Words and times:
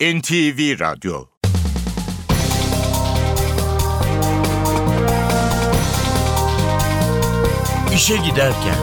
NTV 0.00 0.80
Radyo 0.80 1.24
İşe 7.94 8.16
Giderken 8.16 8.74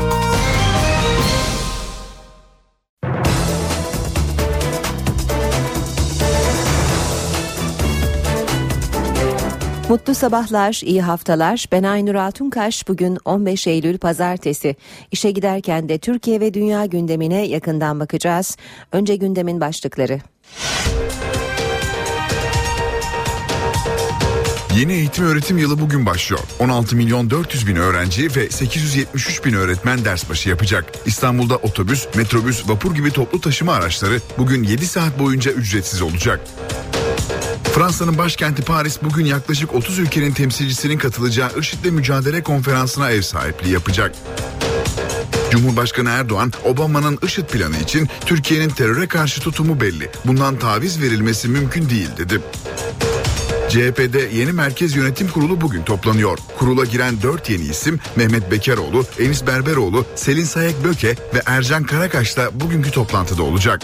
Mutlu 9.89 10.15
sabahlar, 10.15 10.81
iyi 10.85 11.01
haftalar. 11.01 11.65
Ben 11.71 11.83
Aynur 11.83 12.15
Altunkaş. 12.15 12.87
Bugün 12.87 13.17
15 13.25 13.67
Eylül 13.67 13.97
Pazartesi. 13.97 14.75
İşe 15.11 15.31
giderken 15.31 15.89
de 15.89 15.97
Türkiye 15.97 16.39
ve 16.39 16.53
dünya 16.53 16.85
gündemine 16.85 17.47
yakından 17.47 17.99
bakacağız. 17.99 18.57
Önce 18.91 19.15
gündemin 19.15 19.61
başlıkları. 19.61 20.19
Yeni 24.77 24.93
eğitim 24.93 25.25
öğretim 25.25 25.57
yılı 25.57 25.79
bugün 25.79 26.05
başlıyor. 26.05 26.41
16 26.59 26.95
milyon 26.95 27.29
400 27.29 27.67
bin 27.67 27.75
öğrenci 27.75 28.35
ve 28.35 28.49
873 28.49 29.45
bin 29.45 29.53
öğretmen 29.53 30.05
ders 30.05 30.29
başı 30.29 30.49
yapacak. 30.49 30.85
İstanbul'da 31.05 31.55
otobüs, 31.55 32.07
metrobüs, 32.15 32.69
vapur 32.69 32.95
gibi 32.95 33.11
toplu 33.11 33.41
taşıma 33.41 33.73
araçları 33.73 34.21
bugün 34.37 34.63
7 34.63 34.87
saat 34.87 35.19
boyunca 35.19 35.51
ücretsiz 35.51 36.01
olacak. 36.01 36.39
Fransa'nın 37.73 38.17
başkenti 38.17 38.61
Paris 38.61 38.99
bugün 39.03 39.25
yaklaşık 39.25 39.75
30 39.75 39.99
ülkenin 39.99 40.31
temsilcisinin 40.31 40.97
katılacağı 40.97 41.49
IŞİD'le 41.59 41.91
mücadele 41.91 42.43
konferansına 42.43 43.11
ev 43.11 43.21
sahipliği 43.21 43.73
yapacak. 43.73 44.15
Cumhurbaşkanı 45.51 46.09
Erdoğan, 46.09 46.53
Obama'nın 46.65 47.19
IŞİD 47.23 47.45
planı 47.45 47.77
için 47.77 48.09
Türkiye'nin 48.25 48.69
teröre 48.69 49.07
karşı 49.07 49.41
tutumu 49.41 49.81
belli. 49.81 50.09
Bundan 50.25 50.59
taviz 50.59 51.01
verilmesi 51.01 51.47
mümkün 51.47 51.89
değil 51.89 52.09
dedi. 52.17 52.41
CHP'de 53.69 54.29
yeni 54.33 54.51
Merkez 54.51 54.95
Yönetim 54.95 55.27
Kurulu 55.27 55.61
bugün 55.61 55.83
toplanıyor. 55.83 56.37
Kurula 56.59 56.85
giren 56.85 57.21
4 57.21 57.49
yeni 57.49 57.63
isim 57.63 57.99
Mehmet 58.15 58.51
Bekeroğlu, 58.51 59.05
Enis 59.19 59.47
Berberoğlu, 59.47 60.05
Selin 60.15 60.43
Sayek 60.43 60.83
Böke 60.83 61.15
ve 61.33 61.41
Ercan 61.45 61.83
Karakaş 61.83 62.37
da 62.37 62.59
bugünkü 62.59 62.91
toplantıda 62.91 63.43
olacak. 63.43 63.81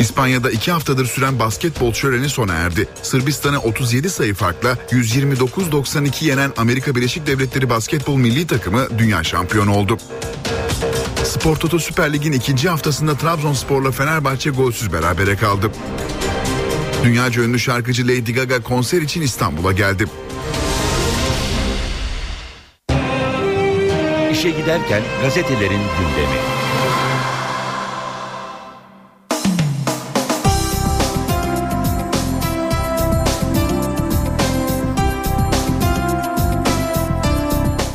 İspanya'da 0.00 0.50
iki 0.50 0.72
haftadır 0.72 1.06
süren 1.06 1.38
basketbol 1.38 1.92
şöleni 1.92 2.28
sona 2.28 2.52
erdi. 2.52 2.88
Sırbistan'a 3.02 3.58
37 3.58 4.10
sayı 4.10 4.34
farkla 4.34 4.78
129-92 4.90 6.24
yenen 6.24 6.52
Amerika 6.56 6.94
Birleşik 6.94 7.26
Devletleri 7.26 7.70
basketbol 7.70 8.16
milli 8.16 8.46
takımı 8.46 8.98
dünya 8.98 9.24
şampiyonu 9.24 9.74
oldu. 9.74 9.98
Spor 11.24 11.56
Toto 11.56 11.78
Süper 11.78 12.12
Lig'in 12.12 12.32
ikinci 12.32 12.68
haftasında 12.68 13.14
Trabzonspor'la 13.16 13.90
Fenerbahçe 13.90 14.50
golsüz 14.50 14.92
berabere 14.92 15.36
kaldı. 15.36 15.70
Dünyaca 17.04 17.42
ünlü 17.42 17.58
şarkıcı 17.58 18.04
Lady 18.04 18.32
Gaga 18.32 18.62
konser 18.62 19.02
için 19.02 19.20
İstanbul'a 19.20 19.72
geldi. 19.72 20.04
İşe 24.32 24.50
Giderken 24.50 25.02
gazetelerin 25.22 25.70
gündemi. 25.70 26.59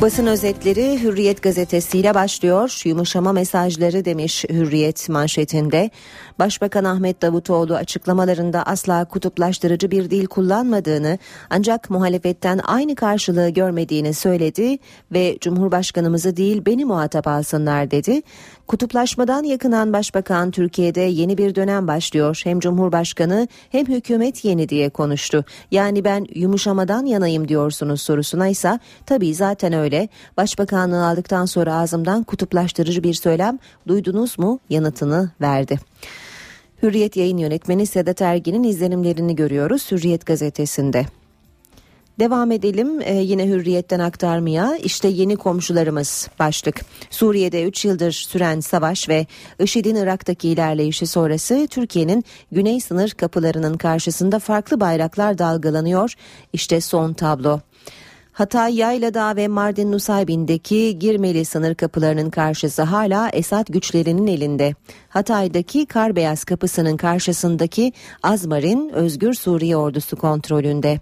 Basın 0.05 0.25
özetleri 0.25 1.03
Hürriyet 1.03 1.41
gazetesiyle 1.41 2.13
başlıyor. 2.13 2.81
Yumuşama 2.85 3.33
mesajları 3.33 4.05
demiş 4.05 4.45
Hürriyet 4.49 5.09
manşetinde. 5.09 5.89
Başbakan 6.39 6.83
Ahmet 6.83 7.21
Davutoğlu 7.21 7.75
açıklamalarında 7.75 8.63
asla 8.63 9.05
kutuplaştırıcı 9.05 9.91
bir 9.91 10.09
dil 10.09 10.25
kullanmadığını 10.25 11.17
ancak 11.49 11.89
muhalefetten 11.89 12.59
aynı 12.63 12.95
karşılığı 12.95 13.49
görmediğini 13.49 14.13
söyledi 14.13 14.77
ve 15.11 15.37
Cumhurbaşkanımızı 15.41 16.37
değil 16.37 16.65
beni 16.65 16.85
muhatap 16.85 17.27
alsınlar 17.27 17.91
dedi. 17.91 18.21
Kutuplaşmadan 18.67 19.43
yakınan 19.43 19.93
başbakan 19.93 20.51
Türkiye'de 20.51 21.01
yeni 21.01 21.37
bir 21.37 21.55
dönem 21.55 21.87
başlıyor. 21.87 22.41
Hem 22.43 22.59
Cumhurbaşkanı 22.59 23.47
hem 23.69 23.85
hükümet 23.85 24.45
yeni 24.45 24.69
diye 24.69 24.89
konuştu. 24.89 25.45
Yani 25.71 26.03
ben 26.03 26.27
yumuşamadan 26.35 27.05
yanayım 27.05 27.47
diyorsunuz 27.47 28.01
sorusuna 28.01 28.47
ise 28.47 28.79
tabii 29.05 29.35
zaten 29.35 29.73
öyle. 29.73 29.94
Başbakanlığı 30.37 31.07
aldıktan 31.07 31.45
sonra 31.45 31.75
ağzımdan 31.75 32.23
kutuplaştırıcı 32.23 33.03
bir 33.03 33.13
söylem 33.13 33.59
duydunuz 33.87 34.39
mu 34.39 34.59
yanıtını 34.69 35.31
verdi. 35.41 35.79
Hürriyet 36.83 37.15
yayın 37.15 37.37
yönetmeni 37.37 37.85
Sedat 37.85 38.21
Ergin'in 38.21 38.63
izlenimlerini 38.63 39.35
görüyoruz 39.35 39.91
Hürriyet 39.91 40.25
gazetesinde. 40.25 41.05
Devam 42.19 42.51
edelim 42.51 43.01
ee, 43.01 43.13
yine 43.13 43.47
hürriyetten 43.47 43.99
aktarmaya 43.99 44.77
işte 44.77 45.07
yeni 45.07 45.35
komşularımız 45.35 46.27
başlık. 46.39 46.85
Suriye'de 47.09 47.63
3 47.63 47.85
yıldır 47.85 48.11
süren 48.11 48.59
savaş 48.59 49.09
ve 49.09 49.25
IŞİD'in 49.59 49.95
Irak'taki 49.95 50.49
ilerleyişi 50.49 51.07
sonrası 51.07 51.67
Türkiye'nin 51.69 52.23
güney 52.51 52.81
sınır 52.81 53.09
kapılarının 53.09 53.77
karşısında 53.77 54.39
farklı 54.39 54.79
bayraklar 54.79 55.37
dalgalanıyor. 55.37 56.13
İşte 56.53 56.81
son 56.81 57.13
tablo. 57.13 57.59
Hatay 58.35 58.75
Yayladağ 58.75 59.35
ve 59.35 59.47
Mardin 59.47 59.91
Nusaybin'deki 59.91 60.99
Girmeli 60.99 61.45
sınır 61.45 61.75
kapılarının 61.75 62.29
karşısı 62.29 62.81
hala 62.81 63.29
Esad 63.29 63.67
güçlerinin 63.67 64.27
elinde. 64.27 64.73
Hatay'daki 65.09 65.85
Karbeyaz 65.85 66.43
kapısının 66.43 66.97
karşısındaki 66.97 67.93
Azmarin 68.23 68.89
Özgür 68.89 69.33
Suriye 69.33 69.77
ordusu 69.77 70.15
kontrolünde. 70.15 70.99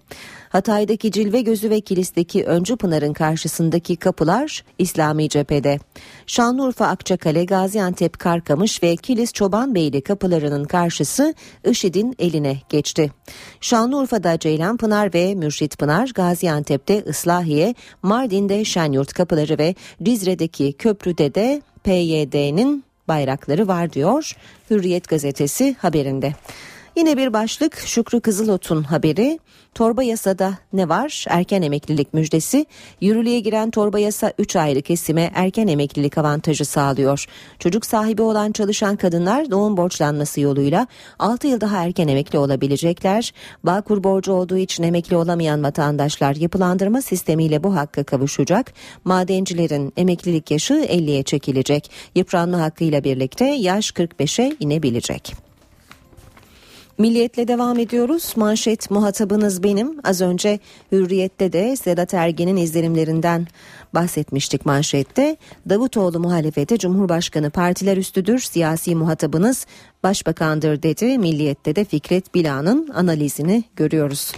Hatay'daki 0.54 1.12
Cilve 1.12 1.40
Gözü 1.40 1.70
ve 1.70 1.80
Kilis'teki 1.80 2.44
Öncü 2.44 2.76
Pınar'ın 2.76 3.12
karşısındaki 3.12 3.96
kapılar 3.96 4.64
İslami 4.78 5.28
cephede. 5.28 5.78
Şanlıurfa 6.26 6.86
Akçakale, 6.86 7.44
Gaziantep 7.44 8.18
Karkamış 8.18 8.82
ve 8.82 8.96
Kilis 8.96 9.32
Çobanbeyli 9.32 10.00
kapılarının 10.00 10.64
karşısı 10.64 11.34
IŞİD'in 11.64 12.14
eline 12.18 12.60
geçti. 12.68 13.12
Şanlıurfa'da 13.60 14.38
Ceylan 14.38 14.76
Pınar 14.76 15.14
ve 15.14 15.34
Mürşit 15.34 15.78
Pınar, 15.78 16.10
Gaziantep'te 16.14 17.04
Islahiye, 17.04 17.74
Mardin'de 18.02 18.64
Şenyurt 18.64 19.12
kapıları 19.12 19.58
ve 19.58 19.74
Cizre'deki 20.02 20.72
köprüde 20.72 21.34
de 21.34 21.62
PYD'nin 21.84 22.84
bayrakları 23.08 23.68
var 23.68 23.92
diyor 23.92 24.36
Hürriyet 24.70 25.08
gazetesi 25.08 25.76
haberinde. 25.78 26.32
Yine 26.96 27.16
bir 27.16 27.32
başlık 27.32 27.76
Şükrü 27.78 28.20
Kızılot'un 28.20 28.82
haberi. 28.82 29.38
Torba 29.74 30.02
yasada 30.02 30.58
ne 30.72 30.88
var? 30.88 31.24
Erken 31.28 31.62
emeklilik 31.62 32.14
müjdesi. 32.14 32.66
Yürürlüğe 33.00 33.40
giren 33.40 33.70
torba 33.70 33.98
yasa 33.98 34.32
3 34.38 34.56
ayrı 34.56 34.82
kesime 34.82 35.30
erken 35.34 35.66
emeklilik 35.68 36.18
avantajı 36.18 36.64
sağlıyor. 36.64 37.26
Çocuk 37.58 37.86
sahibi 37.86 38.22
olan 38.22 38.52
çalışan 38.52 38.96
kadınlar 38.96 39.50
doğum 39.50 39.76
borçlanması 39.76 40.40
yoluyla 40.40 40.86
6 41.18 41.46
yıl 41.46 41.60
daha 41.60 41.84
erken 41.84 42.08
emekli 42.08 42.38
olabilecekler. 42.38 43.32
Bağkur 43.64 44.04
borcu 44.04 44.32
olduğu 44.32 44.56
için 44.56 44.82
emekli 44.82 45.16
olamayan 45.16 45.62
vatandaşlar 45.62 46.36
yapılandırma 46.36 47.02
sistemiyle 47.02 47.64
bu 47.64 47.76
hakka 47.76 48.04
kavuşacak. 48.04 48.72
Madencilerin 49.04 49.92
emeklilik 49.96 50.50
yaşı 50.50 50.74
50'ye 50.74 51.22
çekilecek. 51.22 51.90
Yıpranma 52.14 52.60
hakkıyla 52.60 53.04
birlikte 53.04 53.44
yaş 53.44 53.90
45'e 53.90 54.56
inebilecek. 54.60 55.53
Milliyetle 56.98 57.48
devam 57.48 57.78
ediyoruz. 57.78 58.32
Manşet 58.36 58.90
muhatabınız 58.90 59.62
benim. 59.62 59.98
Az 60.04 60.20
önce 60.20 60.58
Hürriyet'te 60.92 61.52
de 61.52 61.76
Sedat 61.76 62.14
Ergen'in 62.14 62.56
izlenimlerinden 62.56 63.46
bahsetmiştik 63.94 64.66
manşette. 64.66 65.36
Davutoğlu 65.68 66.20
muhalefete 66.20 66.78
Cumhurbaşkanı 66.78 67.50
partiler 67.50 67.96
üstüdür. 67.96 68.38
Siyasi 68.38 68.94
muhatabınız 68.94 69.66
başbakandır 70.02 70.82
dedi. 70.82 71.18
Milliyet'te 71.18 71.76
de 71.76 71.84
Fikret 71.84 72.34
Bila'nın 72.34 72.88
analizini 72.94 73.64
görüyoruz. 73.76 74.32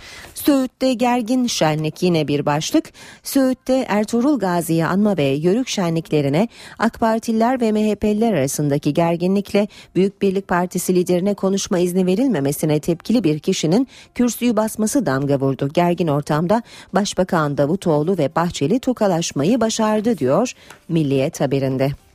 Söğüt'te 0.47 0.95
gergin 0.95 1.47
şenlik 1.47 2.03
yine 2.03 2.29
bir 2.29 2.47
başlık. 2.47 2.93
Söğüt'te 3.23 3.85
Ertuğrul 3.89 4.39
Gazi'yi 4.39 4.87
anma 4.87 5.17
ve 5.17 5.25
yörük 5.25 5.69
şenliklerine 5.69 6.49
AK 6.79 7.01
Partililer 7.01 7.61
ve 7.61 7.73
MHP'liler 7.73 8.33
arasındaki 8.33 8.95
gerginlikle 8.95 9.69
Büyük 9.95 10.23
Birlik 10.23 10.49
Partisi 10.49 10.95
liderine 10.95 11.35
konuşma 11.35 11.79
izni 11.79 12.07
verilmemesine 12.07 12.81
tepkili 12.81 13.25
bir 13.25 13.39
kişinin 13.39 13.89
kürsüyü 14.15 14.57
basması 14.57 15.07
damga 15.07 15.41
vurdu. 15.41 15.69
Gergin 15.75 16.09
ortamda 16.09 16.63
Başbakan 16.93 17.59
Davutoğlu 17.59 18.19
ve 18.19 18.35
Bahçeli 18.37 18.81
tokalaşmayı 18.81 19.61
başardı 19.61 20.19
diyor 20.19 20.53
Milliyet 20.89 21.41
haberinde. 21.41 22.06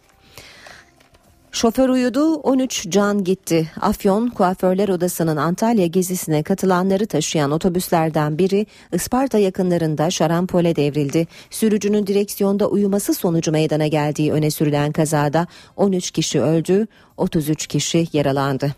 Şoför 1.54 1.90
uyudu, 1.90 2.34
13 2.34 2.90
can 2.90 3.24
gitti. 3.24 3.72
Afyon 3.82 4.28
Kuaförler 4.28 4.90
Odası'nın 4.90 5.38
Antalya 5.38 5.86
gezisine 5.86 6.44
katılanları 6.44 7.08
taşıyan 7.08 7.52
otobüslerden 7.52 8.38
biri 8.38 8.66
Isparta 8.94 9.38
yakınlarında 9.38 10.10
şarampole 10.12 10.76
devrildi. 10.76 11.28
Sürücünün 11.50 12.08
direksiyonda 12.08 12.68
uyuması 12.68 13.14
sonucu 13.14 13.52
meydana 13.52 13.88
geldiği 13.88 14.32
öne 14.32 14.52
sürülen 14.52 14.92
kazada 14.92 15.48
13 15.76 16.12
kişi 16.12 16.42
öldü, 16.42 16.88
33 17.18 17.68
kişi 17.68 18.08
yaralandı. 18.14 18.76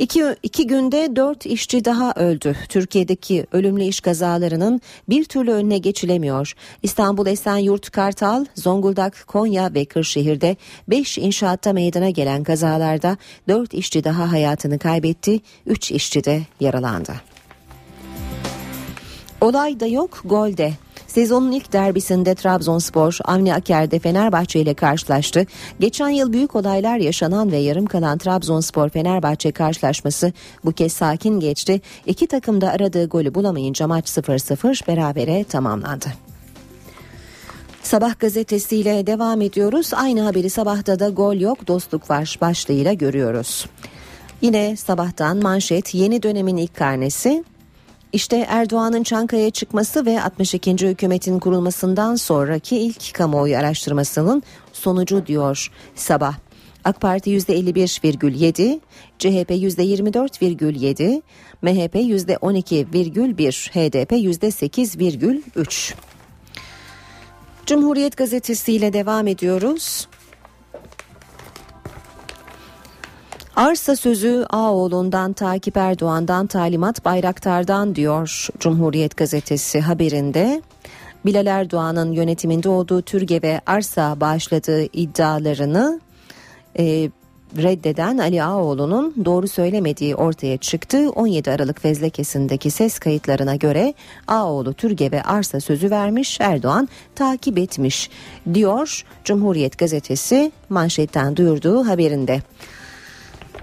İki, 0.00 0.24
iki 0.42 0.66
günde 0.66 1.16
dört 1.16 1.46
işçi 1.46 1.84
daha 1.84 2.12
öldü. 2.12 2.56
Türkiye'deki 2.68 3.46
ölümlü 3.52 3.84
iş 3.84 4.00
kazalarının 4.00 4.80
bir 5.08 5.24
türlü 5.24 5.52
önüne 5.52 5.78
geçilemiyor. 5.78 6.54
İstanbul 6.82 7.26
Esenyurt 7.26 7.90
Kartal, 7.90 8.44
Zonguldak, 8.54 9.24
Konya 9.26 9.74
ve 9.74 9.84
Kırşehir'de 9.84 10.56
beş 10.88 11.18
inşaatta 11.18 11.72
meydana 11.72 12.10
gelen 12.10 12.44
kazalarda 12.44 13.16
dört 13.48 13.74
işçi 13.74 14.04
daha 14.04 14.32
hayatını 14.32 14.78
kaybetti. 14.78 15.40
Üç 15.66 15.90
işçi 15.90 16.24
de 16.24 16.42
yaralandı. 16.60 17.12
Olay 19.40 19.80
da 19.80 19.86
yok, 19.86 20.22
gol 20.24 20.56
de. 20.56 20.72
Sezonun 21.10 21.52
ilk 21.52 21.72
derbisinde 21.72 22.34
Trabzonspor 22.34 23.18
Avni 23.24 23.54
Aker'de 23.54 23.98
Fenerbahçe 23.98 24.60
ile 24.60 24.74
karşılaştı. 24.74 25.46
Geçen 25.80 26.08
yıl 26.08 26.32
büyük 26.32 26.56
olaylar 26.56 26.98
yaşanan 26.98 27.52
ve 27.52 27.56
yarım 27.56 27.86
kalan 27.86 28.18
Trabzonspor 28.18 28.88
Fenerbahçe 28.88 29.52
karşılaşması 29.52 30.32
bu 30.64 30.72
kez 30.72 30.92
sakin 30.92 31.40
geçti. 31.40 31.80
İki 32.06 32.26
takım 32.26 32.60
da 32.60 32.70
aradığı 32.70 33.06
golü 33.06 33.34
bulamayınca 33.34 33.86
maç 33.86 34.08
0-0 34.08 34.86
berabere 34.86 35.44
tamamlandı. 35.44 36.06
Sabah 37.82 38.18
gazetesiyle 38.18 39.06
devam 39.06 39.40
ediyoruz. 39.40 39.90
Aynı 39.94 40.20
haberi 40.20 40.50
sabahta 40.50 40.98
da 40.98 41.08
gol 41.08 41.34
yok 41.34 41.66
dostluk 41.68 42.10
var 42.10 42.38
başlığıyla 42.40 42.92
görüyoruz. 42.92 43.66
Yine 44.42 44.76
sabahtan 44.76 45.36
manşet 45.36 45.94
yeni 45.94 46.22
dönemin 46.22 46.56
ilk 46.56 46.76
karnesi 46.76 47.44
işte 48.12 48.46
Erdoğan'ın 48.48 49.02
Çankaya'ya 49.02 49.50
çıkması 49.50 50.06
ve 50.06 50.22
62. 50.22 50.70
hükümetin 50.70 51.38
kurulmasından 51.38 52.16
sonraki 52.16 52.76
ilk 52.76 53.14
kamuoyu 53.14 53.56
araştırmasının 53.56 54.42
sonucu 54.72 55.26
diyor 55.26 55.70
Sabah. 55.94 56.34
AK 56.84 57.00
Parti 57.00 57.30
%51,7, 57.30 58.80
CHP 59.18 59.50
%24,7, 59.50 61.22
MHP 61.62 61.94
%12,1, 61.94 63.70
HDP 63.70 64.12
%8,3. 64.12 65.94
Cumhuriyet 67.66 68.16
gazetesiyle 68.16 68.92
devam 68.92 69.26
ediyoruz. 69.26 70.08
Arsa 73.56 73.96
sözü 73.96 74.46
Ağoğlu'ndan 74.50 75.32
Takip 75.32 75.76
Erdoğan'dan 75.76 76.46
talimat 76.46 77.04
Bayraktar'dan 77.04 77.94
diyor 77.94 78.48
Cumhuriyet 78.58 79.16
gazetesi 79.16 79.80
haberinde. 79.80 80.62
Bilal 81.24 81.46
Erdoğan'ın 81.46 82.12
yönetiminde 82.12 82.68
olduğu 82.68 83.02
Türgev'e 83.02 83.60
arsa 83.66 84.20
bağışladığı 84.20 84.82
iddialarını 84.82 86.00
e, 86.78 87.10
reddeden 87.56 88.18
Ali 88.18 88.42
Ağoğlu'nun 88.42 89.14
doğru 89.24 89.48
söylemediği 89.48 90.16
ortaya 90.16 90.56
çıktı. 90.56 91.10
17 91.10 91.50
Aralık 91.50 91.80
fezlekesindeki 91.80 92.70
ses 92.70 92.98
kayıtlarına 92.98 93.56
göre 93.56 93.94
Ağoğlu 94.28 94.74
Türgev'e 94.74 95.22
arsa 95.22 95.60
sözü 95.60 95.90
vermiş 95.90 96.40
Erdoğan 96.40 96.88
takip 97.14 97.58
etmiş 97.58 98.10
diyor 98.54 99.04
Cumhuriyet 99.24 99.78
gazetesi 99.78 100.52
manşetten 100.68 101.36
duyurduğu 101.36 101.86
haberinde. 101.86 102.40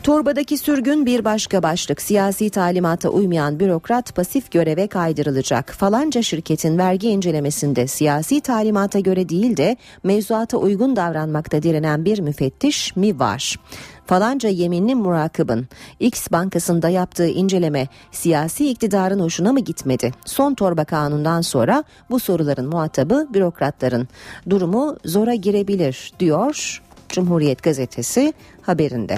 Torbadaki 0.04 0.58
sürgün 0.58 1.06
bir 1.06 1.26
başka 1.26 1.64
başlık. 1.64 2.02
Siyasi 2.02 2.50
talimata 2.50 3.10
uymayan 3.10 3.60
bürokrat 3.60 4.16
pasif 4.16 4.52
göreve 4.52 4.88
kaydırılacak. 4.88 5.72
Falanca 5.72 6.22
şirketin 6.22 6.78
vergi 6.78 7.10
incelemesinde 7.10 7.88
siyasi 7.88 8.42
talimata 8.42 9.00
göre 9.00 9.30
değil 9.30 9.58
de 9.58 9.78
mevzuata 10.04 10.58
uygun 10.58 10.96
davranmakta 10.96 11.64
direnen 11.64 12.06
bir 12.06 12.20
müfettiş 12.20 12.96
mi 12.96 13.20
var? 13.20 13.56
Falanca 14.06 14.50
yeminli 14.50 14.96
murakibin 14.96 15.68
X 16.00 16.32
bankasında 16.32 16.90
yaptığı 16.90 17.28
inceleme 17.28 17.88
siyasi 18.12 18.70
iktidarın 18.70 19.20
hoşuna 19.20 19.54
mı 19.54 19.60
gitmedi? 19.60 20.12
Son 20.26 20.54
torba 20.54 20.86
kanundan 20.86 21.42
sonra 21.42 21.84
bu 22.10 22.20
soruların 22.20 22.68
muhatabı 22.68 23.28
bürokratların. 23.34 24.08
Durumu 24.50 24.98
zora 25.06 25.36
girebilir 25.36 26.12
diyor 26.20 26.82
Cumhuriyet 27.10 27.64
gazetesi 27.64 28.34
haberinde. 28.62 29.18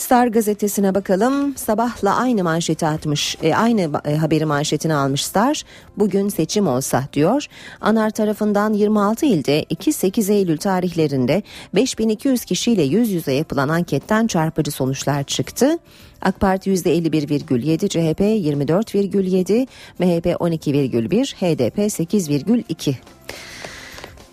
Star 0.00 0.26
gazetesine 0.26 0.94
bakalım. 0.94 1.56
Sabahla 1.56 2.16
aynı 2.16 2.44
manşeti 2.44 2.86
atmış. 2.86 3.36
E, 3.42 3.54
aynı 3.54 4.00
e, 4.04 4.16
haberi 4.16 4.44
manşetini 4.44 4.94
almış 4.94 5.24
Star. 5.24 5.62
Bugün 5.96 6.28
seçim 6.28 6.66
olsa 6.66 7.04
diyor. 7.12 7.46
Anar 7.80 8.10
tarafından 8.10 8.72
26 8.72 9.26
ilde 9.26 9.62
2-8 9.62 10.32
Eylül 10.32 10.58
tarihlerinde 10.58 11.42
5200 11.74 12.44
kişiyle 12.44 12.82
yüz 12.82 13.10
yüze 13.10 13.32
yapılan 13.32 13.68
anketten 13.68 14.26
çarpıcı 14.26 14.70
sonuçlar 14.70 15.24
çıktı. 15.24 15.78
AK 16.22 16.40
Parti 16.40 16.70
%51,7, 16.70 17.88
CHP 17.88 18.20
24,7, 18.20 19.66
MHP 19.98 20.26
12,1, 20.26 21.34
HDP 21.34 21.78
8,2. 21.78 22.94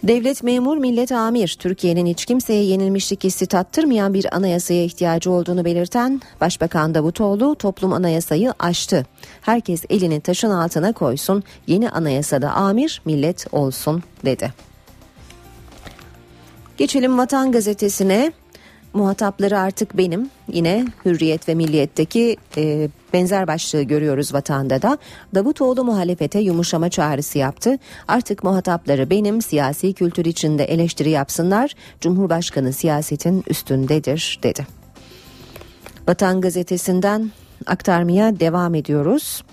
Devlet 0.08 0.44
memur 0.44 0.78
millet 0.78 1.12
amir 1.12 1.58
Türkiye'nin 1.60 2.06
hiç 2.06 2.26
kimseye 2.26 2.64
yenilmişlik 2.64 3.24
hissi 3.24 3.46
tattırmayan 3.46 4.14
bir 4.14 4.36
anayasaya 4.36 4.84
ihtiyacı 4.84 5.32
olduğunu 5.32 5.66
belirten 5.66 6.22
Başbakan 6.42 6.96
Davutoğlu 6.96 7.56
toplum 7.56 7.94
anayasayı 7.94 8.54
aştı. 8.60 9.06
Herkes 9.42 9.86
elini 9.90 10.22
taşın 10.22 10.50
altına 10.50 10.94
koysun 10.94 11.44
yeni 11.68 11.90
anayasada 11.90 12.52
amir 12.52 13.02
millet 13.06 13.46
olsun 13.52 14.04
dedi. 14.26 14.54
Geçelim 16.78 17.18
Vatan 17.18 17.52
Gazetesi'ne 17.52 18.32
muhatapları 18.98 19.60
artık 19.60 19.98
benim. 19.98 20.30
Yine 20.54 20.86
Hürriyet 21.06 21.50
ve 21.50 21.56
Milliyet'teki 21.56 22.38
e, 22.58 22.90
benzer 23.14 23.48
başlığı 23.48 23.82
görüyoruz 23.82 24.34
vatanda 24.34 24.82
da. 24.82 24.98
Davutoğlu 25.36 25.84
muhalefete 25.84 26.40
yumuşama 26.40 26.90
çağrısı 26.90 27.38
yaptı. 27.38 27.78
Artık 28.08 28.44
muhatapları 28.44 29.10
benim 29.10 29.42
siyasi 29.42 29.94
kültür 29.94 30.26
içinde 30.26 30.64
eleştiri 30.64 31.10
yapsınlar. 31.10 31.74
Cumhurbaşkanı 32.02 32.74
siyasetin 32.74 33.44
üstündedir 33.48 34.40
dedi. 34.44 34.68
Vatan 36.08 36.42
gazetesinden 36.42 37.32
aktarmaya 37.66 38.40
devam 38.40 38.76
ediyoruz. 38.76 39.44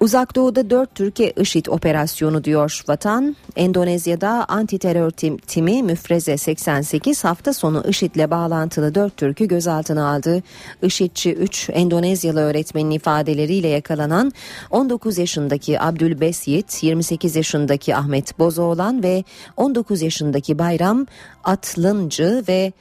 Uzak 0.00 0.36
Doğu'da 0.36 0.70
4 0.70 0.94
Türkiye 0.94 1.32
IŞİD 1.36 1.66
operasyonu 1.66 2.44
diyor 2.44 2.82
Vatan. 2.88 3.36
Endonezya'da 3.56 4.44
anti 4.48 4.78
terör 4.78 5.10
tim, 5.10 5.38
timi 5.38 5.82
Müfreze 5.82 6.36
88 6.36 7.24
hafta 7.24 7.52
sonu 7.52 7.84
IŞİD'le 7.88 8.30
bağlantılı 8.30 8.94
4 8.94 9.16
Türk'ü 9.16 9.48
gözaltına 9.48 10.14
aldı. 10.14 10.42
IŞİD'çi 10.82 11.32
3 11.32 11.70
Endonezyalı 11.72 12.40
öğretmenin 12.40 12.90
ifadeleriyle 12.90 13.68
yakalanan 13.68 14.32
19 14.70 15.18
yaşındaki 15.18 15.80
Abdülbesiyit, 15.80 16.82
28 16.82 17.36
yaşındaki 17.36 17.96
Ahmet 17.96 18.38
Bozoğlan 18.38 19.02
ve 19.02 19.24
19 19.56 20.02
yaşındaki 20.02 20.58
Bayram 20.58 21.06
Atlıncı 21.44 22.44
ve 22.48 22.72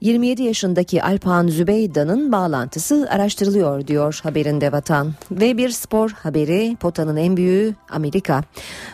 27 0.00 0.42
yaşındaki 0.42 1.02
Alpan 1.02 1.48
Zübeyda'nın 1.48 2.32
bağlantısı 2.32 3.08
araştırılıyor 3.10 3.86
diyor 3.86 4.20
haberinde 4.22 4.72
vatan. 4.72 5.12
Ve 5.30 5.56
bir 5.56 5.70
spor 5.70 6.10
haberi 6.10 6.76
potanın 6.80 7.16
en 7.16 7.36
büyüğü 7.36 7.74
Amerika. 7.90 8.42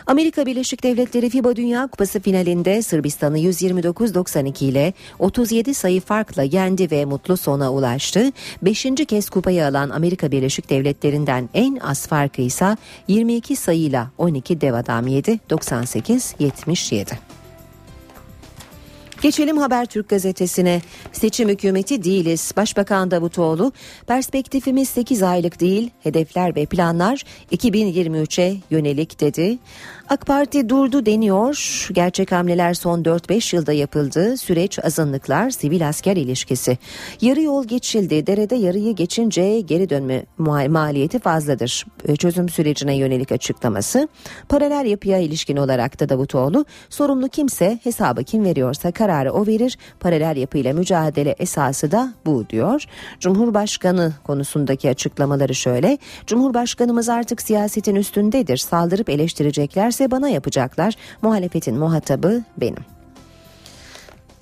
Amerika 0.07 0.45
Birleşik 0.45 0.83
Devletleri 0.83 1.29
FIBA 1.29 1.55
Dünya 1.55 1.87
Kupası 1.87 2.19
finalinde 2.19 2.81
Sırbistan'ı 2.81 3.39
129-92 3.39 4.65
ile 4.65 4.93
37 5.19 5.73
sayı 5.73 6.01
farkla 6.01 6.43
yendi 6.43 6.91
ve 6.91 7.05
mutlu 7.05 7.37
sona 7.37 7.73
ulaştı. 7.73 8.31
Beşinci 8.61 9.05
kez 9.05 9.29
kupayı 9.29 9.65
alan 9.65 9.89
Amerika 9.89 10.31
Birleşik 10.31 10.69
Devletleri'nden 10.69 11.49
en 11.53 11.75
az 11.75 12.07
farkı 12.07 12.41
ise 12.41 12.77
22 13.07 13.55
sayıyla 13.55 14.11
12 14.17 14.61
dev 14.61 14.73
adam 14.73 15.07
yedi 15.07 15.39
98-77. 15.49 17.34
Geçelim 19.25 19.57
Habertürk 19.57 20.09
gazetesine. 20.09 20.81
Seçim 21.11 21.49
hükümeti 21.49 22.03
değiliz. 22.03 22.51
Başbakan 22.57 23.11
Davutoğlu, 23.11 23.71
perspektifimiz 24.07 24.89
8 24.89 25.23
aylık 25.23 25.59
değil, 25.59 25.89
hedefler 26.03 26.55
ve 26.55 26.65
planlar 26.65 27.23
2023'e 27.51 28.57
yönelik 28.69 29.21
dedi. 29.21 29.57
AK 30.09 30.25
Parti 30.25 30.69
durdu 30.69 31.05
deniyor. 31.05 31.87
Gerçek 31.91 32.31
hamleler 32.31 32.73
son 32.73 33.03
4-5 33.03 33.55
yılda 33.55 33.73
yapıldı. 33.73 34.37
Süreç 34.37 34.79
azınlıklar, 34.85 35.49
sivil 35.49 35.89
asker 35.89 36.15
ilişkisi. 36.15 36.77
Yarı 37.21 37.41
yol 37.41 37.67
geçildi. 37.67 38.27
Derede 38.27 38.55
yarıyı 38.55 38.95
geçince 38.95 39.59
geri 39.59 39.89
dönme 39.89 40.25
maliyeti 40.67 41.19
fazladır. 41.19 41.85
Çözüm 42.19 42.49
sürecine 42.49 42.95
yönelik 42.95 43.31
açıklaması. 43.31 44.07
Paralel 44.49 44.85
yapıya 44.85 45.17
ilişkin 45.17 45.57
olarak 45.57 45.99
da 45.99 46.09
Davutoğlu, 46.09 46.65
sorumlu 46.89 47.29
kimse 47.29 47.79
hesabı 47.83 48.23
kim 48.23 48.43
veriyorsa 48.43 48.91
kararı 48.91 49.31
o 49.33 49.47
verir. 49.47 49.77
Paralel 49.99 50.37
yapıyla 50.37 50.73
mücadele 50.73 51.35
esası 51.39 51.91
da 51.91 52.13
bu 52.25 52.49
diyor. 52.49 52.85
Cumhurbaşkanı 53.19 54.13
konusundaki 54.23 54.89
açıklamaları 54.89 55.55
şöyle. 55.55 55.97
Cumhurbaşkanımız 56.27 57.09
artık 57.09 57.41
siyasetin 57.41 57.95
üstündedir. 57.95 58.57
Saldırıp 58.57 59.09
eleştirecekler 59.09 59.91
ederse 59.95 60.11
bana 60.11 60.29
yapacaklar. 60.29 60.95
Muhalefetin 61.21 61.77
muhatabı 61.77 62.43
benim. 62.57 62.85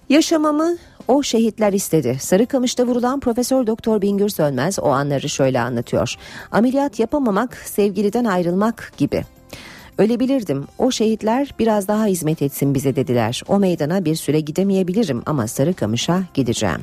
Yaşamamı 0.09 0.77
o 1.07 1.23
şehitler 1.23 1.73
istedi. 1.73 2.17
Sarıkamış'ta 2.19 2.87
vurulan 2.87 3.19
Profesör 3.19 3.67
Doktor 3.67 4.01
Bingür 4.01 4.29
Sönmez 4.29 4.79
o 4.79 4.89
anları 4.89 5.29
şöyle 5.29 5.59
anlatıyor. 5.59 6.15
Ameliyat 6.51 6.99
yapamamak 6.99 7.55
sevgiliden 7.55 8.25
ayrılmak 8.25 8.93
gibi. 8.97 9.23
Ölebilirdim. 9.97 10.65
O 10.77 10.91
şehitler 10.91 11.53
biraz 11.59 11.87
daha 11.87 12.05
hizmet 12.05 12.41
etsin 12.41 12.73
bize 12.73 12.95
dediler. 12.95 13.43
O 13.47 13.59
meydana 13.59 14.05
bir 14.05 14.15
süre 14.15 14.39
gidemeyebilirim 14.39 15.23
ama 15.25 15.47
Sarıkamış'a 15.47 16.23
gideceğim. 16.33 16.81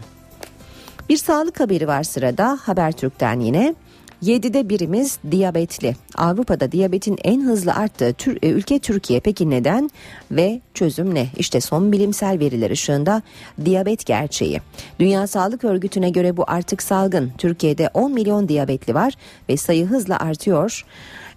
Bir 1.09 1.17
sağlık 1.17 1.61
haberi 1.61 1.89
var 1.89 2.03
sırada 2.03 2.59
Habertürk'ten 2.63 3.41
yine. 3.41 3.75
7'de 4.23 4.69
birimiz 4.69 5.19
diyabetli. 5.31 5.97
Avrupa'da 6.15 6.73
diyabetin 6.73 7.19
en 7.25 7.43
hızlı 7.43 7.75
arttığı 7.75 8.13
tür, 8.13 8.39
e, 8.43 8.49
ülke 8.49 8.79
Türkiye. 8.79 9.21
Peki 9.21 9.51
neden 9.51 9.91
ve 10.31 10.61
çözüm 10.75 11.15
ne? 11.15 11.27
İşte 11.39 11.61
son 11.61 11.93
bilimsel 11.93 12.39
veriler 12.39 12.71
ışığında 12.71 13.23
diyabet 13.65 14.07
gerçeği. 14.07 14.61
Dünya 15.01 15.27
Sağlık 15.27 15.65
Örgütü'ne 15.65 16.11
göre 16.11 16.37
bu 16.37 16.45
artık 16.47 16.83
salgın. 16.83 17.33
Türkiye'de 17.39 17.91
10 17.95 18.13
milyon 18.13 18.49
diyabetli 18.49 18.95
var 18.95 19.15
ve 19.49 19.57
sayı 19.57 19.87
hızla 19.87 20.19
artıyor. 20.19 20.85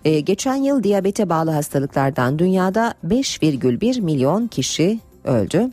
Ee, 0.05 0.19
geçen 0.19 0.55
yıl 0.55 0.83
diyabete 0.83 1.29
bağlı 1.29 1.51
hastalıklardan 1.51 2.39
dünyada 2.39 2.93
5,1 3.07 4.01
milyon 4.01 4.47
kişi 4.47 4.99
öldü. 5.23 5.69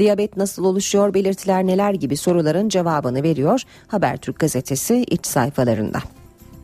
Diyabet 0.00 0.36
nasıl 0.36 0.64
oluşuyor, 0.64 1.14
belirtiler 1.14 1.66
neler 1.66 1.94
gibi 1.94 2.16
soruların 2.16 2.68
cevabını 2.68 3.22
veriyor 3.22 3.62
Habertürk 3.86 4.38
gazetesi 4.38 5.04
iç 5.10 5.26
sayfalarında. 5.26 5.98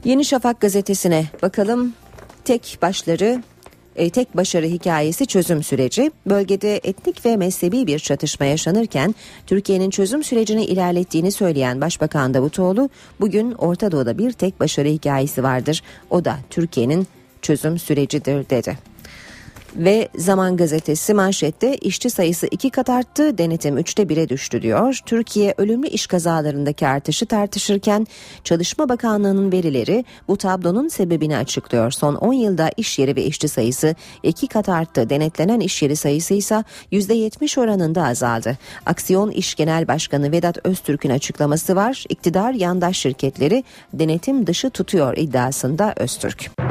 Yeni 0.04 0.24
Şafak 0.24 0.60
gazetesine 0.60 1.24
bakalım. 1.42 1.92
Tek 2.44 2.78
başları 2.82 3.42
e, 3.96 4.10
tek 4.10 4.36
başarı 4.36 4.66
hikayesi 4.66 5.26
çözüm 5.26 5.62
süreci. 5.62 6.10
Bölgede 6.26 6.76
etnik 6.76 7.26
ve 7.26 7.36
mezhebi 7.36 7.86
bir 7.86 7.98
çatışma 7.98 8.46
yaşanırken 8.46 9.14
Türkiye'nin 9.46 9.90
çözüm 9.90 10.24
sürecini 10.24 10.64
ilerlettiğini 10.64 11.32
söyleyen 11.32 11.80
Başbakan 11.80 12.34
Davutoğlu 12.34 12.90
bugün 13.20 13.52
Orta 13.52 13.92
Doğu'da 13.92 14.18
bir 14.18 14.32
tek 14.32 14.60
başarı 14.60 14.88
hikayesi 14.88 15.42
vardır. 15.42 15.82
O 16.10 16.24
da 16.24 16.36
Türkiye'nin 16.50 17.06
çözüm 17.42 17.78
sürecidir 17.78 18.50
dedi. 18.50 18.95
Ve 19.76 20.08
Zaman 20.16 20.56
Gazetesi 20.56 21.14
manşette 21.14 21.76
işçi 21.76 22.10
sayısı 22.10 22.46
iki 22.50 22.70
kat 22.70 22.90
arttı, 22.90 23.38
denetim 23.38 23.78
üçte 23.78 24.08
bire 24.08 24.28
düştü 24.28 24.62
diyor. 24.62 25.00
Türkiye 25.06 25.54
ölümlü 25.56 25.88
iş 25.88 26.06
kazalarındaki 26.06 26.86
artışı 26.86 27.26
tartışırken 27.26 28.06
Çalışma 28.44 28.88
Bakanlığı'nın 28.88 29.52
verileri 29.52 30.04
bu 30.28 30.36
tablonun 30.36 30.88
sebebini 30.88 31.36
açıklıyor. 31.36 31.90
Son 31.90 32.14
10 32.14 32.32
yılda 32.32 32.70
iş 32.76 32.98
yeri 32.98 33.16
ve 33.16 33.24
işçi 33.24 33.48
sayısı 33.48 33.94
iki 34.22 34.46
kat 34.46 34.68
arttı. 34.68 35.10
Denetlenen 35.10 35.60
iş 35.60 35.82
yeri 35.82 35.96
sayısı 35.96 36.34
ise 36.34 36.64
%70 36.92 37.60
oranında 37.60 38.04
azaldı. 38.04 38.58
Aksiyon 38.86 39.30
İş 39.30 39.54
Genel 39.54 39.88
Başkanı 39.88 40.32
Vedat 40.32 40.66
Öztürk'ün 40.66 41.10
açıklaması 41.10 41.76
var. 41.76 42.04
İktidar 42.08 42.52
yandaş 42.52 42.98
şirketleri 42.98 43.64
denetim 43.92 44.46
dışı 44.46 44.70
tutuyor 44.70 45.16
iddiasında 45.16 45.94
Öztürk. 45.96 46.65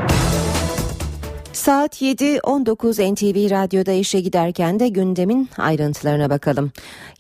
Saat 1.56 2.02
7.19 2.02 3.14
NTV 3.14 3.52
Radyo'da 3.52 3.92
işe 3.92 4.20
giderken 4.20 4.80
de 4.80 4.88
gündemin 4.88 5.50
ayrıntılarına 5.58 6.30
bakalım. 6.30 6.72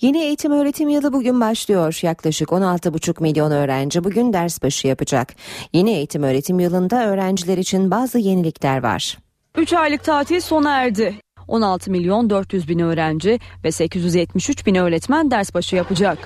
Yeni 0.01 0.17
eğitim 0.17 0.51
öğretim 0.51 0.89
yılı 0.89 1.13
bugün 1.13 1.41
başlıyor. 1.41 1.99
Yaklaşık 2.01 2.49
16,5 2.49 3.21
milyon 3.21 3.51
öğrenci 3.51 4.03
bugün 4.03 4.33
ders 4.33 4.63
başı 4.63 4.87
yapacak. 4.87 5.35
Yeni 5.73 5.91
eğitim 5.91 6.23
öğretim 6.23 6.59
yılında 6.59 7.07
öğrenciler 7.07 7.57
için 7.57 7.91
bazı 7.91 8.19
yenilikler 8.19 8.83
var. 8.83 9.17
3 9.57 9.73
aylık 9.73 10.03
tatil 10.03 10.39
sona 10.39 10.71
erdi. 10.71 11.15
16 11.47 11.91
milyon 11.91 12.29
400 12.29 12.69
bin 12.69 12.79
öğrenci 12.79 13.39
ve 13.63 13.71
873 13.71 14.65
bin 14.65 14.75
öğretmen 14.75 15.31
ders 15.31 15.53
başı 15.53 15.75
yapacak. 15.75 16.17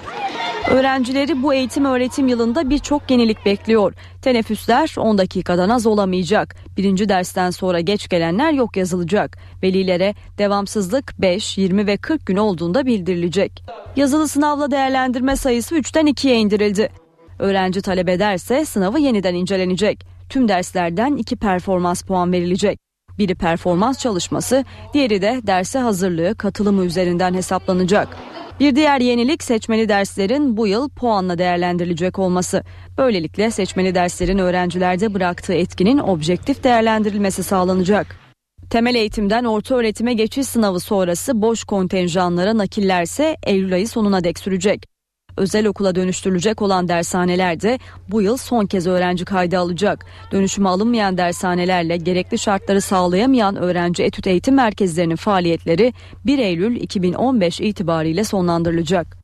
Öğrencileri 0.72 1.44
bu 1.44 1.54
eğitim 1.54 1.86
öğretim 1.86 2.28
yılında 2.28 2.70
birçok 2.70 3.12
yenilik 3.12 3.46
bekliyor. 3.46 3.94
Teneffüsler 4.22 4.96
10 4.98 5.18
dakikadan 5.18 5.70
az 5.70 5.88
olamayacak. 5.88 6.56
Birinci 6.78 7.10
dersten 7.10 7.50
sonra 7.50 7.80
geç 7.80 8.10
gelenler 8.10 8.54
yok 8.54 8.78
yazılacak. 8.78 9.38
Velilere 9.64 10.16
devamsızlık 10.38 11.22
5, 11.22 11.58
20 11.58 11.88
ve 11.88 11.98
40 11.98 12.26
gün 12.26 12.38
olduğunda 12.38 12.86
bildirilecek. 12.86 13.64
Yazılı 13.96 14.28
sınavla 14.28 14.72
değerlendirme 14.72 15.36
sayısı 15.36 15.76
3'ten 15.76 16.08
2'ye 16.08 16.36
indirildi. 16.36 16.90
Öğrenci 17.40 17.82
talep 17.82 18.10
ederse 18.10 18.66
sınavı 18.66 19.00
yeniden 19.00 19.36
incelenecek. 19.36 20.06
Tüm 20.30 20.48
derslerden 20.48 21.16
2 21.16 21.36
performans 21.36 22.02
puan 22.02 22.32
verilecek. 22.32 22.80
Biri 23.18 23.36
performans 23.36 24.00
çalışması, 24.00 24.66
diğeri 24.94 25.22
de 25.22 25.40
derse 25.44 25.80
hazırlığı, 25.80 26.36
katılımı 26.36 26.86
üzerinden 26.86 27.34
hesaplanacak. 27.34 28.18
Bir 28.60 28.76
diğer 28.76 29.02
yenilik 29.02 29.44
seçmeli 29.44 29.90
derslerin 29.90 30.58
bu 30.58 30.68
yıl 30.68 30.90
puanla 30.90 31.38
değerlendirilecek 31.38 32.20
olması. 32.20 32.64
Böylelikle 32.98 33.52
seçmeli 33.52 33.96
derslerin 33.96 34.38
öğrencilerde 34.38 35.14
bıraktığı 35.14 35.54
etkinin 35.54 35.98
objektif 35.98 36.64
değerlendirilmesi 36.64 37.44
sağlanacak. 37.44 38.16
Temel 38.70 38.96
eğitimden 38.96 39.44
orta 39.44 39.76
öğretime 39.76 40.14
geçiş 40.14 40.48
sınavı 40.48 40.80
sonrası 40.80 41.42
boş 41.42 41.64
kontenjanlara 41.64 42.58
nakillerse 42.58 43.38
Eylül 43.44 43.74
ayı 43.74 43.88
sonuna 43.88 44.24
dek 44.24 44.40
sürecek. 44.40 44.99
Özel 45.40 45.68
okula 45.68 45.96
dönüştürülecek 45.96 46.62
olan 46.62 46.88
dershaneler 46.88 47.62
de 47.62 47.80
bu 48.10 48.22
yıl 48.22 48.38
son 48.38 48.66
kez 48.66 48.88
öğrenci 48.88 49.26
kaydı 49.26 49.60
alacak. 49.60 50.06
Dönüşüme 50.32 50.70
alınmayan 50.70 51.18
dershanelerle 51.18 51.98
gerekli 51.98 52.38
şartları 52.38 52.82
sağlayamayan 52.82 53.56
öğrenci 53.56 54.04
etüt 54.04 54.28
eğitim 54.28 54.56
merkezlerinin 54.56 55.16
faaliyetleri 55.16 55.94
1 56.26 56.40
Eylül 56.40 56.76
2015 56.76 57.60
itibariyle 57.62 58.24
sonlandırılacak. 58.24 59.18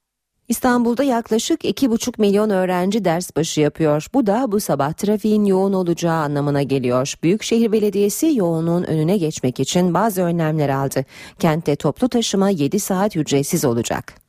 İstanbul'da 0.48 1.04
yaklaşık 1.04 1.64
2,5 1.64 2.22
milyon 2.22 2.50
öğrenci 2.50 3.06
ders 3.06 3.36
başı 3.36 3.62
yapıyor. 3.62 4.08
Bu 4.14 4.28
da 4.28 4.52
bu 4.52 4.60
sabah 4.60 4.94
trafiğin 4.94 5.46
yoğun 5.46 5.74
olacağı 5.74 6.16
anlamına 6.16 6.62
geliyor. 6.62 7.14
Büyükşehir 7.24 7.72
Belediyesi 7.72 8.36
yoğunluğun 8.36 8.84
önüne 8.84 9.18
geçmek 9.18 9.60
için 9.60 9.94
bazı 9.94 10.22
önlemler 10.22 10.70
aldı. 10.70 11.06
Kentte 11.40 11.76
toplu 11.76 12.10
taşıma 12.10 12.50
7 12.50 12.80
saat 12.80 13.16
ücretsiz 13.16 13.66
olacak. 13.66 14.25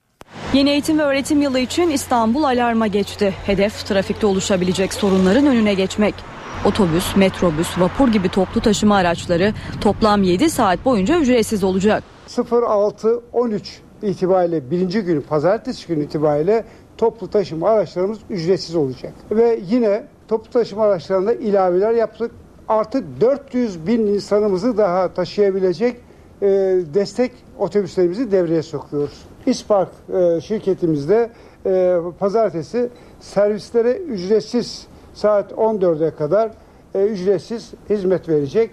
Yeni 0.56 0.71
eğitim 0.71 0.99
ve 0.99 1.02
öğretim 1.02 1.42
yılı 1.42 1.59
için 1.59 1.90
İstanbul 1.90 2.42
alarma 2.42 2.87
geçti. 2.87 3.35
Hedef 3.47 3.87
trafikte 3.87 4.26
oluşabilecek 4.26 4.95
sorunların 4.95 5.47
önüne 5.47 5.75
geçmek. 5.75 6.14
Otobüs, 6.64 7.16
metrobüs, 7.16 7.78
vapur 7.78 8.09
gibi 8.09 8.28
toplu 8.28 8.61
taşıma 8.61 8.97
araçları 8.97 9.52
toplam 9.80 10.23
7 10.23 10.50
saat 10.50 10.85
boyunca 10.85 11.21
ücretsiz 11.21 11.64
olacak. 11.64 12.02
06-13 12.28 13.61
itibariyle 14.02 14.71
birinci 14.71 15.00
gün 15.00 15.21
pazartesi 15.21 15.88
günü 15.88 16.04
itibariyle 16.04 16.64
toplu 16.99 17.30
taşıma 17.30 17.68
araçlarımız 17.68 18.18
ücretsiz 18.30 18.76
olacak. 18.76 19.12
Ve 19.30 19.61
yine 19.68 20.06
toplu 20.28 20.50
taşıma 20.50 20.85
araçlarında 20.85 21.35
ilaveler 21.35 21.92
yaptık. 21.92 22.30
Artı 22.68 23.04
400 23.21 23.87
bin 23.87 24.06
insanımızı 24.06 24.76
daha 24.76 25.14
taşıyabilecek 25.14 25.97
e, 26.42 26.47
destek 26.95 27.33
otobüslerimizi 27.59 28.30
devreye 28.33 28.62
sokuyoruz. 28.62 29.25
İspark 29.47 29.88
e, 30.15 30.41
şirketimizde 30.41 31.31
e, 31.67 31.97
pazartesi 32.19 32.88
servislere 33.21 33.93
ücretsiz 33.93 34.87
saat 35.15 35.53
14'e 35.53 36.11
kadar 36.11 36.50
e, 36.95 37.05
ücretsiz 37.05 37.73
hizmet 37.91 38.29
verecek. 38.29 38.71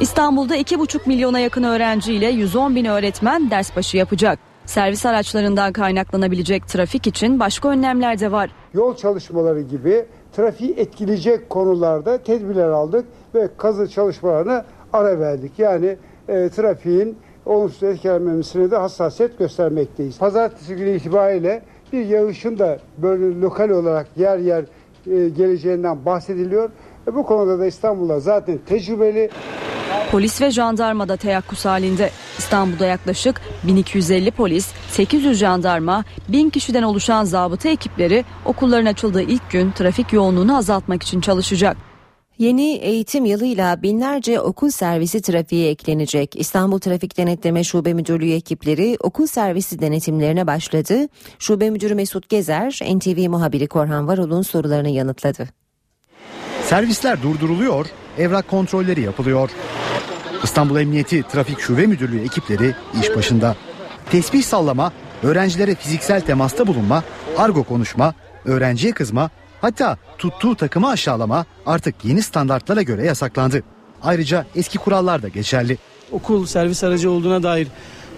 İstanbul'da 0.00 0.56
2,5 0.56 1.00
milyona 1.06 1.38
yakın 1.38 1.62
öğrenci 1.62 2.14
ile 2.14 2.26
110 2.26 2.76
bin 2.76 2.84
öğretmen 2.84 3.50
ders 3.50 3.76
başı 3.76 3.96
yapacak. 3.96 4.38
Servis 4.66 5.06
araçlarından 5.06 5.72
kaynaklanabilecek 5.72 6.68
trafik 6.68 7.06
için 7.06 7.40
başka 7.40 7.68
önlemler 7.68 8.20
de 8.20 8.32
var. 8.32 8.50
Yol 8.74 8.96
çalışmaları 8.96 9.62
gibi 9.62 10.04
trafiği 10.32 10.74
etkileyecek 10.76 11.50
konularda 11.50 12.18
tedbirler 12.18 12.68
aldık 12.68 13.04
ve 13.34 13.48
kazı 13.56 13.88
çalışmalarına 13.88 14.64
ara 14.92 15.20
verdik. 15.20 15.58
Yani 15.58 15.96
e, 16.28 16.48
trafiğin 16.48 17.18
olumsuz 17.48 17.82
etkilenmemesine 17.82 18.70
de 18.70 18.76
hassasiyet 18.76 19.38
göstermekteyiz. 19.38 20.18
Pazartesi 20.18 20.76
günü 20.76 20.96
itibariyle 20.96 21.62
bir 21.92 22.06
yağışın 22.06 22.58
da 22.58 22.78
böyle 22.98 23.40
lokal 23.40 23.70
olarak 23.70 24.06
yer 24.16 24.38
yer 24.38 24.64
e, 25.06 25.28
geleceğinden 25.28 26.04
bahsediliyor. 26.04 26.70
E, 27.08 27.14
bu 27.14 27.26
konuda 27.26 27.58
da 27.58 27.66
İstanbul'da 27.66 28.20
zaten 28.20 28.58
tecrübeli. 28.66 29.30
Polis 30.10 30.40
ve 30.40 30.50
jandarma 30.50 31.08
da 31.08 31.16
teyakkuz 31.16 31.64
halinde. 31.64 32.10
İstanbul'da 32.38 32.86
yaklaşık 32.86 33.40
1250 33.64 34.30
polis, 34.30 34.72
800 34.90 35.38
jandarma, 35.38 36.04
1000 36.28 36.50
kişiden 36.50 36.82
oluşan 36.82 37.24
zabıta 37.24 37.68
ekipleri 37.68 38.24
okulların 38.44 38.86
açıldığı 38.86 39.22
ilk 39.22 39.50
gün 39.50 39.70
trafik 39.70 40.12
yoğunluğunu 40.12 40.56
azaltmak 40.56 41.02
için 41.02 41.20
çalışacak. 41.20 41.87
Yeni 42.38 42.74
eğitim 42.74 43.24
yılıyla 43.24 43.82
binlerce 43.82 44.40
okul 44.40 44.70
servisi 44.70 45.22
trafiğe 45.22 45.70
eklenecek. 45.70 46.36
İstanbul 46.36 46.78
Trafik 46.78 47.16
Denetleme 47.16 47.64
Şube 47.64 47.94
Müdürlüğü 47.94 48.32
ekipleri 48.32 48.96
okul 49.00 49.26
servisi 49.26 49.78
denetimlerine 49.80 50.46
başladı. 50.46 51.08
Şube 51.38 51.70
Müdürü 51.70 51.94
Mesut 51.94 52.28
Gezer, 52.28 52.80
NTV 52.94 53.28
muhabiri 53.28 53.66
Korhan 53.66 54.08
Varol'un 54.08 54.42
sorularını 54.42 54.88
yanıtladı. 54.88 55.48
Servisler 56.64 57.22
durduruluyor, 57.22 57.86
evrak 58.18 58.48
kontrolleri 58.48 59.00
yapılıyor. 59.00 59.50
İstanbul 60.42 60.80
Emniyeti 60.80 61.22
Trafik 61.22 61.60
Şube 61.60 61.86
Müdürlüğü 61.86 62.24
ekipleri 62.24 62.74
iş 63.02 63.16
başında. 63.16 63.56
Tesbih 64.10 64.42
sallama, 64.42 64.92
öğrencilere 65.22 65.74
fiziksel 65.74 66.20
temasta 66.20 66.66
bulunma, 66.66 67.04
argo 67.36 67.64
konuşma, 67.64 68.14
öğrenciye 68.44 68.92
kızma, 68.92 69.30
hatta 69.60 69.96
tuttuğu 70.18 70.54
takımı 70.54 70.88
aşağılama 70.88 71.46
artık 71.66 71.94
yeni 72.04 72.22
standartlara 72.22 72.82
göre 72.82 73.04
yasaklandı. 73.04 73.62
Ayrıca 74.02 74.46
eski 74.56 74.78
kurallar 74.78 75.22
da 75.22 75.28
geçerli. 75.28 75.78
Okul 76.12 76.46
servis 76.46 76.84
aracı 76.84 77.10
olduğuna 77.10 77.42
dair 77.42 77.68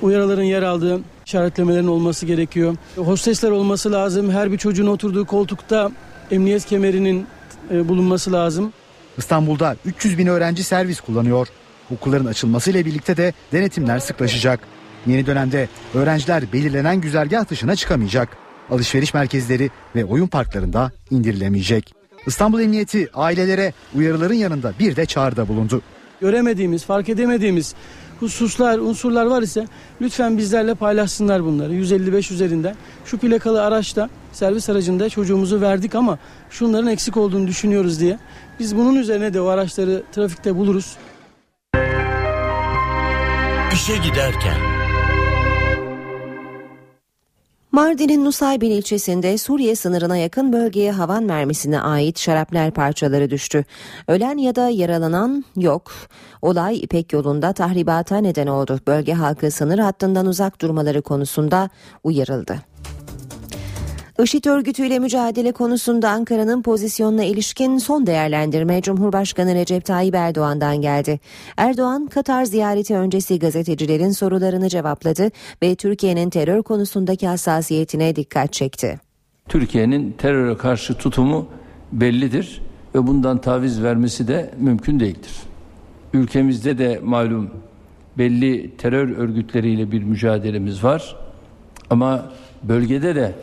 uyarıların 0.03 0.43
yer 0.43 0.63
aldığı 0.63 1.01
işaretlemelerin 1.27 1.87
olması 1.87 2.27
gerekiyor. 2.27 2.77
Hostesler 2.97 3.51
olması 3.51 3.93
lazım. 3.93 4.31
Her 4.31 4.53
bir 4.53 4.59
çocuğun 4.59 4.87
oturduğu 4.87 5.25
koltukta 5.27 5.91
emniyet 6.31 6.65
kemerinin 6.65 7.27
e, 7.71 7.89
bulunması 7.89 8.33
lazım. 8.33 8.73
İstanbul'da 9.19 9.77
300 9.85 10.19
bin 10.19 10.27
öğrenci 10.27 10.65
servis 10.65 11.01
kullanıyor. 11.01 11.49
Okulların 11.95 12.27
açılmasıyla 12.27 12.85
birlikte 12.85 13.17
de 13.17 13.33
denetimler 13.53 13.99
sıklaşacak. 13.99 14.61
Yeni 15.07 15.27
dönemde 15.27 15.69
öğrenciler 15.95 16.53
belirlenen 16.53 17.01
güzergah 17.01 17.49
dışına 17.49 17.77
çıkamayacak. 17.77 18.37
Alışveriş 18.71 19.15
merkezleri 19.15 19.71
ve 19.97 20.05
oyun 20.05 20.27
parklarında 20.27 20.93
indirilemeyecek. 21.11 21.95
İstanbul 22.27 22.61
Emniyeti 22.61 23.09
ailelere 23.15 23.73
uyarıların 23.95 24.35
yanında 24.35 24.73
bir 24.79 24.97
de 24.97 25.07
çağrıda 25.07 25.49
bulundu. 25.49 25.83
Göremediğimiz, 26.21 26.85
fark 26.85 27.09
edemediğimiz 27.09 27.75
hususlar, 28.21 28.79
unsurlar 28.79 29.27
var 29.27 29.43
ise 29.43 29.67
lütfen 30.01 30.39
bizlerle 30.39 30.75
paylaşsınlar 30.75 31.45
bunları. 31.45 31.75
155 31.75 32.31
üzerinden 32.31 32.77
şu 33.05 33.19
plakalı 33.19 33.65
araçta 33.65 34.09
servis 34.33 34.69
aracında 34.71 35.09
çocuğumuzu 35.09 35.61
verdik 35.61 35.95
ama 35.95 36.19
şunların 36.51 36.89
eksik 36.89 37.17
olduğunu 37.17 37.47
düşünüyoruz 37.47 38.01
diye. 38.01 38.19
Biz 38.59 38.77
bunun 38.77 38.97
üzerine 38.97 39.35
de 39.35 39.41
o 39.41 39.47
araçları 39.47 40.03
trafikte 40.13 40.57
buluruz. 40.57 40.97
İşe 43.73 43.97
giderken 43.97 44.80
Mardin'in 47.73 48.25
Nusaybin 48.25 48.71
ilçesinde 48.71 49.39
Suriye 49.39 49.77
sınırına 49.77 50.17
yakın 50.17 50.53
bölgeye 50.53 50.93
havan 50.93 51.25
mermisine 51.25 51.81
ait 51.81 52.19
şarapnel 52.19 52.71
parçaları 52.71 53.31
düştü. 53.31 53.65
Ölen 54.09 54.39
ya 54.39 54.57
da 54.57 54.69
yaralanan 54.69 55.45
yok. 55.57 55.93
Olay 56.43 56.79
İpek 56.79 57.13
yolunda 57.13 57.53
tahribata 57.53 58.19
neden 58.19 58.47
oldu. 58.47 58.81
Bölge 58.87 59.13
halkı 59.13 59.51
sınır 59.51 59.79
hattından 59.79 60.27
uzak 60.27 60.61
durmaları 60.61 61.03
konusunda 61.03 61.71
uyarıldı. 62.05 62.59
IŞİD 64.23 64.45
örgütüyle 64.45 64.99
mücadele 64.99 65.53
konusunda 65.53 66.11
Ankara'nın 66.11 66.63
pozisyonuna 66.63 67.25
ilişkin 67.25 67.79
son 67.79 68.07
değerlendirme 68.07 68.83
Cumhurbaşkanı 68.83 69.55
Recep 69.55 69.85
Tayyip 69.85 70.15
Erdoğan'dan 70.15 70.81
geldi. 70.81 71.21
Erdoğan, 71.57 72.07
Katar 72.07 72.45
ziyareti 72.45 72.97
öncesi 72.97 73.39
gazetecilerin 73.39 74.11
sorularını 74.11 74.69
cevapladı 74.69 75.31
ve 75.63 75.75
Türkiye'nin 75.75 76.31
terör 76.31 76.63
konusundaki 76.63 77.27
hassasiyetine 77.27 78.17
dikkat 78.17 78.53
çekti. 78.53 79.01
Türkiye'nin 79.49 80.13
teröre 80.13 80.57
karşı 80.57 80.95
tutumu 80.95 81.47
bellidir 81.93 82.63
ve 82.95 83.07
bundan 83.07 83.41
taviz 83.41 83.83
vermesi 83.83 84.29
de 84.29 84.51
mümkün 84.59 85.01
değildir. 85.01 85.33
Ülkemizde 86.13 86.79
de 86.79 87.01
malum 87.03 87.51
belli 88.19 88.77
terör 88.77 89.17
örgütleriyle 89.17 89.93
bir 89.93 90.03
mücadelemiz 90.03 90.85
var 90.85 91.17
ama 91.91 92.33
bölgede 92.63 93.15
de 93.15 93.35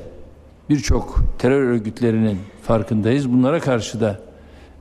birçok 0.69 1.19
terör 1.39 1.61
örgütlerinin 1.61 2.37
farkındayız. 2.63 3.31
Bunlara 3.31 3.59
karşı 3.59 4.01
da 4.01 4.19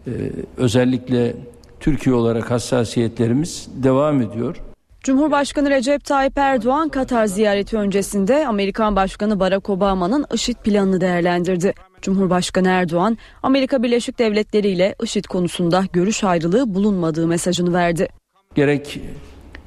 e, 0.06 0.10
özellikle 0.56 1.36
Türkiye 1.80 2.14
olarak 2.14 2.50
hassasiyetlerimiz 2.50 3.68
devam 3.74 4.22
ediyor. 4.22 4.56
Cumhurbaşkanı 5.00 5.70
Recep 5.70 6.04
Tayyip 6.04 6.38
Erdoğan 6.38 6.88
Katar 6.88 7.26
ziyareti 7.26 7.76
öncesinde 7.76 8.46
Amerikan 8.46 8.96
Başkanı 8.96 9.40
Barack 9.40 9.70
Obama'nın 9.70 10.26
IŞİD 10.34 10.56
planını 10.56 11.00
değerlendirdi. 11.00 11.74
Cumhurbaşkanı 12.02 12.68
Erdoğan, 12.68 13.18
Amerika 13.42 13.82
Birleşik 13.82 14.18
Devletleri 14.18 14.68
ile 14.68 14.94
IŞİD 15.02 15.24
konusunda 15.24 15.84
görüş 15.92 16.24
ayrılığı 16.24 16.74
bulunmadığı 16.74 17.26
mesajını 17.26 17.72
verdi. 17.72 18.08
Gerek 18.54 19.00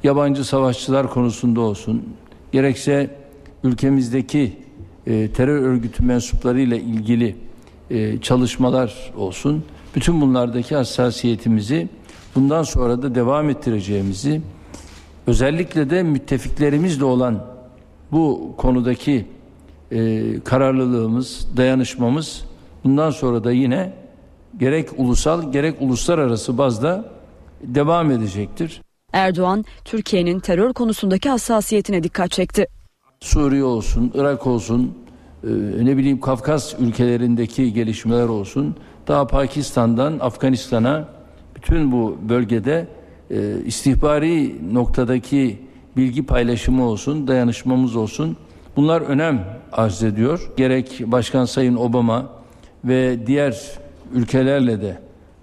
yabancı 0.03 0.45
savaşçılar 0.45 1.09
konusunda 1.09 1.61
olsun, 1.61 2.03
gerekse 2.51 3.09
ülkemizdeki 3.63 4.57
e, 5.09 5.31
terör 5.31 5.61
örgütü 5.61 6.03
mensuplarıyla 6.03 6.77
ilgili 6.77 7.35
e, 7.89 8.21
çalışmalar 8.21 9.11
olsun. 9.17 9.63
Bütün 9.95 10.21
bunlardaki 10.21 10.75
hassasiyetimizi 10.75 11.89
bundan 12.35 12.63
sonra 12.63 13.01
da 13.01 13.15
devam 13.15 13.49
ettireceğimizi 13.49 14.41
özellikle 15.27 15.89
de 15.89 16.03
müttefiklerimizle 16.03 17.05
olan 17.05 17.45
bu 18.11 18.53
konudaki 18.57 19.25
e, 19.91 20.23
kararlılığımız, 20.39 21.47
dayanışmamız 21.57 22.45
bundan 22.83 23.11
sonra 23.11 23.43
da 23.43 23.51
yine 23.51 23.93
gerek 24.57 24.89
ulusal 24.97 25.51
gerek 25.51 25.81
uluslararası 25.81 26.57
bazda 26.57 27.05
devam 27.61 28.11
edecektir. 28.11 28.81
Erdoğan, 29.13 29.65
Türkiye'nin 29.85 30.39
terör 30.39 30.73
konusundaki 30.73 31.29
hassasiyetine 31.29 32.03
dikkat 32.03 32.31
çekti. 32.31 32.67
Suriye 33.21 33.63
olsun, 33.63 34.11
Irak 34.15 34.47
olsun, 34.47 34.97
e, 35.43 35.47
ne 35.85 35.97
bileyim 35.97 36.19
Kafkas 36.19 36.73
ülkelerindeki 36.79 37.73
gelişmeler 37.73 38.27
olsun, 38.27 38.75
daha 39.07 39.27
Pakistan'dan 39.27 40.19
Afganistan'a 40.19 41.07
bütün 41.55 41.91
bu 41.91 42.17
bölgede 42.29 42.87
e, 43.31 43.61
istihbari 43.65 44.55
noktadaki 44.73 45.59
bilgi 45.97 46.25
paylaşımı 46.25 46.83
olsun, 46.85 47.27
dayanışmamız 47.27 47.95
olsun. 47.95 48.37
Bunlar 48.75 49.01
önem 49.01 49.45
arz 49.71 50.03
ediyor. 50.03 50.51
Gerek 50.57 51.01
Başkan 51.05 51.45
Sayın 51.45 51.75
Obama 51.75 52.29
ve 52.85 53.27
diğer 53.27 53.61
ülkelerle 54.13 54.81
de 54.81 54.99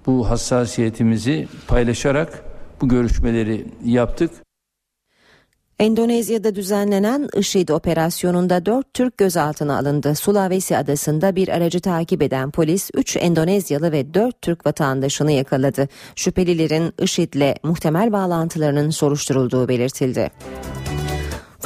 bu 0.07 0.31
hassasiyetimizi 0.31 1.49
paylaşarak 1.69 2.45
bu 2.81 2.89
görüşmeleri 2.89 3.67
yaptık. 3.85 4.46
Endonezya'da 5.79 6.55
düzenlenen 6.55 7.29
IŞİD 7.37 7.69
operasyonunda 7.69 8.67
4 8.67 8.95
Türk 8.95 9.19
gözaltına 9.19 9.79
alındı. 9.79 10.15
Sulawesi 10.15 10.77
adasında 10.77 11.37
bir 11.37 11.49
aracı 11.49 11.81
takip 11.81 12.23
eden 12.23 12.51
polis 12.51 12.91
3 12.95 13.17
Endonezyalı 13.17 13.93
ve 13.93 14.15
4 14.15 14.43
Türk 14.43 14.67
vatandaşını 14.67 15.33
yakaladı. 15.33 15.89
Şüphelilerin 16.17 16.95
IŞİD'le 17.03 17.55
muhtemel 17.63 18.13
bağlantılarının 18.13 18.91
soruşturulduğu 18.91 19.69
belirtildi. 19.69 20.31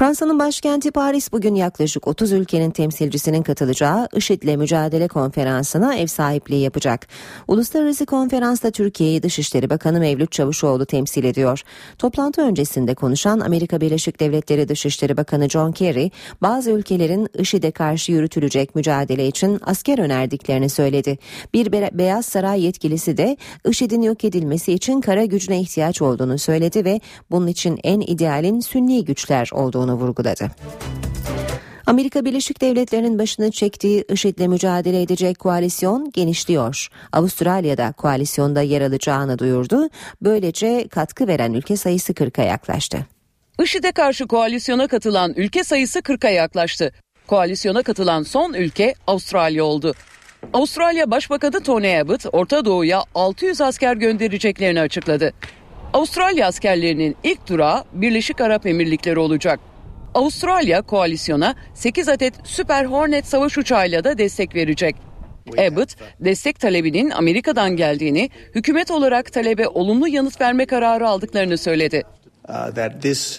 Fransa'nın 0.00 0.38
başkenti 0.38 0.90
Paris 0.90 1.32
bugün 1.32 1.54
yaklaşık 1.54 2.08
30 2.08 2.32
ülkenin 2.32 2.70
temsilcisinin 2.70 3.42
katılacağı 3.42 4.08
IŞİD'le 4.16 4.56
mücadele 4.56 5.08
konferansına 5.08 5.94
ev 5.94 6.06
sahipliği 6.06 6.62
yapacak. 6.62 7.06
Uluslararası 7.48 8.06
konferansta 8.06 8.70
Türkiye'yi 8.70 9.22
Dışişleri 9.22 9.70
Bakanı 9.70 10.00
Mevlüt 10.00 10.32
Çavuşoğlu 10.32 10.86
temsil 10.86 11.24
ediyor. 11.24 11.62
Toplantı 11.98 12.42
öncesinde 12.42 12.94
konuşan 12.94 13.40
Amerika 13.40 13.80
Birleşik 13.80 14.20
Devletleri 14.20 14.68
Dışişleri 14.68 15.16
Bakanı 15.16 15.48
John 15.48 15.72
Kerry, 15.72 16.10
bazı 16.42 16.70
ülkelerin 16.70 17.28
IŞİD'e 17.38 17.70
karşı 17.70 18.12
yürütülecek 18.12 18.74
mücadele 18.74 19.26
için 19.26 19.60
asker 19.64 19.98
önerdiklerini 19.98 20.68
söyledi. 20.68 21.18
Bir 21.54 21.72
be- 21.72 21.90
Beyaz 21.92 22.26
Saray 22.26 22.64
yetkilisi 22.64 23.16
de 23.16 23.36
IŞİD'in 23.68 24.02
yok 24.02 24.24
edilmesi 24.24 24.72
için 24.72 25.00
kara 25.00 25.24
gücüne 25.24 25.60
ihtiyaç 25.60 26.02
olduğunu 26.02 26.38
söyledi 26.38 26.84
ve 26.84 27.00
bunun 27.30 27.46
için 27.46 27.78
en 27.84 28.00
idealin 28.00 28.60
Sünni 28.60 29.04
güçler 29.04 29.50
olduğunu 29.52 29.89
vurguladı. 29.94 30.50
Amerika 31.86 32.24
Birleşik 32.24 32.60
Devletleri'nin 32.60 33.18
başını 33.18 33.50
çektiği 33.50 34.04
IŞİD'le 34.12 34.46
mücadele 34.48 35.02
edecek 35.02 35.38
koalisyon 35.38 36.10
genişliyor. 36.10 36.88
Avustralya'da 37.12 37.92
koalisyonda 37.92 38.62
yer 38.62 38.82
alacağını 38.82 39.38
duyurdu. 39.38 39.88
Böylece 40.22 40.88
katkı 40.88 41.28
veren 41.28 41.52
ülke 41.52 41.76
sayısı 41.76 42.12
40'a 42.12 42.44
yaklaştı. 42.44 42.98
IŞİD'e 43.62 43.92
karşı 43.92 44.26
koalisyona 44.26 44.86
katılan 44.86 45.32
ülke 45.36 45.64
sayısı 45.64 45.98
40'a 45.98 46.30
yaklaştı. 46.30 46.92
Koalisyona 47.26 47.82
katılan 47.82 48.22
son 48.22 48.54
ülke 48.54 48.94
Avustralya 49.06 49.64
oldu. 49.64 49.94
Avustralya 50.52 51.10
Başbakanı 51.10 51.60
Tony 51.60 51.98
Abbott 52.00 52.26
Orta 52.32 52.64
Doğu'ya 52.64 53.02
600 53.14 53.60
asker 53.60 53.96
göndereceklerini 53.96 54.80
açıkladı. 54.80 55.32
Avustralya 55.92 56.46
askerlerinin 56.46 57.16
ilk 57.24 57.48
durağı 57.48 57.84
Birleşik 57.92 58.40
Arap 58.40 58.66
Emirlikleri 58.66 59.18
olacak. 59.18 59.60
Avustralya 60.14 60.82
koalisyona 60.82 61.54
8 61.74 62.08
adet 62.08 62.34
Super 62.44 62.84
Hornet 62.84 63.26
savaş 63.26 63.58
uçağıyla 63.58 64.04
da 64.04 64.18
destek 64.18 64.54
verecek. 64.54 64.96
Abbott, 65.58 65.96
destek 66.20 66.60
talebinin 66.60 67.10
Amerika'dan 67.10 67.76
geldiğini, 67.76 68.30
hükümet 68.54 68.90
olarak 68.90 69.32
talebe 69.32 69.68
olumlu 69.68 70.08
yanıt 70.08 70.40
verme 70.40 70.66
kararı 70.66 71.08
aldıklarını 71.08 71.58
söyledi. 71.58 72.02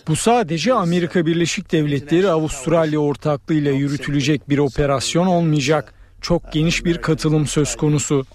Bu 0.08 0.16
sadece 0.16 0.74
Amerika 0.74 1.26
Birleşik 1.26 1.72
Devletleri 1.72 2.30
Avustralya 2.30 3.00
ortaklığıyla 3.00 3.72
yürütülecek 3.72 4.50
bir 4.50 4.58
operasyon 4.58 5.28
olmayacak. 5.28 5.94
Çok 6.22 6.54
geniş 6.54 6.86
bir 6.86 6.98
katılım 6.98 7.48
söz 7.48 7.76
konusu. 7.76 8.26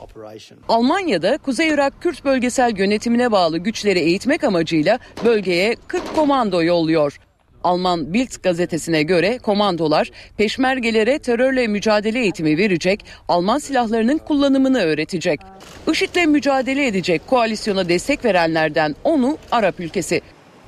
Almanya'da 0.68 1.38
Kuzey 1.38 1.68
Irak 1.68 2.02
Kürt 2.02 2.24
bölgesel 2.24 2.78
yönetimine 2.78 3.32
bağlı 3.32 3.58
güçleri 3.58 3.98
eğitmek 3.98 4.44
amacıyla 4.44 4.98
bölgeye 5.24 5.76
40 5.86 6.16
komando 6.16 6.62
yolluyor. 6.62 7.18
Alman 7.66 8.14
Bild 8.14 8.42
gazetesine 8.42 9.02
göre 9.02 9.38
komandolar 9.38 10.10
peşmergelere 10.36 11.18
terörle 11.18 11.66
mücadele 11.66 12.20
eğitimi 12.20 12.58
verecek, 12.58 13.04
Alman 13.28 13.58
silahlarının 13.58 14.18
kullanımını 14.18 14.80
öğretecek. 14.80 15.40
IŞİD'le 15.92 16.26
mücadele 16.26 16.86
edecek 16.86 17.26
koalisyona 17.26 17.88
destek 17.88 18.24
verenlerden 18.24 18.96
onu 19.04 19.38
Arap 19.50 19.80
ülkesi. 19.80 20.20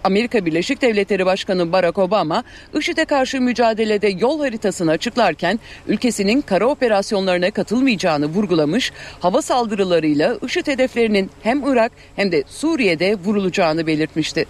Amerika 0.04 0.46
Birleşik 0.46 0.82
Devletleri 0.82 1.26
Başkanı 1.26 1.72
Barack 1.72 1.98
Obama, 1.98 2.44
IŞİD'e 2.78 3.04
karşı 3.04 3.40
mücadelede 3.40 4.08
yol 4.08 4.40
haritasını 4.40 4.90
açıklarken 4.90 5.61
ülkesinin 5.87 6.40
kara 6.40 6.66
operasyonlarına 6.66 7.50
katılmayacağını 7.50 8.26
vurgulamış, 8.26 8.92
hava 9.20 9.42
saldırılarıyla 9.42 10.38
IŞİD 10.42 10.66
hedeflerinin 10.66 11.30
hem 11.42 11.72
Irak 11.72 11.92
hem 12.16 12.32
de 12.32 12.44
Suriye'de 12.46 13.14
vurulacağını 13.14 13.87
belirtmişti. 13.87 14.46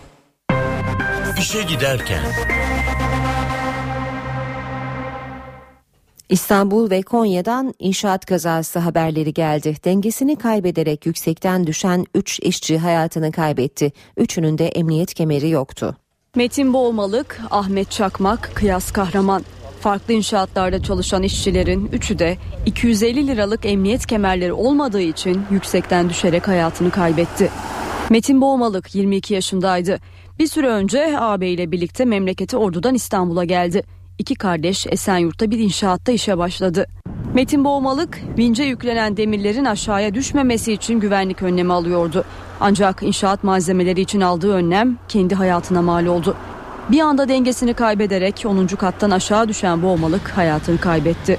İşe 1.39 1.63
giderken 1.63 2.21
İstanbul 6.29 6.91
ve 6.91 7.03
Konya'dan 7.03 7.75
inşaat 7.79 8.27
kazası 8.27 8.79
haberleri 8.79 9.35
geldi. 9.35 9.77
Dengesini 9.85 10.37
kaybederek 10.37 11.07
yüksekten 11.07 11.67
düşen 11.67 12.07
3 12.15 12.41
işçi 12.41 12.79
hayatını 12.79 13.33
kaybetti. 13.33 13.93
Üçünün 14.17 14.59
de 14.59 14.69
emniyet 14.69 15.15
kemeri 15.15 15.49
yoktu. 15.49 15.97
Metin 16.37 16.73
Boğmalık, 16.75 17.41
Ahmet 17.51 17.91
Çakmak, 17.91 18.51
Kıyas 18.55 18.93
Kahraman. 18.93 19.45
Farklı 19.81 20.15
inşaatlarda 20.15 20.83
çalışan 20.83 21.23
işçilerin 21.23 21.89
üçü 21.93 22.19
de 22.19 22.37
250 22.67 23.27
liralık 23.27 23.67
emniyet 23.67 24.07
kemerleri 24.07 24.53
olmadığı 24.53 25.03
için 25.03 25.43
yüksekten 25.51 26.09
düşerek 26.09 26.49
hayatını 26.49 26.91
kaybetti. 26.91 27.51
Metin 28.11 28.41
Boğmalık 28.41 28.95
22 28.95 29.35
yaşındaydı. 29.35 29.99
Bir 30.39 30.47
süre 30.47 30.69
önce 30.69 31.21
ağabeyle 31.21 31.73
birlikte 31.73 32.05
memleketi 32.05 32.57
Ordu'dan 32.57 32.95
İstanbul'a 32.95 33.45
geldi. 33.45 33.83
İki 34.19 34.35
kardeş 34.35 34.87
Esenyurt'ta 34.87 35.51
bir 35.51 35.59
inşaatta 35.59 36.13
işe 36.13 36.39
başladı. 36.39 36.87
Metin 37.35 37.65
Boğmalık 37.65 38.19
vince 38.39 38.63
yüklenen 38.63 39.17
demirlerin 39.17 39.65
aşağıya 39.65 40.15
düşmemesi 40.15 40.73
için 40.73 41.01
güvenlik 41.01 41.43
önlemi 41.43 41.73
alıyordu. 41.73 42.25
Ancak 42.61 43.03
inşaat 43.03 43.45
malzemeleri 43.45 44.01
için 44.01 44.21
aldığı 44.21 44.53
önlem 44.53 44.99
kendi 45.09 45.35
hayatına 45.35 45.83
mal 45.83 46.07
oldu. 46.07 46.37
Bir 46.91 47.01
anda 47.01 47.29
dengesini 47.29 47.75
kaybederek 47.75 48.45
10. 48.47 48.67
kattan 48.67 49.11
aşağı 49.11 49.49
düşen 49.49 49.83
Boğmalık 49.83 50.29
hayatını 50.29 50.79
kaybetti. 50.79 51.39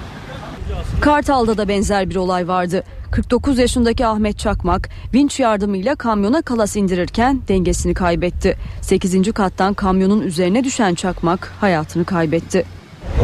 Kartal'da 1.02 1.58
da 1.58 1.68
benzer 1.68 2.10
bir 2.10 2.16
olay 2.16 2.48
vardı. 2.48 2.84
49 3.12 3.60
yaşındaki 3.60 4.06
Ahmet 4.06 4.40
Çakmak 4.40 4.90
vinç 5.14 5.40
yardımıyla 5.40 5.96
kamyona 5.96 6.42
kalas 6.42 6.76
indirirken 6.76 7.42
dengesini 7.48 7.94
kaybetti. 7.94 8.58
8. 8.82 9.32
kattan 9.34 9.74
kamyonun 9.74 10.22
üzerine 10.22 10.64
düşen 10.64 10.96
Çakmak 10.96 11.54
hayatını 11.60 12.06
kaybetti. 12.06 12.66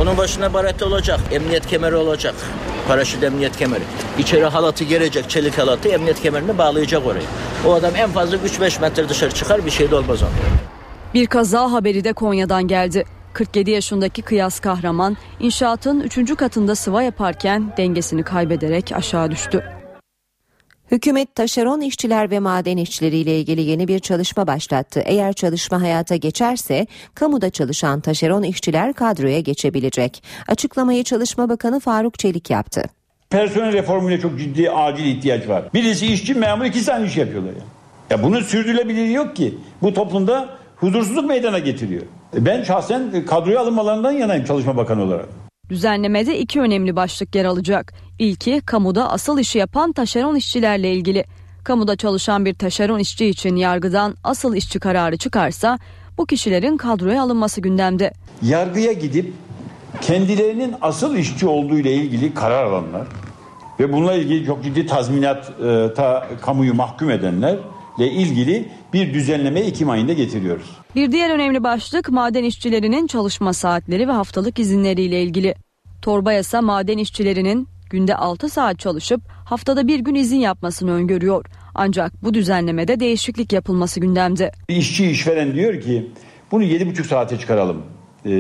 Onun 0.02 0.18
başına 0.18 0.54
baret 0.54 0.84
olacak, 0.84 1.20
emniyet 1.32 1.68
kemeri 1.68 1.96
olacak. 1.96 2.36
Paraşüt 2.88 3.24
emniyet 3.24 3.58
kemeri. 3.58 3.84
İçeri 4.20 4.46
halatı 4.46 4.84
gelecek, 4.84 5.30
çelik 5.30 5.58
halatı 5.58 5.90
emniyet 5.90 6.22
kemerini 6.22 6.58
bağlayacak 6.58 7.06
oraya. 7.06 7.26
O 7.66 7.74
adam 7.74 7.96
en 7.96 8.10
fazla 8.12 8.38
3-5 8.38 8.82
metre 8.82 9.10
dışarı 9.10 9.32
çıkar 9.32 9.66
bir 9.66 9.72
şey 9.72 9.92
de 9.92 9.96
olmaz 9.96 10.24
ona. 10.24 10.30
Bir 11.14 11.28
kaza 11.28 11.72
haberi 11.72 12.04
de 12.04 12.14
Konya'dan 12.14 12.68
geldi. 12.68 13.06
47 13.36 13.72
yaşındaki 13.72 14.22
Kıyas 14.22 14.60
Kahraman 14.60 15.18
inşaatın 15.40 16.00
3. 16.00 16.36
katında 16.36 16.76
sıva 16.76 17.04
yaparken 17.04 17.74
dengesini 17.78 18.24
kaybederek 18.24 18.92
aşağı 18.92 19.32
düştü. 19.32 19.64
Hükümet 20.92 21.36
taşeron 21.36 21.82
işçiler 21.82 22.32
ve 22.32 22.40
maden 22.40 22.78
işçileriyle 22.78 23.40
ilgili 23.40 23.62
yeni 23.62 23.88
bir 23.88 24.00
çalışma 24.00 24.48
başlattı. 24.48 25.02
Eğer 25.06 25.34
çalışma 25.34 25.82
hayata 25.82 26.16
geçerse 26.16 26.88
kamuda 27.16 27.50
çalışan 27.50 28.02
taşeron 28.02 28.44
işçiler 28.44 28.94
kadroya 28.94 29.40
geçebilecek. 29.40 30.24
Açıklamayı 30.48 31.04
Çalışma 31.04 31.50
Bakanı 31.50 31.80
Faruk 31.80 32.20
Çelik 32.20 32.50
yaptı. 32.50 32.84
Personel 33.30 33.74
reformuyla 33.74 34.20
çok 34.20 34.40
ciddi 34.40 34.72
acil 34.72 35.06
ihtiyaç 35.06 35.48
var. 35.48 35.64
Birisi 35.74 36.08
işçi 36.08 36.34
memur 36.34 36.66
iki 36.66 36.86
tane 36.86 37.08
iş 37.08 37.18
yapıyorlar 37.18 37.52
ya. 37.52 37.66
Ya 38.10 38.24
bunun 38.24 38.42
sürdürülebilirliği 38.42 39.14
yok 39.14 39.36
ki. 39.36 39.58
Bu 39.82 39.94
toplumda 39.94 40.50
huzursuzluk 40.76 41.26
meydana 41.26 41.60
getiriyor. 41.60 42.04
Ben 42.40 42.64
şahsen 42.64 43.26
kadroya 43.26 43.62
alınmalarından 43.62 44.12
yanayım 44.12 44.46
Çalışma 44.46 44.78
Bakanı 44.78 45.04
olarak. 45.04 45.26
Düzenlemede 45.70 46.40
iki 46.40 46.62
önemli 46.62 46.96
başlık 46.96 47.36
yer 47.36 47.46
alacak. 47.46 47.94
İlki 48.20 48.62
kamuda 48.66 49.12
asıl 49.12 49.40
işi 49.40 49.58
yapan 49.58 49.92
taşeron 49.92 50.36
işçilerle 50.36 50.94
ilgili. 50.94 51.24
Kamuda 51.64 51.96
çalışan 51.96 52.46
bir 52.46 52.54
taşeron 52.54 53.00
işçi 53.00 53.26
için 53.26 53.56
yargıdan 53.56 54.16
asıl 54.24 54.56
işçi 54.56 54.80
kararı 54.80 55.18
çıkarsa 55.18 55.80
bu 56.18 56.26
kişilerin 56.26 56.78
kadroya 56.78 57.24
alınması 57.24 57.62
gündemde. 57.62 58.14
Yargıya 58.42 58.94
gidip 58.94 59.34
kendilerinin 60.02 60.76
asıl 60.82 61.16
işçi 61.16 61.48
olduğu 61.48 61.78
ile 61.78 61.94
ilgili 61.94 62.34
karar 62.34 62.64
alanlar 62.64 63.08
ve 63.80 63.94
bununla 63.94 64.14
ilgili 64.14 64.46
çok 64.46 64.64
ciddi 64.64 64.86
tazminat 64.86 65.52
e, 65.66 65.94
ta, 65.94 66.28
kamuyu 66.42 66.74
mahkum 66.74 67.10
edenlerle 67.10 67.60
ilgili 68.00 68.70
bir 68.94 69.14
düzenleme 69.14 69.60
Ekim 69.60 69.90
ayında 69.90 70.14
getiriyoruz. 70.14 70.85
Bir 70.96 71.12
diğer 71.12 71.30
önemli 71.30 71.64
başlık 71.64 72.10
maden 72.10 72.44
işçilerinin 72.44 73.08
çalışma 73.08 73.54
saatleri 73.54 74.08
ve 74.08 74.12
haftalık 74.12 74.60
izinleriyle 74.60 75.24
ilgili. 75.24 75.56
Torba 76.02 76.34
yasa 76.34 76.62
maden 76.62 76.98
işçilerinin 76.98 77.68
günde 77.90 78.16
6 78.16 78.50
saat 78.50 78.80
çalışıp 78.80 79.22
haftada 79.46 79.88
bir 79.88 80.00
gün 80.00 80.16
izin 80.16 80.40
yapmasını 80.40 80.92
öngörüyor. 80.92 81.46
Ancak 81.76 82.24
bu 82.24 82.34
düzenlemede 82.34 83.00
değişiklik 83.00 83.54
yapılması 83.54 84.00
gündemde. 84.00 84.52
İşçi 84.70 85.10
işveren 85.10 85.54
diyor 85.54 85.82
ki 85.82 86.12
bunu 86.52 86.64
7,5 86.64 87.04
saate 87.04 87.40
çıkaralım 87.40 87.78
ee, 88.26 88.32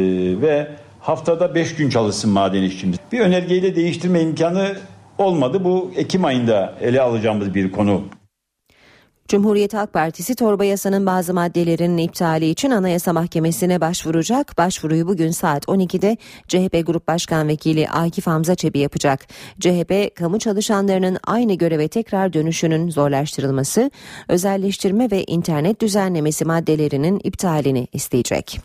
ve 0.41 0.67
haftada 0.99 1.55
5 1.55 1.75
gün 1.75 1.89
çalışsın 1.89 2.31
maden 2.31 2.63
işçimiz. 2.63 2.97
Bir 3.11 3.19
önergeyle 3.19 3.75
değiştirme 3.75 4.21
imkanı 4.21 4.75
olmadı. 5.17 5.63
Bu 5.63 5.91
Ekim 5.95 6.25
ayında 6.25 6.75
ele 6.81 7.01
alacağımız 7.01 7.55
bir 7.55 7.71
konu. 7.71 8.03
Cumhuriyet 9.27 9.73
Halk 9.73 9.93
Partisi 9.93 10.35
torba 10.35 10.65
yasanın 10.65 11.05
bazı 11.05 11.33
maddelerinin 11.33 11.97
iptali 11.97 12.49
için 12.49 12.71
Anayasa 12.71 13.13
Mahkemesi'ne 13.13 13.81
başvuracak. 13.81 14.57
Başvuruyu 14.57 15.07
bugün 15.07 15.31
saat 15.31 15.65
12'de 15.65 16.17
CHP 16.47 16.87
Grup 16.87 17.07
Başkan 17.07 17.47
Vekili 17.47 17.89
Akif 17.89 18.27
Hamza 18.27 18.55
Çebi 18.55 18.79
yapacak. 18.79 19.27
CHP, 19.59 20.15
kamu 20.15 20.39
çalışanlarının 20.39 21.17
aynı 21.23 21.53
göreve 21.53 21.87
tekrar 21.87 22.33
dönüşünün 22.33 22.89
zorlaştırılması, 22.89 23.91
özelleştirme 24.29 25.11
ve 25.11 25.23
internet 25.23 25.81
düzenlemesi 25.81 26.45
maddelerinin 26.45 27.21
iptalini 27.23 27.87
isteyecek. 27.93 28.59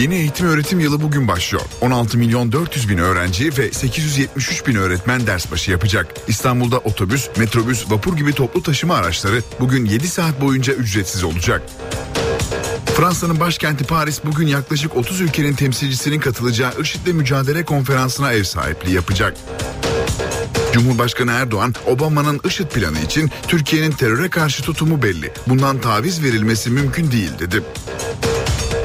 Yeni 0.00 0.14
eğitim 0.14 0.46
öğretim 0.46 0.80
yılı 0.80 1.02
bugün 1.02 1.28
başlıyor. 1.28 1.64
16 1.80 2.18
milyon 2.18 2.52
400 2.52 2.88
bin 2.88 2.98
öğrenci 2.98 3.58
ve 3.58 3.72
873 3.72 4.66
bin 4.66 4.74
öğretmen 4.74 5.26
ders 5.26 5.52
başı 5.52 5.70
yapacak. 5.70 6.14
İstanbul'da 6.28 6.78
otobüs, 6.78 7.28
metrobüs, 7.36 7.90
vapur 7.90 8.16
gibi 8.16 8.32
toplu 8.32 8.62
taşıma 8.62 8.94
araçları 8.94 9.42
bugün 9.60 9.84
7 9.84 10.08
saat 10.08 10.40
boyunca 10.40 10.72
ücretsiz 10.72 11.24
olacak. 11.24 11.62
Fransa'nın 12.96 13.40
başkenti 13.40 13.84
Paris 13.84 14.20
bugün 14.24 14.46
yaklaşık 14.46 14.96
30 14.96 15.20
ülkenin 15.20 15.54
temsilcisinin 15.54 16.20
katılacağı 16.20 16.80
IŞİD'le 16.80 17.14
mücadele 17.14 17.64
konferansına 17.64 18.32
ev 18.32 18.44
sahipliği 18.44 18.94
yapacak. 18.94 19.36
Cumhurbaşkanı 20.72 21.32
Erdoğan, 21.32 21.74
Obama'nın 21.86 22.40
IŞİD 22.44 22.66
planı 22.66 23.00
için 23.00 23.30
Türkiye'nin 23.48 23.92
teröre 23.92 24.30
karşı 24.30 24.62
tutumu 24.62 25.02
belli. 25.02 25.32
Bundan 25.46 25.80
taviz 25.80 26.22
verilmesi 26.22 26.70
mümkün 26.70 27.10
değil 27.10 27.30
dedi. 27.38 27.62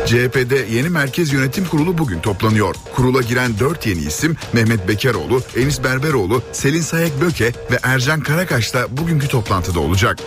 CHP'de 0.05 0.65
yeni 0.71 0.89
Merkez 0.89 1.33
Yönetim 1.33 1.65
Kurulu 1.65 1.97
bugün 1.97 2.19
toplanıyor. 2.19 2.75
Kurula 2.95 3.21
giren 3.21 3.59
4 3.59 3.85
yeni 3.85 3.99
isim 3.99 4.37
Mehmet 4.53 4.87
Bekaroğlu, 4.87 5.41
Enis 5.57 5.83
Berberoğlu, 5.83 6.41
Selin 6.51 6.81
Sayek 6.81 7.21
Böke 7.21 7.53
ve 7.71 7.79
Ercan 7.83 8.21
Karakaş 8.21 8.73
da 8.73 8.97
bugünkü 8.97 9.27
toplantıda 9.27 9.79
olacak. 9.79 10.17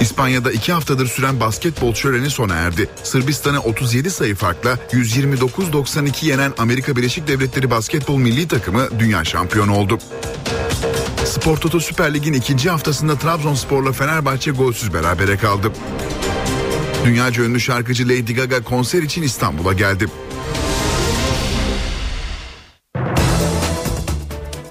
İspanya'da 0.00 0.52
iki 0.52 0.72
haftadır 0.72 1.06
süren 1.06 1.40
basketbol 1.40 1.94
şöleni 1.94 2.30
sona 2.30 2.54
erdi. 2.54 2.88
Sırbistan'ı 3.02 3.60
37 3.60 4.10
sayı 4.10 4.34
farkla 4.34 4.78
129-92 4.92 6.26
yenen 6.26 6.52
Amerika 6.58 6.96
Birleşik 6.96 7.28
Devletleri 7.28 7.70
basketbol 7.70 8.16
milli 8.16 8.48
takımı 8.48 8.88
dünya 8.98 9.24
şampiyonu 9.24 9.76
oldu. 9.76 9.98
Spor 11.24 11.56
Toto 11.56 11.80
Süper 11.80 12.14
Lig'in 12.14 12.32
ikinci 12.32 12.70
haftasında 12.70 13.18
Trabzonspor'la 13.18 13.92
Fenerbahçe 13.92 14.50
golsüz 14.50 14.94
berabere 14.94 15.36
kaldı. 15.36 15.72
Dünyaca 17.04 17.44
ünlü 17.44 17.60
şarkıcı 17.60 18.04
Lady 18.04 18.34
Gaga 18.34 18.62
konser 18.62 19.02
için 19.02 19.22
İstanbul'a 19.22 19.72
geldi. 19.72 20.06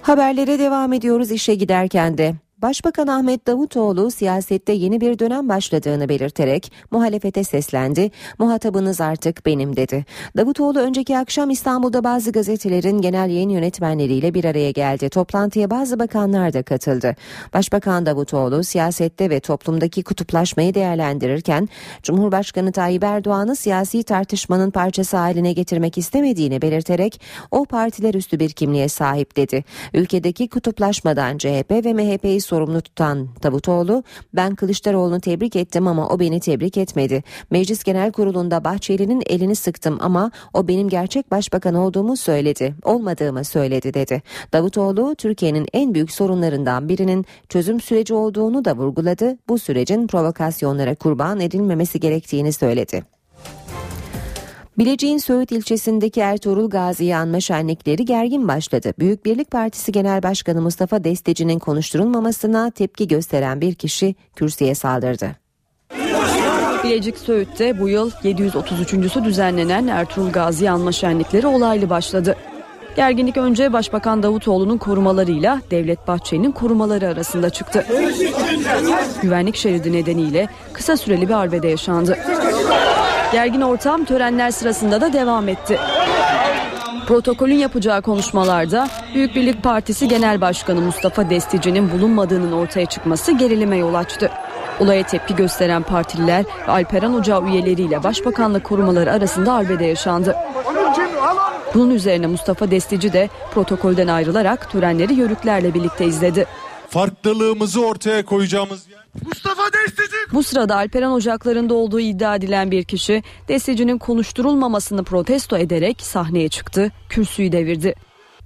Haberlere 0.02 0.60
devam 0.60 0.94
ediyoruz 0.94 1.32
işe 1.32 1.56
giderken 1.56 2.17
de. 2.17 2.36
Başbakan 2.62 3.08
Ahmet 3.08 3.47
Davutoğlu 3.47 4.12
siyasette 4.12 4.74
yeni 4.74 5.02
bir 5.02 5.19
dönem 5.19 5.50
başladığını 5.50 6.10
belirterek 6.10 6.71
muhalefete 6.91 7.43
seslendi. 7.43 8.12
Muhatabınız 8.39 9.02
artık 9.02 9.45
benim 9.45 9.76
dedi. 9.76 10.06
Davutoğlu 10.38 10.80
önceki 10.80 11.17
akşam 11.17 11.50
İstanbul'da 11.50 12.04
bazı 12.04 12.32
gazetelerin 12.32 13.02
genel 13.02 13.30
yayın 13.30 13.50
yönetmenleriyle 13.50 14.34
bir 14.34 14.45
araya 14.45 14.71
geldi. 14.71 15.10
Toplantıya 15.10 15.69
bazı 15.69 16.00
bakanlar 16.00 16.54
da 16.54 16.63
katıldı. 16.63 17.15
Başbakan 17.54 18.06
Davutoğlu 18.06 18.63
siyasette 18.63 19.30
ve 19.30 19.39
toplumdaki 19.39 20.04
kutuplaşmayı 20.04 20.74
değerlendirirken 20.74 21.69
Cumhurbaşkanı 22.04 22.71
Tayyip 22.71 23.04
Erdoğan'ı 23.04 23.56
siyasi 23.56 24.04
tartışmanın 24.04 24.71
parçası 24.71 25.17
haline 25.17 25.54
getirmek 25.54 25.97
istemediğini 25.97 26.62
belirterek 26.62 27.21
o 27.52 27.65
partiler 27.65 28.13
üstü 28.13 28.39
bir 28.39 28.50
kimliğe 28.50 28.89
sahip 28.89 29.38
dedi. 29.38 29.63
Ülkedeki 29.93 30.50
kutuplaşmadan 30.50 31.38
CHP 31.38 31.71
ve 31.71 31.93
MHP'yi 31.93 32.41
sorumlu 32.52 32.82
tutan 32.82 33.28
Davutoğlu 33.44 34.04
ben 34.34 34.56
Kılıçdaroğlu'nu 34.56 35.20
tebrik 35.20 35.56
ettim 35.56 35.88
ama 35.88 36.10
o 36.10 36.20
beni 36.20 36.40
tebrik 36.40 36.78
etmedi. 36.78 37.24
Meclis 37.52 37.84
Genel 37.84 38.12
Kurulu'nda 38.12 38.64
Bahçeli'nin 38.64 39.24
elini 39.26 39.56
sıktım 39.56 39.98
ama 40.02 40.32
o 40.54 40.68
benim 40.68 40.90
gerçek 40.90 41.32
başbakan 41.32 41.76
olduğumu 41.76 42.18
söyledi. 42.18 42.76
Olmadığımı 42.84 43.44
söyledi 43.44 43.94
dedi. 43.94 44.22
Davutoğlu 44.54 45.16
Türkiye'nin 45.16 45.68
en 45.74 45.94
büyük 45.94 46.12
sorunlarından 46.12 46.90
birinin 46.90 47.26
çözüm 47.50 47.82
süreci 47.82 48.14
olduğunu 48.14 48.66
da 48.66 48.76
vurguladı. 48.76 49.38
Bu 49.50 49.60
sürecin 49.60 50.08
provokasyonlara 50.08 50.96
kurban 50.96 51.40
edilmemesi 51.40 52.00
gerektiğini 52.00 52.54
söyledi. 52.54 53.20
Bilecik'in 54.77 55.17
Söğüt 55.17 55.51
ilçesindeki 55.51 56.19
Ertuğrul 56.19 56.69
Gazi'yi 56.69 57.15
anma 57.15 57.39
şenlikleri 57.39 58.05
gergin 58.05 58.47
başladı. 58.47 58.93
Büyük 58.99 59.25
Birlik 59.25 59.51
Partisi 59.51 59.91
Genel 59.91 60.23
Başkanı 60.23 60.62
Mustafa 60.62 61.03
Desteci'nin 61.03 61.60
konuşturulmamasına 61.60 62.71
tepki 62.71 63.07
gösteren 63.07 63.62
bir 63.62 63.75
kişi 63.75 64.15
kürsüye 64.36 64.75
saldırdı. 64.75 65.36
Bilecik 66.84 67.17
Söğüt'te 67.17 67.79
bu 67.79 67.89
yıl 67.89 68.12
733.sü 68.12 69.23
düzenlenen 69.23 69.88
Ertuğrul 69.88 70.31
Gazi 70.31 70.69
anma 70.69 70.91
şenlikleri 70.91 71.47
olaylı 71.47 71.89
başladı. 71.89 72.36
Gerginlik 72.95 73.38
önce 73.38 73.73
Başbakan 73.73 74.23
Davutoğlu'nun 74.23 74.77
korumalarıyla 74.77 75.62
Devlet 75.71 76.07
Bahçeli'nin 76.07 76.51
korumaları 76.51 77.07
arasında 77.07 77.49
çıktı. 77.49 77.86
Güvenlik 79.21 79.55
şeridi 79.55 79.93
nedeniyle 79.93 80.47
kısa 80.73 80.97
süreli 80.97 81.29
bir 81.29 81.34
arbede 81.34 81.67
yaşandı. 81.67 82.17
Gergin 83.32 83.62
ortam 83.62 84.06
törenler 84.06 84.52
sırasında 84.52 85.02
da 85.02 85.13
devam 85.13 85.48
etti. 85.48 85.80
Protokolün 87.08 87.56
yapacağı 87.56 88.02
konuşmalarda 88.02 88.88
Büyük 89.13 89.36
Birlik 89.36 89.63
Partisi 89.63 90.08
Genel 90.08 90.41
Başkanı 90.41 90.82
Mustafa 90.82 91.30
Destici'nin 91.30 91.91
bulunmadığının 91.91 92.52
ortaya 92.52 92.86
çıkması 92.86 93.32
gerilime 93.32 93.78
yol 93.78 93.94
açtı. 93.94 94.32
Olaya 94.80 95.04
tepki 95.04 95.36
gösteren 95.36 95.84
partililer 95.84 96.46
ve 96.67 96.72
Alperen 96.72 97.13
Ocağı 97.13 97.46
üyeleriyle 97.46 98.04
Başbakanlık 98.04 98.63
korumaları 98.63 99.12
arasında 99.12 99.54
arbede 99.54 99.86
yaşandı. 99.86 100.36
Bunun 101.74 101.89
üzerine 101.89 102.28
Mustafa 102.28 102.72
Destici 102.72 103.13
de 103.13 103.30
protokolden 103.54 104.08
ayrılarak 104.08 104.72
törenleri 104.72 105.13
yörüklerle 105.13 105.74
birlikte 105.74 106.06
izledi. 106.06 106.46
Farklılığımızı 106.91 107.86
ortaya 107.86 108.25
koyacağımız 108.25 108.88
Mustafa 109.25 109.63
Destici. 109.73 110.17
Bu 110.34 110.43
sırada 110.43 110.75
Alperen 110.75 111.12
Ocakları'nda 111.12 111.73
olduğu 111.73 111.99
iddia 111.99 112.36
edilen 112.36 112.71
bir 112.71 112.84
kişi 112.84 113.23
Destici'nin 113.47 113.97
konuşturulmamasını 113.97 115.04
protesto 115.04 115.58
ederek 115.58 116.01
sahneye 116.01 116.49
çıktı, 116.49 116.91
kürsüyü 117.10 117.51
devirdi. 117.51 117.95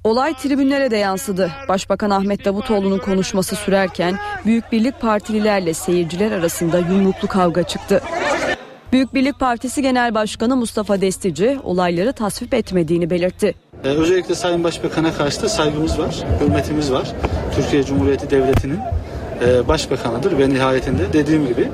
Olay 0.04 0.34
tribünlere 0.34 0.92
de 0.92 0.98
yansıdı. 0.98 1.52
Başbakan 1.68 2.10
Ahmet 2.10 2.46
Davutoğlu'nun 2.46 3.00
konuşması 3.00 3.56
sürerken 3.56 4.18
Büyük 4.46 4.72
Birlik 4.72 5.02
Partililerle 5.02 5.74
seyirciler 5.74 6.32
arasında 6.32 6.80
yumruklu 6.80 7.28
kavga 7.28 7.64
çıktı. 7.64 8.02
Büyük 8.92 9.14
Birlik 9.14 9.40
Partisi 9.40 9.82
Genel 9.82 10.14
Başkanı 10.16 10.56
Mustafa 10.56 11.02
Destici 11.02 11.60
olayları 11.64 12.14
tasvip 12.14 12.54
etmediğini 12.54 13.10
belirtti. 13.10 13.56
Ee, 13.84 13.88
özellikle 13.88 14.36
Sayın 14.36 14.64
Başbakan'a 14.64 15.14
karşı 15.14 15.42
da 15.42 15.50
saygımız 15.50 16.00
var, 16.00 16.16
hürmetimiz 16.42 16.92
var. 16.92 17.12
Türkiye 17.56 17.84
Cumhuriyeti 17.84 18.30
Devleti'nin 18.30 18.80
e, 19.46 19.68
başbakanıdır 19.68 20.38
ve 20.38 20.50
nihayetinde 20.50 21.14
dediğim 21.14 21.48
gibi 21.48 21.70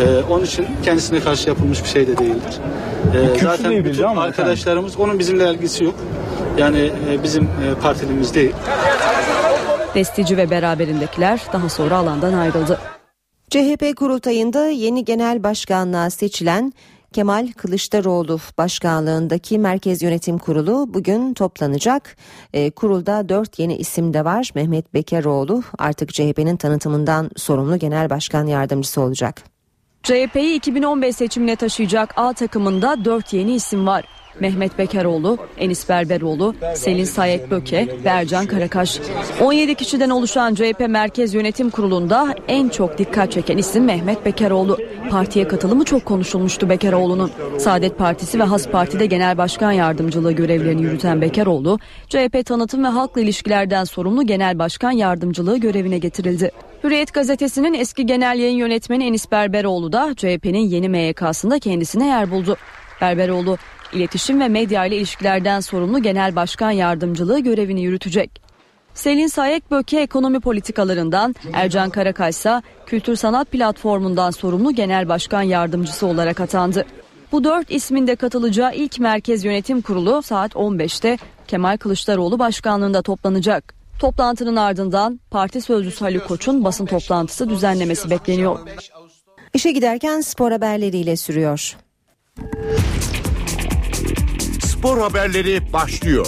e, 0.00 0.22
onun 0.30 0.44
için 0.44 0.66
kendisine 0.84 1.20
karşı 1.20 1.48
yapılmış 1.48 1.84
bir 1.84 1.88
şey 1.88 2.06
de 2.06 2.18
değildir. 2.18 2.58
E, 3.14 3.38
zaten 3.38 3.84
bütün 3.84 4.02
arkadaşlarımız 4.04 4.96
onun 4.96 5.18
bizimle 5.18 5.50
ilgisi 5.50 5.84
yok. 5.84 5.94
Yani 6.58 6.90
e, 7.10 7.22
bizim 7.22 7.44
e, 7.44 7.80
partilimiz 7.82 8.34
değil. 8.34 8.52
Destici 9.94 10.36
ve 10.36 10.50
beraberindekiler 10.50 11.40
daha 11.52 11.68
sonra 11.68 11.96
alandan 11.96 12.32
ayrıldı. 12.32 12.78
CHP 13.52 13.96
kurultayında 13.96 14.66
yeni 14.66 15.04
genel 15.04 15.42
başkanlığa 15.42 16.10
seçilen 16.10 16.72
Kemal 17.12 17.52
Kılıçdaroğlu 17.56 18.38
başkanlığındaki 18.58 19.58
Merkez 19.58 20.02
Yönetim 20.02 20.38
Kurulu 20.38 20.94
bugün 20.94 21.34
toplanacak. 21.34 22.16
E, 22.52 22.70
kurulda 22.70 23.28
dört 23.28 23.58
yeni 23.58 23.76
isim 23.76 24.14
de 24.14 24.24
var. 24.24 24.50
Mehmet 24.54 24.94
Bekeroğlu 24.94 25.62
artık 25.78 26.14
CHP'nin 26.14 26.56
tanıtımından 26.56 27.30
sorumlu 27.36 27.76
genel 27.78 28.10
başkan 28.10 28.46
yardımcısı 28.46 29.00
olacak. 29.00 29.42
CHP'yi 30.02 30.56
2015 30.56 31.16
seçimine 31.16 31.56
taşıyacak 31.56 32.14
A 32.16 32.32
takımında 32.32 33.04
dört 33.04 33.32
yeni 33.32 33.54
isim 33.54 33.86
var. 33.86 34.04
Mehmet 34.40 34.78
Bekaroğlu, 34.78 35.38
Enis 35.58 35.88
Berberoğlu, 35.88 36.54
Selin 36.74 37.04
Sayek 37.04 37.50
Böke 37.50 37.88
ve 38.04 38.08
Ercan 38.08 38.46
Karakaş. 38.46 39.00
17 39.40 39.74
kişiden 39.74 40.10
oluşan 40.10 40.54
CHP 40.54 40.88
Merkez 40.88 41.34
Yönetim 41.34 41.70
Kurulu'nda 41.70 42.34
en 42.48 42.68
çok 42.68 42.98
dikkat 42.98 43.32
çeken 43.32 43.56
isim 43.56 43.84
Mehmet 43.84 44.24
Bekaroğlu. 44.24 44.78
Partiye 45.10 45.48
katılımı 45.48 45.84
çok 45.84 46.04
konuşulmuştu 46.04 46.68
Bekaroğlu'nun. 46.68 47.30
Saadet 47.58 47.98
Partisi 47.98 48.38
ve 48.38 48.42
Has 48.42 48.68
Parti'de 48.68 49.06
Genel 49.06 49.38
Başkan 49.38 49.72
Yardımcılığı 49.72 50.32
görevlerini 50.32 50.82
yürüten 50.82 51.20
Bekaroğlu, 51.20 51.78
CHP 52.08 52.46
tanıtım 52.46 52.84
ve 52.84 52.88
halkla 52.88 53.20
ilişkilerden 53.20 53.84
sorumlu 53.84 54.26
Genel 54.26 54.58
Başkan 54.58 54.92
Yardımcılığı 54.92 55.58
görevine 55.58 55.98
getirildi. 55.98 56.50
Hürriyet 56.84 57.14
gazetesinin 57.14 57.74
eski 57.74 58.06
genel 58.06 58.38
yayın 58.38 58.56
yönetmeni 58.56 59.04
Enis 59.04 59.30
Berberoğlu 59.30 59.92
da 59.92 60.14
CHP'nin 60.16 60.68
yeni 60.68 60.88
MYK'sında 60.88 61.58
kendisine 61.58 62.06
yer 62.06 62.30
buldu. 62.30 62.56
Berberoğlu 63.00 63.58
İletişim 63.92 64.40
ve 64.40 64.48
medya 64.48 64.86
ile 64.86 64.96
ilişkilerden 64.96 65.60
sorumlu 65.60 66.02
Genel 66.02 66.36
Başkan 66.36 66.70
Yardımcılığı 66.70 67.38
görevini 67.38 67.82
yürütecek. 67.82 68.42
Selin 68.94 69.26
Sayek 69.26 69.70
Böke 69.70 70.00
ekonomi 70.00 70.40
politikalarından, 70.40 71.34
Ercan 71.52 71.90
Karakay 71.90 72.30
ise 72.30 72.62
Kültür 72.86 73.16
Sanat 73.16 73.50
Platformu'ndan 73.50 74.30
sorumlu 74.30 74.74
Genel 74.74 75.08
Başkan 75.08 75.42
Yardımcısı 75.42 76.06
olarak 76.06 76.40
atandı. 76.40 76.86
Bu 77.32 77.44
dört 77.44 77.70
ismin 77.70 78.06
de 78.06 78.16
katılacağı 78.16 78.74
ilk 78.74 79.00
Merkez 79.00 79.44
Yönetim 79.44 79.80
Kurulu 79.80 80.22
saat 80.22 80.52
15'te 80.52 81.18
Kemal 81.48 81.76
Kılıçdaroğlu 81.76 82.38
başkanlığında 82.38 83.02
toplanacak. 83.02 83.74
Toplantının 83.98 84.56
ardından 84.56 85.20
parti 85.30 85.60
sözcüsü 85.60 86.04
Haluk 86.04 86.28
Koç'un 86.28 86.64
basın 86.64 86.86
toplantısı 86.86 87.50
düzenlemesi 87.50 88.10
bekleniyor. 88.10 88.58
İşe 89.54 89.70
giderken 89.70 90.20
spor 90.20 90.52
haberleriyle 90.52 91.16
sürüyor. 91.16 91.76
Spor 94.82 94.98
haberleri 94.98 95.72
başlıyor. 95.72 96.26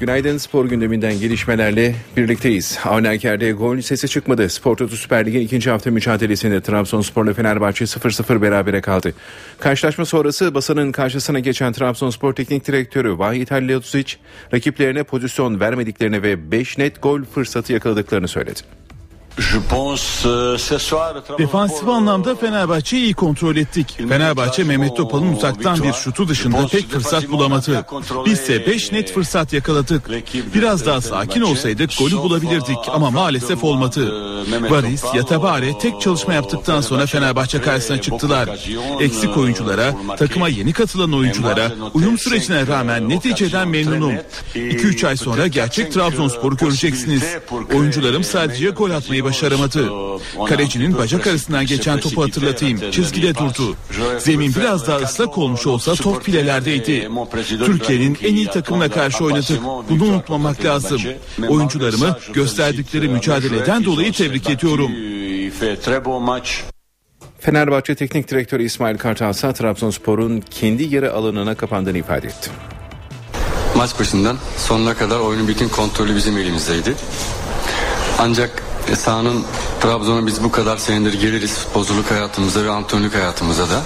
Günaydın 0.00 0.36
spor 0.36 0.64
gündeminden 0.64 1.20
gelişmelerle 1.20 1.94
birlikteyiz. 2.16 2.78
Avni 2.84 3.08
Aker'de 3.08 3.52
gol 3.52 3.80
sesi 3.80 4.08
çıkmadı. 4.08 4.48
Spor 4.48 4.76
Toto 4.76 4.96
Süper 4.96 5.26
Lig'in 5.26 5.40
ikinci 5.40 5.70
hafta 5.70 5.90
mücadelesinde 5.90 6.60
Trabzonspor 6.60 7.24
ile 7.24 7.34
Fenerbahçe 7.34 7.84
0-0 7.84 8.42
berabere 8.42 8.80
kaldı. 8.80 9.12
Karşılaşma 9.58 10.04
sonrası 10.04 10.54
basının 10.54 10.92
karşısına 10.92 11.38
geçen 11.38 11.72
Trabzonspor 11.72 12.32
Teknik 12.32 12.66
Direktörü 12.66 13.18
Vahit 13.18 13.50
Halilatuzic 13.50 14.14
rakiplerine 14.54 15.02
pozisyon 15.02 15.60
vermediklerini 15.60 16.22
ve 16.22 16.50
5 16.50 16.78
net 16.78 17.02
gol 17.02 17.22
fırsatı 17.24 17.72
yakaladıklarını 17.72 18.28
söyledi. 18.28 18.60
Euh, 19.38 20.58
Defansif 21.38 21.88
anlamda 21.88 22.34
Fenerbahçe'yi 22.34 23.02
iyi 23.02 23.14
kontrol 23.14 23.56
ettik. 23.56 23.98
Fenerbahçe 24.08 24.64
Mehmet 24.64 24.96
Topal'ın 24.96 25.36
uzaktan 25.36 25.82
bir 25.82 25.92
şutu 25.92 26.28
dışında 26.28 26.66
pek 26.66 26.90
fırsat 26.90 27.30
bulamadı. 27.30 27.86
Bizse 28.26 28.66
5 28.66 28.92
net 28.92 29.12
fırsat 29.12 29.52
yakaladık. 29.52 30.10
Biraz 30.54 30.86
daha 30.86 31.00
sakin 31.00 31.40
olsaydık 31.42 31.90
golü 31.98 32.16
bulabilirdik 32.16 32.78
ama 32.92 33.10
maalesef 33.10 33.64
olmadı. 33.64 34.12
Varis, 34.70 35.04
Yatabare 35.14 35.78
tek 35.78 36.00
çalışma 36.00 36.34
yaptıktan 36.34 36.80
sonra 36.80 37.06
Fenerbahçe 37.06 37.60
karşısına 37.60 38.00
çıktılar. 38.00 38.48
Eksik 39.00 39.36
oyunculara, 39.36 39.94
takıma 40.18 40.48
yeni 40.48 40.72
katılan 40.72 41.12
oyunculara 41.12 41.72
uyum 41.94 42.18
sürecine 42.18 42.66
rağmen 42.66 43.08
neticeden 43.08 43.68
memnunum. 43.68 44.14
2-3 44.54 45.06
ay 45.06 45.16
sonra 45.16 45.46
gerçek 45.46 45.92
Trabzonspor'u 45.92 46.56
göreceksiniz. 46.56 47.24
Oyuncularım 47.74 48.24
sadece 48.24 48.70
gol 48.70 48.90
atmayı 48.90 49.25
başaramadı. 49.26 49.90
Kalecinin 50.48 50.98
bacak 50.98 51.26
arasından 51.26 51.66
geçen 51.66 52.00
topu 52.00 52.22
hatırlatayım. 52.22 52.90
Çizgide 52.90 53.34
durdu. 53.34 53.76
Zemin 54.18 54.54
biraz 54.54 54.86
daha 54.86 54.96
ıslak 54.96 55.38
olmuş 55.38 55.66
olsa 55.66 55.94
top 55.94 56.22
filelerdeydi. 56.22 57.10
Türkiye'nin 57.48 58.18
en 58.22 58.34
iyi 58.34 58.46
takımına 58.46 58.88
karşı 58.88 59.24
oynadık. 59.24 59.60
Bunu 59.90 60.04
unutmamak 60.04 60.64
lazım. 60.64 61.00
Oyuncularımı 61.48 62.18
gösterdikleri 62.32 63.08
mücadeleden 63.08 63.84
dolayı 63.84 64.12
tebrik 64.12 64.50
ediyorum. 64.50 64.90
Fenerbahçe 67.40 67.94
Teknik 67.94 68.30
Direktörü 68.30 68.62
İsmail 68.62 68.98
Kartal 68.98 69.30
ise 69.30 69.52
Trabzonspor'un 69.52 70.40
kendi 70.50 70.94
yarı 70.94 71.14
alanına 71.14 71.54
kapandığını 71.54 71.98
ifade 71.98 72.26
etti. 72.26 72.50
Maç 73.76 74.00
başından 74.00 74.38
sonuna 74.56 74.94
kadar 74.94 75.20
oyunun 75.20 75.48
bütün 75.48 75.68
kontrolü 75.68 76.16
bizim 76.16 76.38
elimizdeydi. 76.38 76.94
Ancak 78.18 78.62
sahanın 78.94 79.44
Trabzon'a 79.80 80.26
biz 80.26 80.44
bu 80.44 80.50
kadar 80.50 80.76
senedir 80.76 81.20
geliriz 81.20 81.58
futbolculuk 81.58 82.10
hayatımıza 82.10 82.64
ve 82.64 82.70
antrenörlük 82.70 83.14
hayatımıza 83.14 83.70
da. 83.70 83.82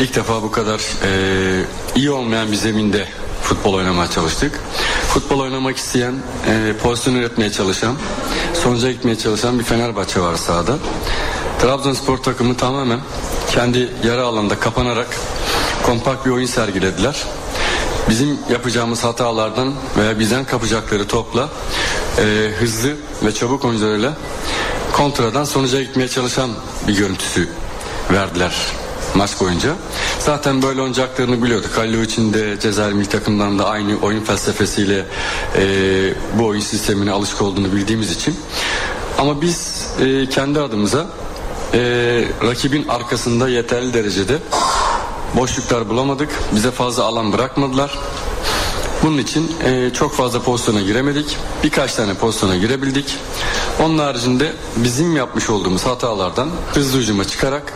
İlk 0.00 0.14
defa 0.14 0.42
bu 0.42 0.50
kadar 0.50 0.80
e, 1.04 1.64
iyi 1.94 2.10
olmayan 2.10 2.52
bir 2.52 2.56
zeminde 2.56 3.08
futbol 3.42 3.74
oynamaya 3.74 4.10
çalıştık. 4.10 4.60
Futbol 5.08 5.40
oynamak 5.40 5.76
isteyen, 5.76 6.14
e, 6.48 6.72
pozisyon 6.82 7.14
üretmeye 7.14 7.52
çalışan, 7.52 7.94
sonuca 8.54 8.92
gitmeye 8.92 9.18
çalışan 9.18 9.58
bir 9.58 9.64
Fenerbahçe 9.64 10.20
var 10.20 10.36
sahada. 10.36 10.76
Trabzonspor 11.58 12.18
takımı 12.18 12.56
tamamen 12.56 13.00
kendi 13.50 13.88
yarı 14.04 14.24
alanda 14.24 14.60
kapanarak 14.60 15.08
kompakt 15.86 16.26
bir 16.26 16.30
oyun 16.30 16.46
sergilediler. 16.46 17.24
Bizim 18.10 18.38
yapacağımız 18.50 19.04
hatalardan 19.04 19.74
veya 19.98 20.18
bizden 20.18 20.44
kapacakları 20.44 21.06
topla 21.06 21.48
e, 22.18 22.50
hızlı 22.60 22.96
ve 23.24 23.34
çabuk 23.34 23.64
oyuncularıyla 23.64 24.16
kontradan 24.92 25.44
sonuca 25.44 25.82
gitmeye 25.82 26.08
çalışan 26.08 26.50
bir 26.88 26.96
görüntüsü 26.96 27.48
verdiler 28.12 28.52
maç 29.14 29.40
boyunca. 29.40 29.74
Zaten 30.18 30.62
böyle 30.62 30.80
oynayacaklarını 30.80 31.42
biliyorduk. 31.42 31.78
Halil 31.78 32.02
için 32.02 32.32
de 32.32 32.60
Cezayir 32.60 32.92
milli 32.92 33.08
takımdan 33.08 33.58
da 33.58 33.68
aynı 33.68 33.96
oyun 34.02 34.24
felsefesiyle 34.24 35.06
e, 35.56 35.64
bu 36.38 36.46
oyun 36.46 36.60
sistemine 36.60 37.10
alışık 37.10 37.42
olduğunu 37.42 37.72
bildiğimiz 37.72 38.12
için. 38.12 38.36
Ama 39.18 39.42
biz 39.42 39.86
e, 40.00 40.28
kendi 40.28 40.60
adımıza 40.60 41.06
e, 41.74 41.80
rakibin 42.42 42.88
arkasında 42.88 43.48
yeterli 43.48 43.94
derecede 43.94 44.38
boşluklar 45.36 45.88
bulamadık. 45.88 46.30
Bize 46.54 46.70
fazla 46.70 47.04
alan 47.04 47.32
bırakmadılar. 47.32 47.98
Bunun 49.02 49.18
için 49.18 49.52
e, 49.64 49.90
çok 49.92 50.14
fazla 50.14 50.42
pozisyona 50.42 50.80
giremedik. 50.80 51.36
Birkaç 51.64 51.94
tane 51.94 52.14
pozisyona 52.14 52.56
girebildik. 52.56 53.16
Onun 53.80 53.98
haricinde 53.98 54.52
bizim 54.76 55.16
yapmış 55.16 55.50
olduğumuz 55.50 55.86
hatalardan 55.86 56.50
hızlı 56.74 56.98
hücuma 56.98 57.24
çıkarak 57.24 57.72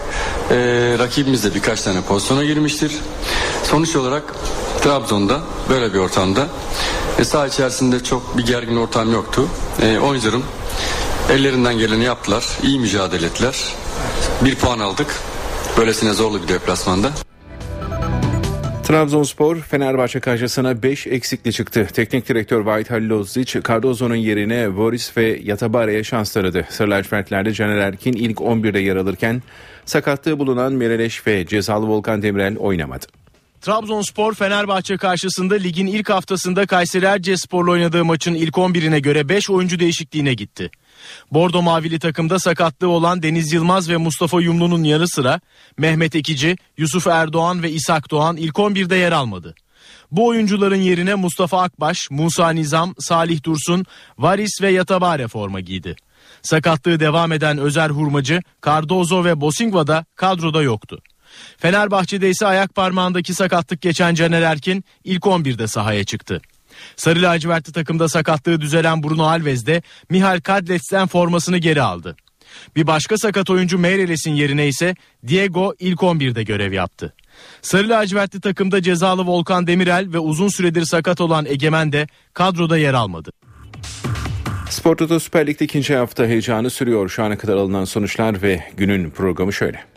e, 0.50 0.56
rakibimiz 0.98 1.44
de 1.44 1.54
birkaç 1.54 1.82
tane 1.82 2.02
pozisyona 2.02 2.44
girmiştir. 2.44 2.92
Sonuç 3.64 3.96
olarak 3.96 4.34
Trabzon'da 4.82 5.40
böyle 5.68 5.94
bir 5.94 5.98
ortamda 5.98 6.46
e, 7.18 7.24
saha 7.24 7.46
içerisinde 7.46 8.04
çok 8.04 8.38
bir 8.38 8.46
gergin 8.46 8.76
ortam 8.76 9.12
yoktu. 9.12 9.48
E, 9.82 9.98
oyuncularım 9.98 10.42
ellerinden 11.30 11.78
geleni 11.78 12.04
yaptılar. 12.04 12.44
İyi 12.62 12.80
mücadele 12.80 13.26
ettiler. 13.26 13.64
Bir 14.40 14.54
puan 14.54 14.78
aldık. 14.78 15.14
Böylesine 15.76 16.12
zorlu 16.12 16.42
bir 16.42 16.48
deplasmanda. 16.48 17.10
Trabzonspor 18.92 19.56
Fenerbahçe 19.56 20.20
karşısına 20.20 20.82
5 20.82 21.06
eksikli 21.06 21.52
çıktı. 21.52 21.88
Teknik 21.92 22.28
direktör 22.28 22.60
Vahit 22.60 22.90
Halilovic 22.90 23.62
Cardozo'nun 23.68 24.14
yerine 24.14 24.76
Boris 24.76 25.16
ve 25.16 25.40
Yatabare'ye 25.42 26.04
şans 26.04 26.32
tanıdı. 26.32 26.66
Sarı 26.68 26.90
lacivertlerde 26.90 27.52
Caner 27.52 27.76
Erkin 27.76 28.12
ilk 28.12 28.38
11'de 28.38 28.78
yer 28.78 28.96
alırken 28.96 29.42
sakatlığı 29.84 30.38
bulunan 30.38 30.72
Mereleş 30.72 31.26
ve 31.26 31.46
cezalı 31.46 31.86
Volkan 31.86 32.22
Demirel 32.22 32.56
oynamadı. 32.56 33.06
Trabzonspor 33.60 34.34
Fenerbahçe 34.34 34.96
karşısında 34.96 35.54
ligin 35.54 35.86
ilk 35.86 36.10
haftasında 36.10 36.66
Kayseri 36.66 37.04
Ercespor'la 37.04 37.70
oynadığı 37.70 38.04
maçın 38.04 38.34
ilk 38.34 38.54
11'ine 38.54 38.98
göre 38.98 39.28
5 39.28 39.50
oyuncu 39.50 39.78
değişikliğine 39.78 40.34
gitti. 40.34 40.70
Bordo 41.32 41.62
Mavili 41.62 41.98
takımda 41.98 42.38
sakatlığı 42.38 42.88
olan 42.88 43.22
Deniz 43.22 43.52
Yılmaz 43.52 43.88
ve 43.88 43.96
Mustafa 43.96 44.40
Yumlu'nun 44.40 44.84
yanı 44.84 45.08
sıra 45.08 45.40
Mehmet 45.78 46.16
Ekici, 46.16 46.56
Yusuf 46.78 47.06
Erdoğan 47.06 47.62
ve 47.62 47.70
İshak 47.70 48.10
Doğan 48.10 48.36
ilk 48.36 48.54
11'de 48.54 48.96
yer 48.96 49.12
almadı. 49.12 49.54
Bu 50.10 50.26
oyuncuların 50.26 50.76
yerine 50.76 51.14
Mustafa 51.14 51.62
Akbaş, 51.62 52.10
Musa 52.10 52.50
Nizam, 52.50 52.94
Salih 52.98 53.44
Dursun, 53.44 53.86
Varis 54.18 54.62
ve 54.62 54.70
Yatabare 54.70 55.28
forma 55.28 55.60
giydi. 55.60 55.96
Sakatlığı 56.42 57.00
devam 57.00 57.32
eden 57.32 57.58
Özer 57.58 57.90
Hurmacı, 57.90 58.42
Cardozo 58.66 59.24
ve 59.24 59.40
Bosingva 59.40 59.86
da 59.86 60.04
kadroda 60.14 60.62
yoktu. 60.62 60.98
Fenerbahçe'de 61.56 62.30
ise 62.30 62.46
ayak 62.46 62.74
parmağındaki 62.74 63.34
sakatlık 63.34 63.80
geçen 63.80 64.14
Caner 64.14 64.42
Erkin 64.42 64.84
ilk 65.04 65.22
11'de 65.22 65.66
sahaya 65.66 66.04
çıktı. 66.04 66.40
Sarı 66.96 67.22
lacivertli 67.22 67.72
takımda 67.72 68.08
sakatlığı 68.08 68.60
düzelen 68.60 69.02
Bruno 69.02 69.24
Alves 69.24 69.66
de 69.66 69.82
Mihal 70.10 70.40
Kadlets'ten 70.40 71.06
formasını 71.06 71.58
geri 71.58 71.82
aldı. 71.82 72.16
Bir 72.76 72.86
başka 72.86 73.18
sakat 73.18 73.50
oyuncu 73.50 73.78
Meireles'in 73.78 74.34
yerine 74.34 74.68
ise 74.68 74.94
Diego 75.28 75.74
ilk 75.78 76.00
11'de 76.00 76.42
görev 76.42 76.72
yaptı. 76.72 77.14
Sarı 77.62 77.88
lacivertli 77.88 78.40
takımda 78.40 78.82
cezalı 78.82 79.26
Volkan 79.26 79.66
Demirel 79.66 80.12
ve 80.12 80.18
uzun 80.18 80.48
süredir 80.48 80.84
sakat 80.84 81.20
olan 81.20 81.46
Egemen 81.46 81.92
de 81.92 82.06
kadroda 82.34 82.78
yer 82.78 82.94
almadı. 82.94 83.30
Spor 84.70 84.96
Toto 84.96 85.20
Süper 85.20 85.46
Lig'de 85.46 85.64
ikinci 85.64 85.96
hafta 85.96 86.26
heyecanı 86.26 86.70
sürüyor. 86.70 87.08
Şu 87.08 87.24
ana 87.24 87.38
kadar 87.38 87.56
alınan 87.56 87.84
sonuçlar 87.84 88.42
ve 88.42 88.64
günün 88.76 89.10
programı 89.10 89.52
şöyle. 89.52 89.91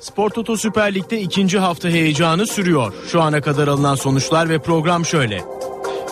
Spor 0.00 0.30
Toto 0.30 0.56
Süper 0.56 0.94
Lig'de 0.94 1.20
ikinci 1.20 1.58
hafta 1.58 1.88
heyecanı 1.88 2.46
sürüyor. 2.46 2.92
Şu 3.12 3.22
ana 3.22 3.40
kadar 3.40 3.68
alınan 3.68 3.94
sonuçlar 3.94 4.48
ve 4.48 4.58
program 4.58 5.04
şöyle. 5.04 5.44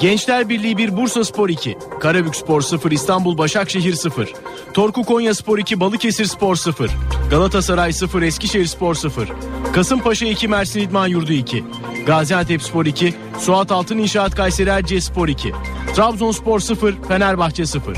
Gençler 0.01 0.49
Birliği 0.49 0.79
1 0.79 0.97
Bursa 0.97 1.25
Spor 1.25 1.49
2, 1.49 1.79
Karabük 2.01 2.37
Spor 2.37 2.61
0 2.61 2.91
İstanbul 2.91 3.39
Başakşehir 3.39 3.93
0, 3.93 4.33
Torku 4.75 5.05
Konya 5.05 5.35
Spor 5.35 5.59
2 5.59 5.81
Balıkesir 5.81 6.25
Spor 6.25 6.57
0, 6.57 6.91
Galatasaray 7.31 7.93
0 7.93 8.23
Eskişehir 8.23 8.67
Spor 8.67 8.95
0, 8.95 9.29
Kasımpaşa 9.73 10.27
2 10.27 10.49
Mersin 10.49 10.81
İdman 10.81 11.07
Yurdu 11.07 11.33
2, 11.33 11.65
Gaziantep 12.07 12.63
Spor 12.63 12.87
2, 12.87 13.15
Suat 13.39 13.73
Altın 13.73 13.99
İnşaat 13.99 14.35
Kayseri 14.35 14.71
Erciyes 14.71 15.05
Spor 15.05 15.29
2, 15.29 15.53
Trabzonspor 15.97 16.61
0 16.61 16.95
Fenerbahçe 17.09 17.67
0. 17.67 17.97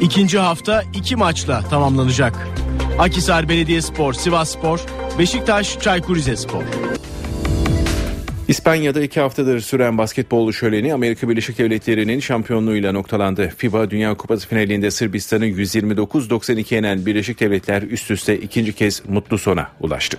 İkinci 0.00 0.38
hafta 0.38 0.84
iki 0.94 1.16
maçla 1.16 1.62
tamamlanacak. 1.62 2.48
Akisar 2.98 3.48
Belediyespor, 3.48 4.12
Sivas 4.12 4.52
Spor, 4.52 4.80
Beşiktaş, 5.18 5.80
Çaykur 5.80 6.16
Rizespor. 6.16 6.62
İspanya'da 8.48 9.00
iki 9.00 9.20
haftadır 9.20 9.60
süren 9.60 9.98
basketbol 9.98 10.52
şöleni 10.52 10.94
Amerika 10.94 11.28
Birleşik 11.28 11.58
Devletleri'nin 11.58 12.20
şampiyonluğuyla 12.20 12.92
noktalandı. 12.92 13.52
FIBA 13.56 13.90
Dünya 13.90 14.14
Kupası 14.14 14.48
finalinde 14.48 14.90
Sırbistan'ı 14.90 15.46
129-92 15.46 16.74
yenen 16.74 17.06
Birleşik 17.06 17.40
Devletler 17.40 17.82
üst 17.82 18.10
üste 18.10 18.38
ikinci 18.38 18.72
kez 18.72 19.02
mutlu 19.08 19.38
sona 19.38 19.70
ulaştı. 19.80 20.18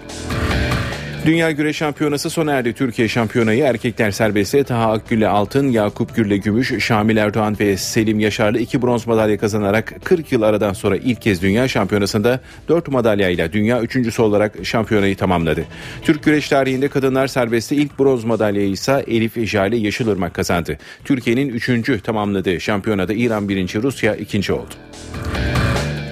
Dünya 1.25 1.51
Güreş 1.51 1.77
Şampiyonası 1.77 2.29
sona 2.29 2.51
erdi. 2.51 2.73
Türkiye 2.73 3.08
şampiyonayı 3.08 3.63
erkekler 3.63 4.12
serbestte 4.12 4.63
Taha 4.63 4.91
Akgül'le 4.91 5.27
altın, 5.27 5.67
Yakup 5.67 6.15
Gür'le 6.15 6.38
gümüş, 6.38 6.73
Şamil 6.84 7.17
Erdoğan 7.17 7.58
ve 7.60 7.77
Selim 7.77 8.19
Yaşarlı 8.19 8.60
iki 8.60 8.82
bronz 8.82 9.08
madalya 9.08 9.38
kazanarak 9.38 9.93
40 10.03 10.32
yıl 10.32 10.41
aradan 10.41 10.73
sonra 10.73 10.97
ilk 10.97 11.21
kez 11.21 11.41
Dünya 11.41 11.67
Şampiyonası'nda 11.67 12.39
4 12.67 12.88
madalyayla 12.88 13.53
dünya 13.53 13.82
üçüncüsü 13.82 14.21
olarak 14.21 14.55
şampiyonayı 14.63 15.15
tamamladı. 15.15 15.65
Türk 16.01 16.23
güreş 16.23 16.49
tarihinde 16.49 16.88
kadınlar 16.88 17.27
serbestte 17.27 17.75
ilk 17.75 17.99
bronz 17.99 18.23
madalyayı 18.23 18.69
ise 18.69 19.03
Elif 19.08 19.45
Jale 19.45 19.77
Yeşilırmak 19.77 20.34
kazandı. 20.34 20.77
Türkiye'nin 21.03 21.49
üçüncü 21.49 22.01
tamamladığı 22.01 22.60
şampiyonada 22.60 23.13
İran 23.13 23.49
birinci, 23.49 23.82
Rusya 23.82 24.15
ikinci 24.15 24.53
oldu. 24.53 24.73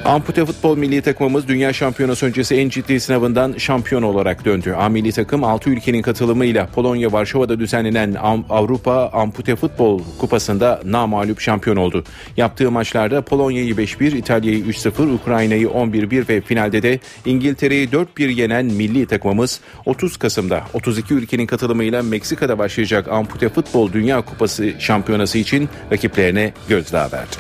Ampute 0.08 0.46
futbol 0.46 0.78
milli 0.78 1.02
takımımız 1.02 1.48
Dünya 1.48 1.74
Şampiyonası 1.74 2.26
öncesi 2.26 2.56
en 2.56 2.70
ciddi 2.70 3.00
sınavından 3.00 3.54
şampiyon 3.58 4.04
olarak 4.04 4.46
döndü. 4.46 4.76
A 4.78 4.90
milli 4.90 5.12
takım 5.12 5.44
6 5.44 5.70
ülkenin 5.70 6.02
katılımıyla 6.02 6.68
Polonya 6.68 7.12
Varşova'da 7.12 7.60
düzenlenen 7.60 8.16
Avrupa 8.50 9.10
Ampute 9.14 9.56
Futbol 9.56 10.02
Kupası'nda 10.20 10.82
namalup 10.86 11.40
şampiyon 11.40 11.76
oldu. 11.78 12.04
Yaptığı 12.38 12.72
maçlarda 12.72 13.22
Polonya'yı 13.22 13.74
5-1, 13.74 14.18
İtalya'yı 14.18 14.64
3-0, 14.64 15.14
Ukrayna'yı 15.14 15.68
11-1 15.68 16.30
ve 16.30 16.42
finalde 16.42 16.84
de 16.84 17.00
İngiltere'yi 17.26 17.90
4-1 17.90 18.34
yenen 18.34 18.66
milli 18.66 19.06
takımımız 19.06 19.60
30 19.86 20.18
Kasım'da 20.18 20.64
32 20.74 21.14
ülkenin 21.14 21.46
katılımıyla 21.46 22.04
Meksika'da 22.04 22.58
başlayacak 22.58 23.08
Ampute 23.08 23.50
Futbol 23.50 23.94
Dünya 23.94 24.22
Kupası 24.22 24.74
şampiyonası 24.80 25.38
için 25.38 25.70
rakiplerine 25.92 26.54
gözdağı 26.70 27.12
verdi. 27.12 27.38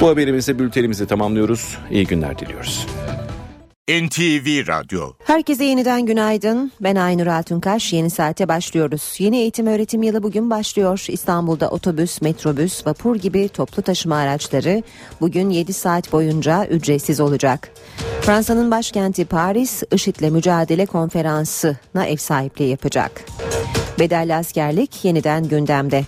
Bu 0.00 0.08
haberimizle 0.08 0.58
bültenimizi 0.58 1.06
tamamlıyoruz. 1.06 1.73
İyi 1.90 2.06
günler 2.06 2.38
diliyoruz. 2.38 2.86
NTV 3.88 4.66
Radyo. 4.68 5.12
Herkese 5.24 5.64
yeniden 5.64 6.06
günaydın. 6.06 6.72
Ben 6.80 6.96
Aynur 6.96 7.26
Altunkaş. 7.26 7.92
Yeni 7.92 8.10
saate 8.10 8.48
başlıyoruz. 8.48 9.14
Yeni 9.18 9.36
eğitim 9.36 9.66
öğretim 9.66 10.02
yılı 10.02 10.22
bugün 10.22 10.50
başlıyor. 10.50 11.06
İstanbul'da 11.08 11.70
otobüs, 11.70 12.22
metrobüs, 12.22 12.86
vapur 12.86 13.16
gibi 13.16 13.48
toplu 13.48 13.82
taşıma 13.82 14.16
araçları 14.16 14.82
bugün 15.20 15.50
7 15.50 15.72
saat 15.72 16.12
boyunca 16.12 16.66
ücretsiz 16.66 17.20
olacak. 17.20 17.70
Fransa'nın 18.20 18.70
başkenti 18.70 19.24
Paris, 19.24 19.82
IŞİD'le 19.92 20.30
mücadele 20.30 20.86
konferansına 20.86 22.06
ev 22.06 22.16
sahipliği 22.16 22.70
yapacak. 22.70 23.24
Bedelli 23.98 24.34
askerlik 24.34 25.04
yeniden 25.04 25.48
gündemde. 25.48 26.04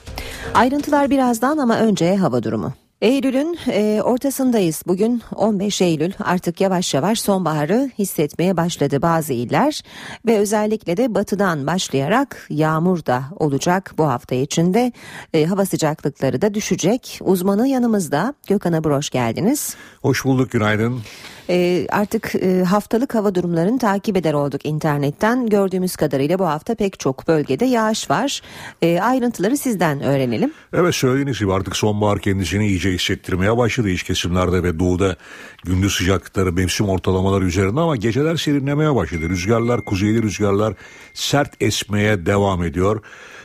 Ayrıntılar 0.55 1.11
birazdan 1.11 1.59
ama 1.59 1.79
önce 1.79 2.17
hava 2.17 2.43
durumu. 2.43 2.86
Eylül'ün 3.01 3.59
e, 3.69 4.03
ortasındayız. 4.03 4.83
Bugün 4.87 5.23
15 5.35 5.83
Eylül 5.83 6.13
artık 6.21 6.61
yavaş 6.61 6.95
yavaş 6.95 7.21
sonbaharı 7.21 7.91
hissetmeye 7.99 8.57
başladı 8.57 9.03
bazı 9.03 9.33
iller 9.33 9.83
ve 10.27 10.39
özellikle 10.39 10.97
de 10.97 11.15
batıdan 11.15 11.67
başlayarak 11.67 12.47
yağmur 12.51 13.07
da 13.07 13.25
olacak 13.37 13.95
bu 13.99 14.07
hafta 14.09 14.35
içinde. 14.35 14.93
E, 15.35 15.45
hava 15.45 15.67
sıcaklıkları 15.67 16.43
da 16.43 16.55
düşecek. 16.55 17.19
Uzmanı 17.23 17.69
yanımızda 17.69 18.35
Gökhan 18.49 18.73
Abur 18.73 18.91
hoş 18.91 19.11
geldiniz. 19.11 19.77
Hoş 20.03 20.25
bulduk 20.25 20.51
günaydın. 20.51 21.01
E, 21.49 21.87
artık 21.91 22.35
e, 22.35 22.65
haftalık 22.65 23.15
hava 23.15 23.35
durumlarını 23.35 23.79
takip 23.79 24.17
eder 24.17 24.35
olduk 24.35 24.67
internetten. 24.67 25.47
Gördüğümüz 25.47 25.97
kadarıyla 25.97 26.39
bu 26.39 26.47
hafta 26.47 26.75
pek 26.75 27.01
çok 27.01 27.29
bölgede 27.29 27.65
yağış 27.65 28.11
var. 28.11 28.41
E, 28.83 29.01
ayrıntıları 29.01 29.57
sizden 29.57 30.01
öğrenelim. 30.01 30.53
Evet 30.73 30.95
söylediğiniz 30.95 31.39
gibi 31.39 31.53
artık 31.53 31.77
sonbahar 31.77 32.19
kendisini 32.19 32.67
iyice 32.67 32.91
hissettirmeye 32.93 33.57
başladı 33.57 33.91
iç 33.91 34.03
kesimlerde 34.03 34.63
ve 34.63 34.79
doğuda 34.79 35.17
gündüz 35.65 35.95
sıcaklıkları 35.95 36.53
mevsim 36.53 36.89
ortalamaları 36.89 37.45
üzerinde 37.45 37.81
ama 37.81 37.97
geceler 37.97 38.37
serinlemeye 38.37 38.95
başladı. 38.95 39.29
Rüzgarlar, 39.29 39.85
kuzeyli 39.85 40.23
rüzgarlar 40.23 40.75
sert 41.15 41.63
esmeye 41.63 42.27
devam 42.27 42.63
ediyor. 42.63 43.03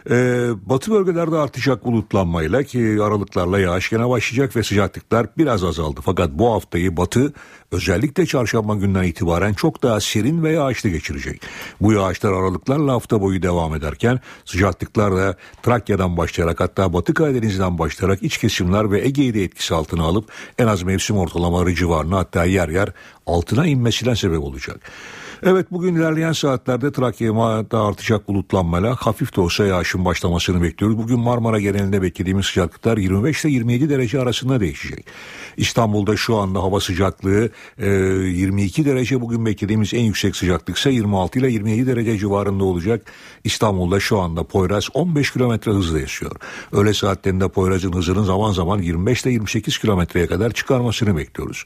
Ee, 0.10 0.50
batı 0.66 0.92
bölgelerde 0.92 1.36
artacak 1.38 1.86
bulutlanmayla 1.86 2.64
ki 2.64 2.98
aralıklarla 3.02 3.60
yağış 3.60 3.90
gene 3.90 4.10
başlayacak 4.10 4.56
ve 4.56 4.64
sıcaklıklar 4.64 5.28
biraz 5.38 5.64
azaldı. 5.64 6.00
Fakat 6.04 6.32
bu 6.32 6.54
haftayı 6.54 6.98
batı 6.98 7.34
özellikle 7.72 8.26
çarşamba 8.26 8.76
günden 8.76 9.04
itibaren 9.04 9.54
çok 9.54 9.84
daha 9.84 10.00
serin 10.00 10.44
ve 10.44 10.52
yağışlı 10.52 10.90
geçirecek. 10.90 11.42
Bu 11.82 11.94
yağışlar 11.94 12.32
aralıklarla 12.34 12.94
hafta 12.94 13.22
boyu 13.22 13.42
devam 13.42 13.76
ederken 13.76 14.20
sıcaklıklar 14.46 15.16
da 15.16 15.36
Trakya'dan 15.64 16.18
başlayarak 16.18 16.60
hatta 16.60 16.94
Batı 16.94 17.14
Karadeniz'den 17.14 17.80
başlayarak 17.80 18.24
iç 18.24 18.38
kesimler 18.38 18.92
ve 18.92 19.02
Ege'yi 19.02 19.34
de 19.34 19.44
etkisi 19.44 19.76
altına 19.76 20.04
alıp 20.04 20.32
en 20.60 20.68
az 20.68 20.84
mevsim 20.84 21.18
ortalamaları 21.18 21.76
civarına 21.76 22.18
hatta 22.18 22.46
yer 22.46 22.70
yer 22.70 22.90
altına 23.26 23.68
inmesine 23.68 24.16
sebep 24.16 24.44
olacak. 24.44 24.92
Evet 25.44 25.72
bugün 25.72 25.96
ilerleyen 25.96 26.32
saatlerde 26.32 26.92
Trakya'da 26.92 27.82
artacak 27.82 28.28
bulutlanmayla 28.28 28.96
hafif 28.96 29.36
de 29.36 29.42
olsa 29.42 29.66
yağışın 29.66 30.06
başlamasını 30.06 30.62
bekliyoruz. 30.62 30.98
Bugün 30.98 31.20
Marmara 31.20 31.60
genelinde 31.60 32.02
beklediğimiz 32.02 32.46
sıcaklıklar 32.46 32.98
25 32.98 33.46
ile 33.46 33.52
27 33.52 33.90
derece 33.90 34.20
arasında 34.20 34.60
değişecek. 34.60 35.06
İstanbul'da 35.58 36.18
şu 36.18 36.38
anda 36.38 36.64
hava 36.64 36.80
sıcaklığı 36.80 37.50
e, 37.78 37.90
22 37.90 38.86
derece 38.86 39.22
bugün 39.22 39.46
beklediğimiz 39.46 39.94
en 39.94 40.02
yüksek 40.04 40.36
sıcaklık 40.36 40.78
ise 40.78 40.92
26 40.92 41.40
ile 41.40 41.52
27 41.52 41.88
derece 41.88 42.18
civarında 42.18 42.64
olacak. 42.64 43.06
İstanbul'da 43.44 44.00
şu 44.00 44.20
anda 44.20 44.44
Poyraz 44.44 44.88
15 44.94 45.32
kilometre 45.32 45.72
hızla 45.72 46.00
yaşıyor. 46.00 46.36
Öğle 46.72 46.94
saatlerinde 46.94 47.48
Poyraz'ın 47.48 47.94
hızının 47.94 48.24
zaman 48.24 48.52
zaman 48.52 48.82
25 48.82 49.24
ile 49.24 49.32
28 49.32 49.78
kilometreye 49.78 50.28
kadar 50.28 50.52
çıkarmasını 50.52 51.18
bekliyoruz. 51.18 51.66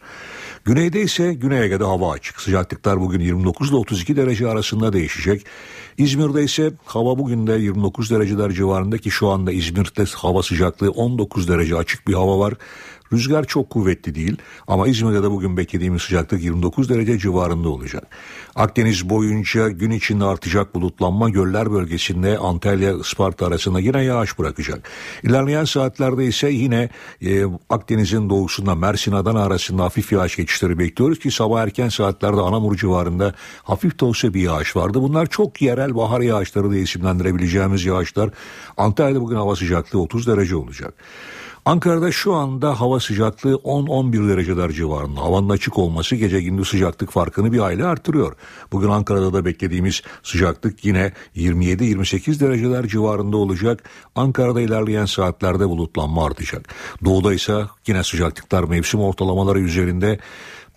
Güneyde 0.66 1.02
ise 1.02 1.34
Güney 1.34 1.64
Ege'de 1.64 1.84
hava 1.84 2.12
açık. 2.12 2.42
Sıcaklıklar 2.42 3.02
bugün 3.02 3.20
29 3.20 3.70
ile 3.70 3.76
32 3.76 4.16
derece 4.16 4.48
arasında 4.48 4.94
değişecek. 4.94 5.46
İzmir'de 5.98 6.44
ise 6.44 6.72
hava 6.86 7.18
bugün 7.18 7.48
de 7.48 7.54
29 7.54 8.12
dereceler 8.12 8.52
civarında 8.52 8.98
ki 8.98 9.12
şu 9.12 9.30
anda 9.30 9.52
İzmir'de 9.52 10.04
hava 10.16 10.44
sıcaklığı 10.44 10.92
19 10.92 11.48
derece 11.48 11.76
açık 11.76 12.08
bir 12.08 12.14
hava 12.14 12.40
var. 12.40 12.54
Rüzgar 13.14 13.44
çok 13.44 13.70
kuvvetli 13.70 14.16
değil 14.16 14.38
ama 14.68 14.88
İzmir'de 14.88 15.24
de 15.24 15.32
bugün 15.32 15.58
beklediğimiz 15.58 16.02
sıcaklık 16.02 16.44
29 16.44 16.90
derece 16.90 17.20
civarında 17.20 17.70
olacak. 17.70 18.08
Akdeniz 18.56 19.10
boyunca 19.10 19.70
gün 19.70 19.92
içinde 19.92 20.26
artacak 20.26 20.76
bulutlanma 20.76 21.30
göller 21.30 21.72
bölgesinde 21.72 22.38
Antalya 22.38 22.94
Isparta 22.94 23.48
arasında 23.48 23.80
yine 23.80 24.04
yağış 24.04 24.40
bırakacak. 24.40 24.90
İlerleyen 25.24 25.66
saatlerde 25.66 26.26
ise 26.26 26.50
yine 26.50 26.90
e, 27.22 27.44
Akdeniz'in 27.70 28.30
doğusunda 28.30 28.76
Mersin 28.76 29.12
Adana 29.12 29.44
arasında 29.44 29.84
hafif 29.84 30.12
yağış 30.12 30.36
geçişleri 30.36 30.80
bekliyoruz 30.80 31.20
ki 31.20 31.32
sabah 31.32 31.62
erken 31.62 31.90
saatlerde 31.90 32.42
Anamur 32.42 32.76
civarında 32.76 33.34
hafif 33.64 34.00
de 34.00 34.06
olsa 34.06 34.34
bir 34.34 34.42
yağış 34.42 34.76
vardı. 34.76 35.02
Bunlar 35.02 35.26
çok 35.26 35.62
yerel 35.62 35.96
bahar 35.96 36.22
yağışları 36.22 36.72
da 36.72 36.76
isimlendirebileceğimiz 36.76 37.86
yağışlar. 37.86 38.30
Antalya'da 38.78 39.22
bugün 39.22 39.36
hava 39.36 39.56
sıcaklığı 39.56 40.02
30 40.02 40.28
derece 40.28 40.56
olacak. 40.56 40.94
Ankara'da 41.66 42.12
şu 42.12 42.34
anda 42.34 42.80
hava 42.80 43.00
sıcaklığı 43.00 43.54
10-11 43.54 44.30
dereceler 44.30 44.72
civarında. 44.72 45.22
Havanın 45.22 45.50
açık 45.50 45.78
olması 45.78 46.16
gece 46.16 46.42
gündüz 46.42 46.68
sıcaklık 46.68 47.12
farkını 47.12 47.54
bir 47.54 47.60
aile 47.60 47.86
artırıyor. 47.86 48.36
Bugün 48.72 48.90
Ankara'da 48.90 49.34
da 49.34 49.46
beklediğimiz 49.46 50.02
sıcaklık 50.24 50.86
yine 50.86 51.12
27-28 51.36 52.40
dereceler 52.40 52.88
civarında 52.88 53.38
olacak. 53.38 53.84
Ankara'da 54.16 54.62
ilerleyen 54.62 55.06
saatlerde 55.06 55.70
bulutlanma 55.70 56.26
artacak. 56.26 56.70
Doğuda 57.06 57.34
ise 57.34 57.66
yine 57.88 58.04
sıcaklıklar 58.04 58.64
mevsim 58.64 59.00
ortalamaları 59.00 59.60
üzerinde 59.60 60.20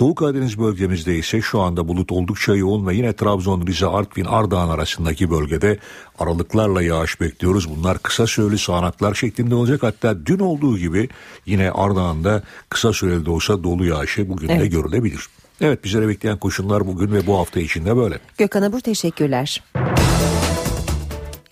Doğu 0.01 0.15
Karadeniz 0.15 0.59
bölgemizde 0.59 1.17
ise 1.17 1.41
şu 1.41 1.61
anda 1.61 1.89
bulut 1.89 2.13
oldukça 2.13 2.55
yoğun 2.55 2.87
ve 2.87 2.95
yine 2.95 3.13
Trabzon, 3.13 3.67
Rize, 3.67 3.87
Artvin, 3.87 4.25
Ardahan 4.25 4.69
arasındaki 4.69 5.31
bölgede 5.31 5.79
aralıklarla 6.19 6.83
yağış 6.83 7.21
bekliyoruz. 7.21 7.69
Bunlar 7.77 7.99
kısa 7.99 8.27
süreli 8.27 8.59
sağanaklar 8.59 9.15
şeklinde 9.15 9.55
olacak. 9.55 9.83
Hatta 9.83 10.27
dün 10.27 10.39
olduğu 10.39 10.79
gibi 10.79 11.09
yine 11.47 11.71
Ardahan'da 11.71 12.43
kısa 12.69 12.93
süreli 12.93 13.27
de 13.27 13.31
olsa 13.31 13.63
dolu 13.63 13.87
yağışı 13.87 14.29
bugün 14.29 14.49
evet. 14.49 14.61
de 14.61 14.67
görülebilir. 14.67 15.27
Evet 15.61 15.85
bizlere 15.85 16.09
bekleyen 16.09 16.39
koşullar 16.39 16.87
bugün 16.87 17.13
ve 17.13 17.27
bu 17.27 17.39
hafta 17.39 17.61
içinde 17.61 17.97
böyle. 17.97 18.19
Gökhan 18.39 18.63
Abur 18.63 18.81
teşekkürler. 18.81 19.63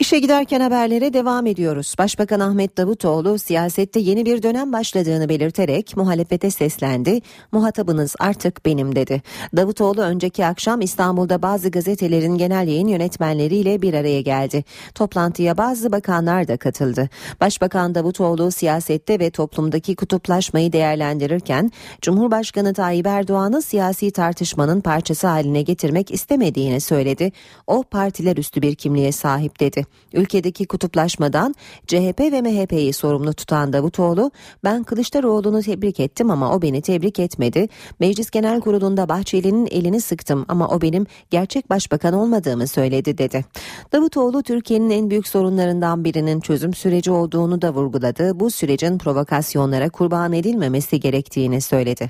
İşe 0.06 0.18
giderken 0.18 0.60
haberlere 0.60 1.12
devam 1.12 1.46
ediyoruz. 1.46 1.94
Başbakan 1.98 2.40
Ahmet 2.40 2.76
Davutoğlu 2.76 3.38
siyasette 3.38 4.00
yeni 4.00 4.26
bir 4.26 4.42
dönem 4.42 4.72
başladığını 4.72 5.28
belirterek 5.28 5.96
muhalefete 5.96 6.50
seslendi. 6.50 7.20
Muhatabınız 7.52 8.14
artık 8.18 8.66
benim 8.66 8.96
dedi. 8.96 9.22
Davutoğlu 9.56 10.00
önceki 10.00 10.46
akşam 10.46 10.80
İstanbul'da 10.80 11.42
bazı 11.42 11.70
gazetelerin 11.70 12.34
genel 12.34 12.68
yayın 12.68 12.88
yönetmenleriyle 12.88 13.82
bir 13.82 13.94
araya 13.94 14.20
geldi. 14.20 14.64
Toplantıya 14.94 15.58
bazı 15.58 15.92
bakanlar 15.92 16.48
da 16.48 16.56
katıldı. 16.56 17.08
Başbakan 17.40 17.94
Davutoğlu 17.94 18.50
siyasette 18.50 19.20
ve 19.20 19.30
toplumdaki 19.30 19.96
kutuplaşmayı 19.96 20.72
değerlendirirken 20.72 21.72
Cumhurbaşkanı 22.02 22.74
Tayyip 22.74 23.06
Erdoğan'ı 23.06 23.62
siyasi 23.62 24.10
tartışmanın 24.10 24.80
parçası 24.80 25.26
haline 25.26 25.62
getirmek 25.62 26.10
istemediğini 26.10 26.80
söyledi. 26.80 27.32
O 27.66 27.82
partiler 27.82 28.36
üstü 28.36 28.62
bir 28.62 28.74
kimliğe 28.74 29.12
sahip 29.12 29.60
dedi. 29.60 29.86
Ülkedeki 30.12 30.66
kutuplaşmadan 30.66 31.54
CHP 31.86 32.20
ve 32.20 32.42
MHP'yi 32.42 32.92
sorumlu 32.92 33.32
tutan 33.32 33.72
Davutoğlu, 33.72 34.30
ben 34.64 34.84
Kılıçdaroğlu'nu 34.84 35.62
tebrik 35.62 36.00
ettim 36.00 36.30
ama 36.30 36.54
o 36.54 36.62
beni 36.62 36.82
tebrik 36.82 37.18
etmedi. 37.18 37.68
Meclis 38.00 38.30
Genel 38.30 38.60
Kurulu'nda 38.60 39.08
Bahçeli'nin 39.08 39.66
elini 39.70 40.00
sıktım 40.00 40.44
ama 40.48 40.68
o 40.68 40.80
benim 40.80 41.06
gerçek 41.30 41.70
başbakan 41.70 42.14
olmadığımı 42.14 42.66
söyledi 42.66 43.18
dedi. 43.18 43.44
Davutoğlu 43.92 44.42
Türkiye'nin 44.42 44.90
en 44.90 45.10
büyük 45.10 45.28
sorunlarından 45.28 46.04
birinin 46.04 46.40
çözüm 46.40 46.74
süreci 46.74 47.10
olduğunu 47.10 47.62
da 47.62 47.74
vurguladı. 47.74 48.40
Bu 48.40 48.50
sürecin 48.50 48.98
provokasyonlara 48.98 49.90
kurban 49.90 50.32
edilmemesi 50.32 51.00
gerektiğini 51.00 51.60
söyledi. 51.60 52.08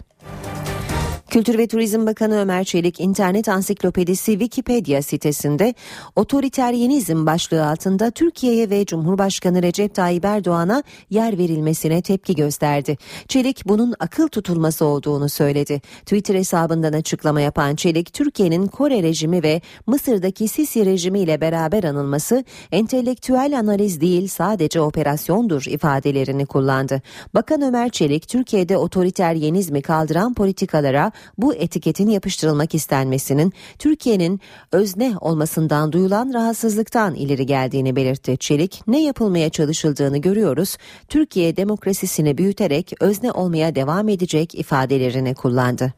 Kültür 1.30 1.58
ve 1.58 1.66
Turizm 1.66 2.06
Bakanı 2.06 2.40
Ömer 2.40 2.64
Çelik 2.64 3.00
internet 3.00 3.48
ansiklopedisi 3.48 4.32
Wikipedia 4.32 5.02
sitesinde 5.02 5.74
otoriteryenizm 6.16 7.26
başlığı 7.26 7.66
altında 7.66 8.10
Türkiye'ye 8.10 8.70
ve 8.70 8.86
Cumhurbaşkanı 8.86 9.62
Recep 9.62 9.94
Tayyip 9.94 10.24
Erdoğan'a 10.24 10.82
yer 11.10 11.38
verilmesine 11.38 12.02
tepki 12.02 12.34
gösterdi. 12.34 12.96
Çelik 13.28 13.68
bunun 13.68 13.94
akıl 13.98 14.28
tutulması 14.28 14.84
olduğunu 14.84 15.28
söyledi. 15.28 15.80
Twitter 16.00 16.34
hesabından 16.34 16.92
açıklama 16.92 17.40
yapan 17.40 17.74
Çelik, 17.74 18.12
Türkiye'nin 18.12 18.66
Kore 18.66 19.02
rejimi 19.02 19.42
ve 19.42 19.60
Mısır'daki 19.86 20.48
Sisi 20.48 20.86
rejimi 20.86 21.20
ile 21.20 21.40
beraber 21.40 21.84
anılması 21.84 22.44
entelektüel 22.72 23.58
analiz 23.58 24.00
değil 24.00 24.28
sadece 24.28 24.80
operasyondur 24.80 25.64
ifadelerini 25.66 26.46
kullandı. 26.46 27.02
Bakan 27.34 27.62
Ömer 27.62 27.88
Çelik, 27.88 28.28
Türkiye'de 28.28 28.76
otoriteryenizmi 28.76 29.82
kaldıran 29.82 30.34
politikalara 30.34 31.12
bu 31.38 31.54
etiketin 31.54 32.08
yapıştırılmak 32.08 32.74
istenmesinin 32.74 33.52
Türkiye'nin 33.78 34.40
özne 34.72 35.14
olmasından 35.20 35.92
duyulan 35.92 36.34
rahatsızlıktan 36.34 37.14
ileri 37.14 37.46
geldiğini 37.46 37.96
belirtti. 37.96 38.36
Çelik 38.38 38.82
ne 38.86 39.02
yapılmaya 39.02 39.50
çalışıldığını 39.50 40.18
görüyoruz. 40.18 40.76
Türkiye 41.08 41.56
demokrasisini 41.56 42.38
büyüterek 42.38 42.92
özne 43.00 43.32
olmaya 43.32 43.74
devam 43.74 44.08
edecek 44.08 44.54
ifadelerini 44.54 45.34
kullandı. 45.34 45.92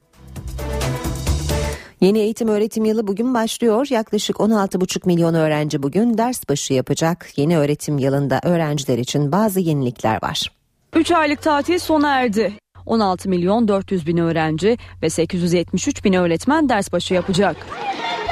Yeni 2.01 2.19
eğitim 2.19 2.49
öğretim 2.49 2.85
yılı 2.85 3.07
bugün 3.07 3.35
başlıyor. 3.35 3.87
Yaklaşık 3.91 4.37
16,5 4.37 5.07
milyon 5.07 5.35
öğrenci 5.35 5.83
bugün 5.83 6.19
ders 6.19 6.49
başı 6.49 6.75
yapacak. 6.75 7.29
Yeni 7.37 7.59
öğretim 7.59 7.99
yılında 7.99 8.41
öğrenciler 8.43 8.99
için 8.99 9.33
bazı 9.33 9.61
yenilikler 9.61 10.23
var. 10.23 10.53
3 10.95 11.11
aylık 11.11 11.43
tatil 11.43 11.79
sona 11.79 12.15
erdi. 12.15 12.53
16 12.89 13.29
milyon 13.29 13.69
400 13.69 14.07
bin 14.07 14.17
öğrenci 14.17 14.79
ve 15.03 15.11
873 15.11 16.05
bin 16.05 16.13
öğretmen 16.13 16.69
ders 16.69 16.93
başı 16.93 17.15
yapacak. 17.15 17.57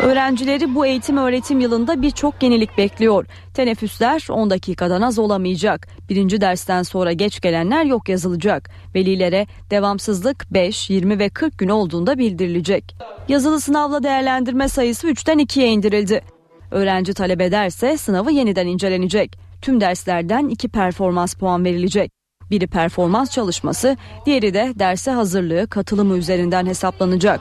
Öğrencileri 0.03 0.75
bu 0.75 0.87
eğitim 0.87 1.17
öğretim 1.17 1.61
yılında 1.61 2.03
birçok 2.03 2.43
yenilik 2.43 2.79
bekliyor. 2.79 3.27
Teneffüsler 3.55 4.27
10 4.31 4.51
dakikadan 4.51 5.03
az 5.03 5.19
olamayacak. 5.19 5.89
Birinci 6.09 6.41
dersten 6.41 6.83
sonra 6.83 7.13
geç 7.13 7.41
gelenler 7.41 7.85
yok 7.85 8.09
yazılacak. 8.09 8.71
Velilere 8.95 9.47
devamsızlık 9.71 10.47
5, 10.51 10.91
20 10.91 11.19
ve 11.19 11.29
40 11.29 11.59
gün 11.59 11.69
olduğunda 11.69 12.19
bildirilecek. 12.19 12.97
Yazılı 13.29 13.61
sınavla 13.61 14.03
değerlendirme 14.03 14.69
sayısı 14.69 15.09
3'ten 15.09 15.39
2'ye 15.39 15.69
indirildi. 15.69 16.23
Öğrenci 16.71 17.15
talep 17.15 17.41
ederse 17.41 17.97
sınavı 17.97 18.33
yeniden 18.33 18.67
incelenecek. 18.67 19.39
Tüm 19.63 19.81
derslerden 19.81 20.49
2 20.49 20.69
performans 20.69 21.35
puan 21.35 21.65
verilecek. 21.65 22.11
Biri 22.51 22.67
performans 22.67 23.31
çalışması, 23.31 23.97
diğeri 24.27 24.55
de 24.55 24.73
derse 24.79 25.11
hazırlığı, 25.11 25.67
katılımı 25.67 26.17
üzerinden 26.17 26.67
hesaplanacak. 26.67 27.41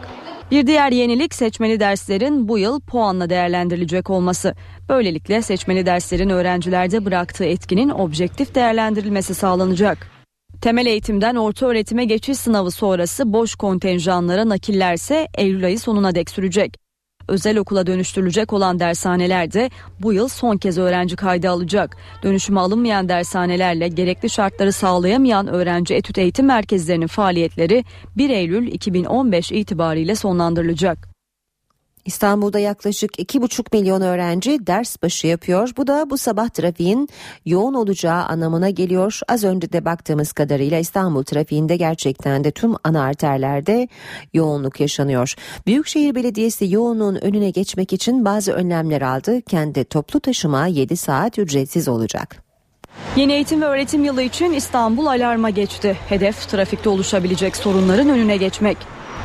Bir 0.51 0.68
diğer 0.68 0.91
yenilik 0.91 1.36
seçmeli 1.36 1.80
derslerin 1.80 2.47
bu 2.47 2.58
yıl 2.58 2.82
puanla 2.82 3.30
değerlendirilecek 3.30 4.10
olması. 4.10 4.56
Böylelikle 4.89 5.41
seçmeli 5.41 5.86
derslerin 5.86 6.30
öğrencilerde 6.30 7.06
bıraktığı 7.06 7.45
etkinin 7.45 7.89
objektif 7.89 8.56
değerlendirilmesi 8.56 9.36
sağlanacak. 9.36 10.08
Temel 10.62 10.86
eğitimden 10.86 11.36
orta 11.36 11.66
öğretime 11.66 12.06
geçiş 12.06 12.38
sınavı 12.38 12.72
sonrası 12.72 13.34
boş 13.34 13.56
kontenjanlara 13.56 14.49
nakillerse 14.49 15.28
Eylül 15.38 15.66
ayı 15.66 15.80
sonuna 15.80 16.16
dek 16.16 16.30
sürecek. 16.30 16.85
Özel 17.28 17.57
okula 17.57 17.88
dönüştürülecek 17.88 18.53
olan 18.53 18.80
dershaneler 18.80 19.53
de 19.53 19.69
bu 19.99 20.13
yıl 20.13 20.28
son 20.28 20.57
kez 20.57 20.78
öğrenci 20.78 21.15
kaydı 21.15 21.49
alacak. 21.49 21.97
Dönüşüme 22.23 22.59
alınmayan 22.59 23.09
dershanelerle 23.09 23.88
gerekli 23.88 24.30
şartları 24.30 24.71
sağlayamayan 24.71 25.47
öğrenci 25.47 25.95
etüt 25.95 26.17
eğitim 26.17 26.45
merkezlerinin 26.45 27.07
faaliyetleri 27.07 27.84
1 28.17 28.30
Eylül 28.30 28.67
2015 28.67 29.51
itibariyle 29.51 30.15
sonlandırılacak. 30.15 31.14
İstanbul'da 32.06 32.60
yaklaşık 32.60 33.20
2,5 33.20 33.78
milyon 33.78 34.01
öğrenci 34.01 34.68
ders 34.68 35.01
başı 35.01 35.28
yapıyor. 35.28 35.72
Bu 35.78 35.88
da 35.88 36.10
bu 36.10 36.18
sabah 36.18 36.49
trafiğin 36.49 37.10
yoğun 37.45 37.74
olacağı 37.74 38.24
anlamına 38.24 38.70
geliyor. 38.70 39.20
Az 39.28 39.43
önce 39.43 39.72
de 39.72 39.86
baktığımız 39.86 40.34
kadarıyla 40.34 40.80
İstanbul 40.80 41.24
trafiğinde 41.24 41.76
gerçekten 41.76 42.43
de 42.43 42.51
tüm 42.51 42.74
ana 42.84 43.01
arterlerde 43.03 43.88
yoğunluk 44.34 44.80
yaşanıyor. 44.80 45.34
Büyükşehir 45.68 46.16
Belediyesi 46.16 46.74
yoğunluğun 46.74 47.16
önüne 47.16 47.49
geçmek 47.49 47.93
için 47.93 48.26
bazı 48.26 48.51
önlemler 48.51 49.01
aldı. 49.01 49.41
Kendi 49.41 49.84
toplu 49.84 50.20
taşıma 50.20 50.68
7 50.68 50.97
saat 50.97 51.39
ücretsiz 51.39 51.88
olacak. 51.88 52.45
Yeni 53.16 53.34
eğitim 53.34 53.62
ve 53.62 53.66
öğretim 53.66 54.03
yılı 54.03 54.22
için 54.22 54.53
İstanbul 54.53 55.06
alarma 55.06 55.49
geçti. 55.49 55.97
Hedef 56.10 56.49
trafikte 56.49 56.89
oluşabilecek 56.89 57.56
sorunların 57.56 58.10
önüne 58.10 58.38
geçmek. 58.38 58.78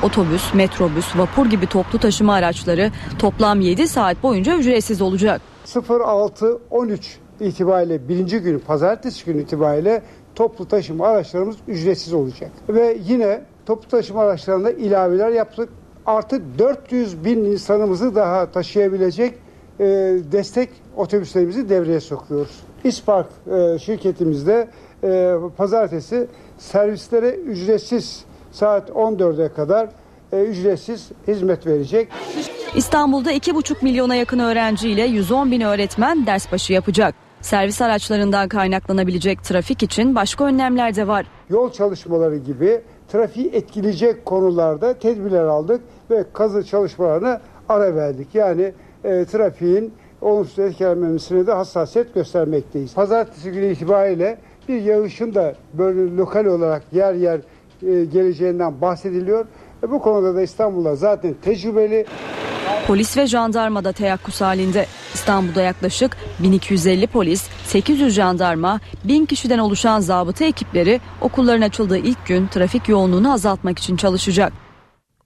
Otobüs, 0.03 0.55
metrobüs, 0.55 1.16
vapur 1.16 1.46
gibi 1.46 1.66
toplu 1.66 1.98
taşıma 1.98 2.34
araçları 2.34 2.90
toplam 3.18 3.61
7 3.61 3.88
saat 3.88 4.22
boyunca 4.22 4.57
ücretsiz 4.57 5.03
olacak. 5.03 5.40
06-13 5.66 6.98
itibariyle 7.40 8.09
birinci 8.09 8.38
günü 8.38 8.59
pazartesi 8.59 9.24
günü 9.24 9.42
itibariyle 9.42 10.03
toplu 10.34 10.68
taşıma 10.68 11.07
araçlarımız 11.07 11.57
ücretsiz 11.68 12.12
olacak. 12.12 12.51
Ve 12.68 12.98
yine 13.07 13.42
toplu 13.66 13.88
taşıma 13.88 14.20
araçlarında 14.20 14.70
ilaveler 14.70 15.30
yaptık. 15.30 15.68
Artı 16.07 16.42
400 16.59 17.24
bin 17.24 17.44
insanımızı 17.44 18.14
daha 18.14 18.51
taşıyabilecek 18.51 19.34
e, 19.80 19.84
destek 20.32 20.68
otobüslerimizi 20.96 21.68
devreye 21.68 22.01
sokuyoruz. 22.01 22.61
İspark 22.84 23.26
e, 23.53 23.78
şirketimizde 23.78 24.68
e, 25.05 25.34
pazartesi 25.57 26.26
servislere 26.59 27.30
ücretsiz 27.30 28.24
saat 28.53 28.90
14'e 28.90 29.48
kadar 29.53 29.88
e, 30.32 30.42
ücretsiz 30.42 31.11
hizmet 31.28 31.66
verecek. 31.66 32.09
İstanbul'da 32.74 33.32
2,5 33.32 33.84
milyona 33.84 34.14
yakın 34.14 34.38
öğrenciyle 34.38 35.03
110 35.03 35.51
bin 35.51 35.61
öğretmen 35.61 36.26
ders 36.26 36.53
başı 36.53 36.72
yapacak. 36.72 37.14
Servis 37.40 37.82
araçlarından 37.82 38.48
kaynaklanabilecek 38.48 39.44
trafik 39.44 39.82
için 39.82 40.14
başka 40.14 40.44
önlemler 40.44 40.96
de 40.96 41.09
var. 41.09 41.26
Yol 41.51 41.72
çalışmaları 41.72 42.36
gibi 42.36 42.80
trafiği 43.09 43.51
etkileyecek 43.53 44.24
konularda 44.24 44.94
tedbirler 44.94 45.44
aldık 45.44 45.80
ve 46.11 46.24
kazı 46.32 46.64
çalışmalarına 46.64 47.40
ara 47.68 47.94
verdik. 47.94 48.34
Yani 48.34 48.72
e, 49.05 49.24
trafiğin 49.24 49.94
olumsuz 50.20 50.59
etkilenmemesine 50.59 51.46
de 51.46 51.53
hassasiyet 51.53 52.14
göstermekteyiz. 52.14 52.94
Pazartesi 52.94 53.51
günü 53.51 53.72
itibariyle 53.72 54.38
bir 54.68 54.82
yağışın 54.82 55.34
da 55.34 55.55
böyle 55.72 56.16
lokal 56.16 56.44
olarak 56.44 56.82
yer 56.92 57.14
yer 57.14 57.40
geleceğinden 58.12 58.81
bahsediliyor. 58.81 59.47
E, 59.83 59.91
bu 59.91 60.03
konuda 60.03 60.35
da 60.35 60.43
İstanbul'da 60.43 60.97
zaten 60.97 61.35
tecrübeli. 61.43 62.07
Polis 62.87 63.16
ve 63.16 63.26
jandarma 63.26 63.85
da 63.85 63.93
teyakkuz 63.93 64.41
halinde. 64.41 64.87
İstanbul'da 65.14 65.62
yaklaşık 65.62 66.16
1250 66.39 67.07
polis, 67.07 67.49
800 67.64 68.14
jandarma, 68.14 68.81
1000 69.05 69.26
kişiden 69.26 69.59
oluşan 69.59 70.01
zabıta 70.01 70.45
ekipleri 70.45 71.01
okulların 71.20 71.62
açıldığı 71.62 71.99
ilk 71.99 72.26
gün 72.26 72.47
trafik 72.47 72.89
yoğunluğunu 72.89 73.33
azaltmak 73.33 73.78
için 73.78 73.97
çalışacak. 73.97 74.70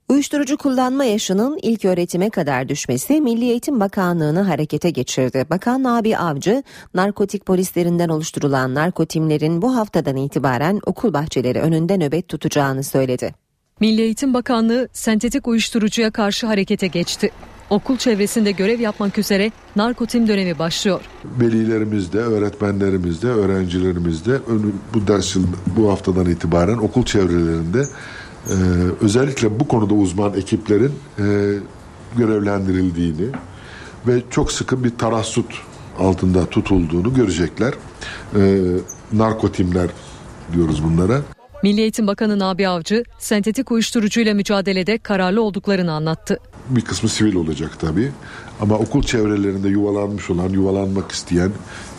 Uyuşturucu 0.09 0.57
kullanma 0.57 1.03
yaşının 1.05 1.59
ilk 1.61 1.85
öğretime 1.85 2.29
kadar 2.29 2.69
düşmesi 2.69 3.21
Milli 3.21 3.45
Eğitim 3.45 3.79
Bakanlığı'nı 3.79 4.41
harekete 4.41 4.89
geçirdi. 4.89 5.45
Bakan 5.49 5.83
Nabi 5.83 6.17
Avcı, 6.17 6.63
narkotik 6.93 7.45
polislerinden 7.45 8.09
oluşturulan 8.09 8.75
narkotimlerin 8.75 9.61
bu 9.61 9.75
haftadan 9.75 10.15
itibaren 10.15 10.79
okul 10.85 11.13
bahçeleri 11.13 11.59
önünde 11.59 11.97
nöbet 11.97 12.27
tutacağını 12.27 12.83
söyledi. 12.83 13.33
Milli 13.79 14.01
Eğitim 14.01 14.33
Bakanlığı 14.33 14.89
sentetik 14.93 15.47
uyuşturucuya 15.47 16.11
karşı 16.11 16.47
harekete 16.47 16.87
geçti. 16.87 17.31
Okul 17.69 17.97
çevresinde 17.97 18.51
görev 18.51 18.79
yapmak 18.79 19.17
üzere 19.17 19.51
narkotim 19.75 20.27
dönemi 20.27 20.59
başlıyor. 20.59 21.01
Velilerimiz 21.39 22.13
de, 22.13 22.17
öğretmenlerimiz 22.17 23.21
de, 23.21 23.27
öğrencilerimiz 23.27 24.25
de 24.25 24.39
bu 24.93 25.07
ders 25.07 25.35
yıl, 25.35 25.47
bu 25.77 25.91
haftadan 25.91 26.25
itibaren 26.25 26.77
okul 26.77 27.05
çevrelerinde 27.05 27.83
ee, 28.49 28.53
özellikle 29.01 29.59
bu 29.59 29.67
konuda 29.67 29.93
uzman 29.93 30.33
ekiplerin 30.33 30.91
e, 31.19 31.23
görevlendirildiğini 32.17 33.27
ve 34.07 34.21
çok 34.29 34.51
sıkı 34.51 34.83
bir 34.83 34.97
tarassut 34.97 35.61
altında 35.99 36.45
tutulduğunu 36.45 37.13
görecekler. 37.13 37.73
Ee, 38.35 38.61
narkotimler 39.13 39.89
diyoruz 40.53 40.83
bunlara. 40.83 41.21
Milli 41.63 41.81
Eğitim 41.81 42.07
Bakanı 42.07 42.39
Nabi 42.39 42.67
Avcı 42.67 43.03
sentetik 43.19 43.71
uyuşturucuyla 43.71 44.33
mücadelede 44.33 44.97
kararlı 44.97 45.41
olduklarını 45.41 45.91
anlattı. 45.91 46.39
Bir 46.69 46.81
kısmı 46.81 47.09
sivil 47.09 47.35
olacak 47.35 47.71
tabii 47.79 48.11
ama 48.61 48.75
okul 48.75 49.03
çevrelerinde 49.03 49.69
yuvalanmış 49.69 50.29
olan, 50.29 50.49
yuvalanmak 50.49 51.11
isteyen, 51.11 51.51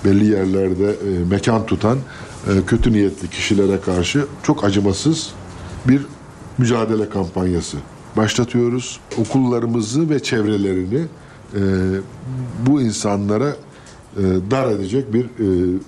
belli 0.05 0.27
yerlerde 0.27 0.91
e, 0.91 1.25
mekan 1.31 1.67
tutan 1.67 1.99
e, 2.49 2.67
kötü 2.67 2.93
niyetli 2.93 3.31
kişilere 3.31 3.81
karşı 3.81 4.27
çok 4.43 4.65
acımasız 4.65 5.31
bir 5.89 6.03
mücadele 6.59 7.09
kampanyası 7.09 7.77
başlatıyoruz. 8.17 9.01
Okullarımızı 9.19 10.11
ve 10.11 10.23
çevrelerini 10.23 11.01
e, 11.55 11.61
bu 12.67 12.83
insanlara 12.83 13.49
e, 14.17 14.23
dar 14.51 14.71
edecek 14.71 15.13
bir 15.13 15.25
e, 15.25 15.79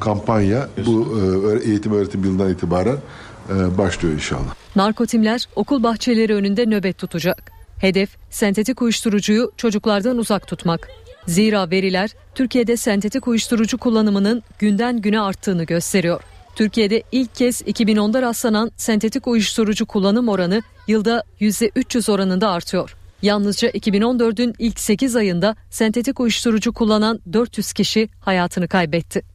kampanya 0.00 0.68
bu 0.86 1.18
e, 1.64 1.68
eğitim 1.68 1.92
öğretim 1.92 2.24
yılından 2.24 2.50
itibaren 2.50 2.96
e, 3.50 3.78
başlıyor 3.78 4.14
inşallah. 4.14 4.54
Narkotimler 4.76 5.48
okul 5.56 5.82
bahçeleri 5.82 6.34
önünde 6.34 6.66
nöbet 6.66 6.98
tutacak. 6.98 7.52
Hedef 7.78 8.10
sentetik 8.30 8.82
uyuşturucuyu 8.82 9.52
çocuklardan 9.56 10.18
uzak 10.18 10.46
tutmak. 10.46 10.88
Zira 11.26 11.70
veriler 11.70 12.10
Türkiye'de 12.34 12.76
sentetik 12.76 13.28
uyuşturucu 13.28 13.78
kullanımının 13.78 14.42
günden 14.58 15.00
güne 15.00 15.20
arttığını 15.20 15.64
gösteriyor. 15.64 16.20
Türkiye'de 16.56 17.02
ilk 17.12 17.34
kez 17.34 17.62
2010'da 17.62 18.22
rastlanan 18.22 18.72
sentetik 18.76 19.26
uyuşturucu 19.28 19.86
kullanım 19.86 20.28
oranı 20.28 20.62
yılda 20.88 21.24
%300 21.40 22.12
oranında 22.12 22.50
artıyor. 22.50 22.96
Yalnızca 23.22 23.70
2014'ün 23.70 24.54
ilk 24.58 24.80
8 24.80 25.16
ayında 25.16 25.56
sentetik 25.70 26.20
uyuşturucu 26.20 26.72
kullanan 26.72 27.20
400 27.32 27.72
kişi 27.72 28.08
hayatını 28.20 28.68
kaybetti. 28.68 29.31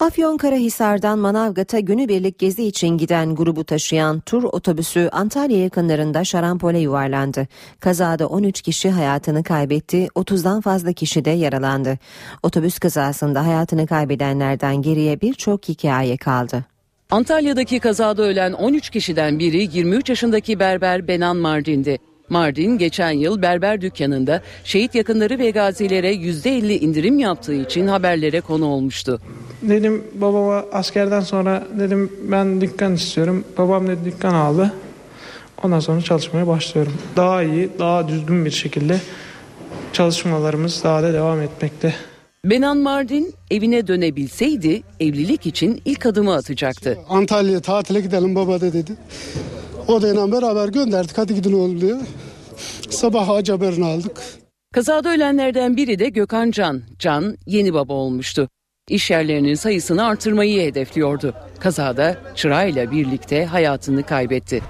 Afyonkarahisar'dan 0.00 1.18
Manavgat'a 1.18 1.80
günübirlik 1.80 2.38
gezi 2.38 2.64
için 2.64 2.88
giden 2.88 3.34
grubu 3.34 3.64
taşıyan 3.64 4.20
tur 4.20 4.42
otobüsü 4.42 5.08
Antalya 5.12 5.58
yakınlarında 5.58 6.24
şarampole 6.24 6.78
yuvarlandı. 6.78 7.46
Kazada 7.80 8.26
13 8.26 8.62
kişi 8.62 8.90
hayatını 8.90 9.42
kaybetti, 9.42 10.08
30'dan 10.14 10.60
fazla 10.60 10.92
kişi 10.92 11.24
de 11.24 11.30
yaralandı. 11.30 11.98
Otobüs 12.42 12.78
kazasında 12.78 13.46
hayatını 13.46 13.86
kaybedenlerden 13.86 14.82
geriye 14.82 15.20
birçok 15.20 15.68
hikaye 15.68 16.16
kaldı. 16.16 16.64
Antalya'daki 17.10 17.80
kazada 17.80 18.22
ölen 18.22 18.52
13 18.52 18.90
kişiden 18.90 19.38
biri 19.38 19.68
23 19.76 20.08
yaşındaki 20.08 20.60
berber 20.60 21.08
Benan 21.08 21.36
Mardin'di. 21.36 21.98
Mardin 22.30 22.78
geçen 22.78 23.10
yıl 23.10 23.42
berber 23.42 23.80
dükkanında 23.80 24.42
şehit 24.64 24.94
yakınları 24.94 25.38
ve 25.38 25.50
gazilere 25.50 26.14
%50 26.14 26.72
indirim 26.72 27.18
yaptığı 27.18 27.54
için 27.54 27.86
haberlere 27.86 28.40
konu 28.40 28.66
olmuştu. 28.66 29.20
Dedim 29.62 30.04
babama 30.14 30.64
askerden 30.72 31.20
sonra 31.20 31.64
dedim 31.78 32.12
ben 32.22 32.60
dükkan 32.60 32.94
istiyorum. 32.94 33.44
Babam 33.58 33.88
dedi 33.88 34.04
dükkan 34.04 34.34
aldı. 34.34 34.72
Ondan 35.62 35.80
sonra 35.80 36.00
çalışmaya 36.00 36.46
başlıyorum. 36.46 36.92
Daha 37.16 37.42
iyi, 37.42 37.70
daha 37.78 38.08
düzgün 38.08 38.44
bir 38.44 38.50
şekilde 38.50 39.00
çalışmalarımız 39.92 40.84
daha 40.84 41.02
da 41.02 41.12
devam 41.12 41.40
etmekte. 41.40 41.94
Benan 42.44 42.78
Mardin 42.78 43.34
evine 43.50 43.86
dönebilseydi 43.86 44.82
evlilik 45.00 45.46
için 45.46 45.82
ilk 45.84 46.06
adımı 46.06 46.34
atacaktı. 46.34 46.98
Antalya'ya 47.08 47.60
tatile 47.60 48.00
gidelim 48.00 48.34
baba 48.34 48.60
da 48.60 48.72
dedi. 48.72 48.92
O 49.88 50.02
da 50.02 50.32
beraber 50.32 50.68
gönderdik 50.68 51.18
hadi 51.18 51.34
gidin 51.34 51.52
oğlum 51.52 51.80
diye. 51.80 51.94
Sabah 52.90 53.28
acı 53.28 53.52
haberini 53.52 53.84
aldık. 53.84 54.22
Kazada 54.74 55.10
ölenlerden 55.10 55.76
biri 55.76 55.98
de 55.98 56.08
Gökhan 56.08 56.50
Can. 56.50 56.82
Can 56.98 57.36
yeni 57.46 57.74
baba 57.74 57.92
olmuştu. 57.92 58.48
İş 58.88 59.10
yerlerinin 59.10 59.54
sayısını 59.54 60.04
artırmayı 60.04 60.62
hedefliyordu. 60.62 61.34
Kazada 61.58 62.16
çırağıyla 62.34 62.90
birlikte 62.90 63.44
hayatını 63.44 64.02
kaybetti. 64.02 64.62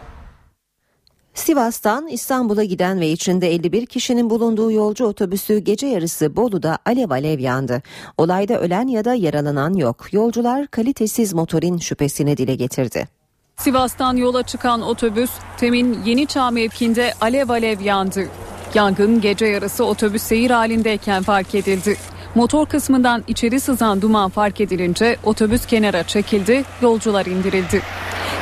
Sivas'tan 1.34 2.08
İstanbul'a 2.08 2.64
giden 2.64 3.00
ve 3.00 3.10
içinde 3.10 3.54
51 3.54 3.86
kişinin 3.86 4.30
bulunduğu 4.30 4.72
yolcu 4.72 5.04
otobüsü 5.04 5.58
gece 5.58 5.86
yarısı 5.86 6.36
Bolu'da 6.36 6.78
alev 6.86 7.10
alev 7.10 7.38
yandı. 7.38 7.82
Olayda 8.18 8.60
ölen 8.60 8.86
ya 8.86 9.04
da 9.04 9.14
yaralanan 9.14 9.74
yok. 9.74 10.12
Yolcular 10.12 10.66
kalitesiz 10.66 11.32
motorin 11.32 11.78
şüphesini 11.78 12.36
dile 12.36 12.54
getirdi. 12.54 13.19
Sivas'tan 13.60 14.16
yola 14.16 14.42
çıkan 14.42 14.82
otobüs 14.82 15.30
Temin 15.56 16.02
Yeni 16.04 16.26
Çağ 16.26 16.50
mevkinde 16.50 17.14
alev 17.20 17.48
alev 17.48 17.80
yandı. 17.80 18.28
Yangın 18.74 19.20
gece 19.20 19.46
yarısı 19.46 19.84
otobüs 19.84 20.22
seyir 20.22 20.50
halindeyken 20.50 21.22
fark 21.22 21.54
edildi. 21.54 21.96
Motor 22.34 22.66
kısmından 22.66 23.24
içeri 23.28 23.60
sızan 23.60 24.02
duman 24.02 24.30
fark 24.30 24.60
edilince 24.60 25.16
otobüs 25.24 25.66
kenara 25.66 26.02
çekildi, 26.02 26.64
yolcular 26.82 27.26
indirildi. 27.26 27.82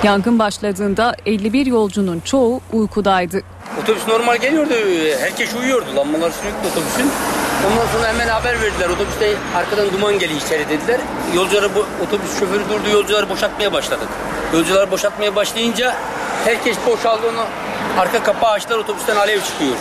Yangın 0.05 0.39
başladığında 0.39 1.17
51 1.27 1.67
yolcunun 1.67 2.21
çoğu 2.21 2.61
uykudaydı. 2.73 3.43
Otobüs 3.83 4.09
normal 4.09 4.37
geliyordu. 4.37 4.75
Herkes 5.21 5.55
uyuyordu. 5.55 5.87
Lambalar 5.97 6.31
sürekli 6.31 6.69
otobüsün. 6.69 7.11
Ondan 7.67 7.87
sonra 7.93 8.09
hemen 8.09 8.29
haber 8.29 8.61
verdiler. 8.63 8.89
Otobüste 8.89 9.35
arkadan 9.57 9.93
duman 9.93 10.19
geliyor 10.19 10.41
içeri 10.41 10.69
dediler. 10.69 11.01
Yolcuları 11.35 11.75
bu 11.75 11.87
otobüs 12.05 12.41
şoförü 12.41 12.69
durdu. 12.69 12.89
Yolcuları 12.93 13.29
boşaltmaya 13.29 13.73
başladık. 13.73 14.09
Yolcular 14.55 14.91
boşaltmaya 14.91 15.37
başlayınca 15.37 15.95
herkes 16.45 16.77
boşaldı. 16.87 17.23
Arka 17.99 18.23
kapağı 18.23 18.51
açtılar 18.51 18.79
otobüsten 18.79 19.17
alev 19.17 19.41
çıkıyor. 19.41 19.77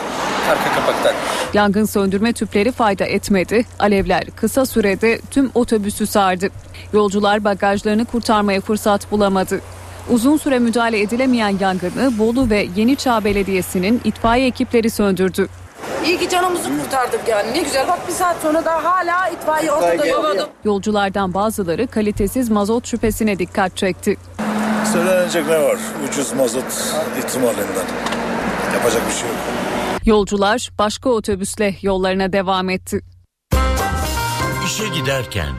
Arka 0.52 0.76
kapaktan. 0.76 1.14
Yangın 1.54 1.86
söndürme 1.86 2.34
tüpleri 2.34 2.72
fayda 2.72 3.06
etmedi. 3.06 3.66
Alevler 3.80 4.24
kısa 4.36 4.66
sürede 4.66 5.22
tüm 5.32 5.52
otobüsü 5.56 6.08
sardı. 6.08 6.50
Yolcular 6.94 7.44
bagajlarını 7.44 8.06
kurtarmaya 8.06 8.62
fırsat 8.62 9.12
bulamadı. 9.12 9.62
Uzun 10.10 10.38
süre 10.38 10.60
müdahale 10.60 11.02
edilemeyen 11.02 11.58
yangını 11.60 12.20
Bolu 12.20 12.50
ve 12.50 12.68
Yeniçağ 12.76 13.24
Belediyesi'nin 13.24 14.02
itfaiye 14.04 14.48
ekipleri 14.48 14.90
söndürdü. 14.90 15.48
İyi 16.06 16.20
ki 16.20 16.30
canımızı 16.30 16.70
kurtardık 16.84 17.28
yani. 17.28 17.54
Ne 17.54 17.62
güzel 17.62 17.88
bak 17.88 18.08
bir 18.08 18.14
saat 18.14 18.42
sonra 18.42 18.66
da 18.66 18.84
hala 18.84 19.28
itfaiye 19.30 19.72
ortada 19.72 20.06
yok. 20.06 20.50
Yolculardan 20.64 21.34
bazıları 21.34 21.88
kalitesiz 21.88 22.50
mazot 22.50 22.88
şüphesine 22.88 23.40
dikkat 23.40 23.78
çekti. 23.78 24.18
Söylenecek 24.94 25.48
ne 25.48 25.62
var? 25.62 25.78
Ucuz 26.10 26.34
mazot 26.34 26.94
ihtimalinden. 27.20 27.86
Yapacak 28.74 29.02
bir 29.10 29.14
şey 29.14 29.30
yok. 29.30 29.38
Yolcular 30.06 30.70
başka 30.80 31.10
otobüsle 31.10 31.76
yollarına 31.82 32.34
devam 32.34 32.70
etti. 32.70 33.02
İşe 34.66 34.88
giderken 34.88 35.50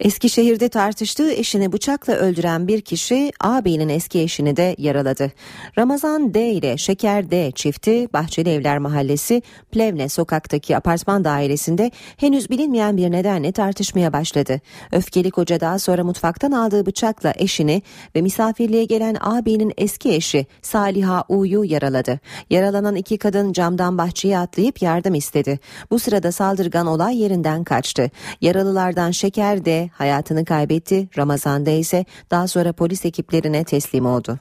Eskişehir'de 0.00 0.68
tartıştığı 0.68 1.32
eşini 1.32 1.72
bıçakla 1.72 2.12
öldüren 2.12 2.68
bir 2.68 2.80
kişi 2.80 3.32
ağabeyinin 3.40 3.88
eski 3.88 4.20
eşini 4.20 4.56
de 4.56 4.74
yaraladı. 4.78 5.32
Ramazan 5.78 6.34
D 6.34 6.50
ile 6.50 6.76
Şeker 6.76 7.30
D 7.30 7.50
çifti 7.50 8.12
Bahçeli 8.12 8.50
Evler 8.50 8.78
Mahallesi 8.78 9.42
Plevne 9.72 10.08
sokaktaki 10.08 10.76
apartman 10.76 11.24
dairesinde 11.24 11.90
henüz 12.16 12.50
bilinmeyen 12.50 12.96
bir 12.96 13.10
nedenle 13.10 13.52
tartışmaya 13.52 14.12
başladı. 14.12 14.60
Öfkeli 14.92 15.30
koca 15.30 15.60
daha 15.60 15.78
sonra 15.78 16.04
mutfaktan 16.04 16.52
aldığı 16.52 16.86
bıçakla 16.86 17.32
eşini 17.36 17.82
ve 18.16 18.22
misafirliğe 18.22 18.84
gelen 18.84 19.16
ağabeyinin 19.20 19.72
eski 19.78 20.14
eşi 20.14 20.46
Saliha 20.62 21.24
U'yu 21.28 21.64
yaraladı. 21.64 22.20
Yaralanan 22.50 22.96
iki 22.96 23.18
kadın 23.18 23.52
camdan 23.52 23.98
bahçeye 23.98 24.38
atlayıp 24.38 24.82
yardım 24.82 25.14
istedi. 25.14 25.58
Bu 25.90 25.98
sırada 25.98 26.32
saldırgan 26.32 26.86
olay 26.86 27.18
yerinden 27.18 27.64
kaçtı. 27.64 28.10
Yaralılardan 28.40 29.10
Şeker 29.10 29.64
D 29.64 29.87
hayatını 29.92 30.44
kaybetti. 30.44 31.08
Ramazan'da 31.18 31.70
ise 31.70 32.04
daha 32.30 32.48
sonra 32.48 32.72
polis 32.72 33.04
ekiplerine 33.04 33.64
teslim 33.64 34.06
oldu. 34.06 34.38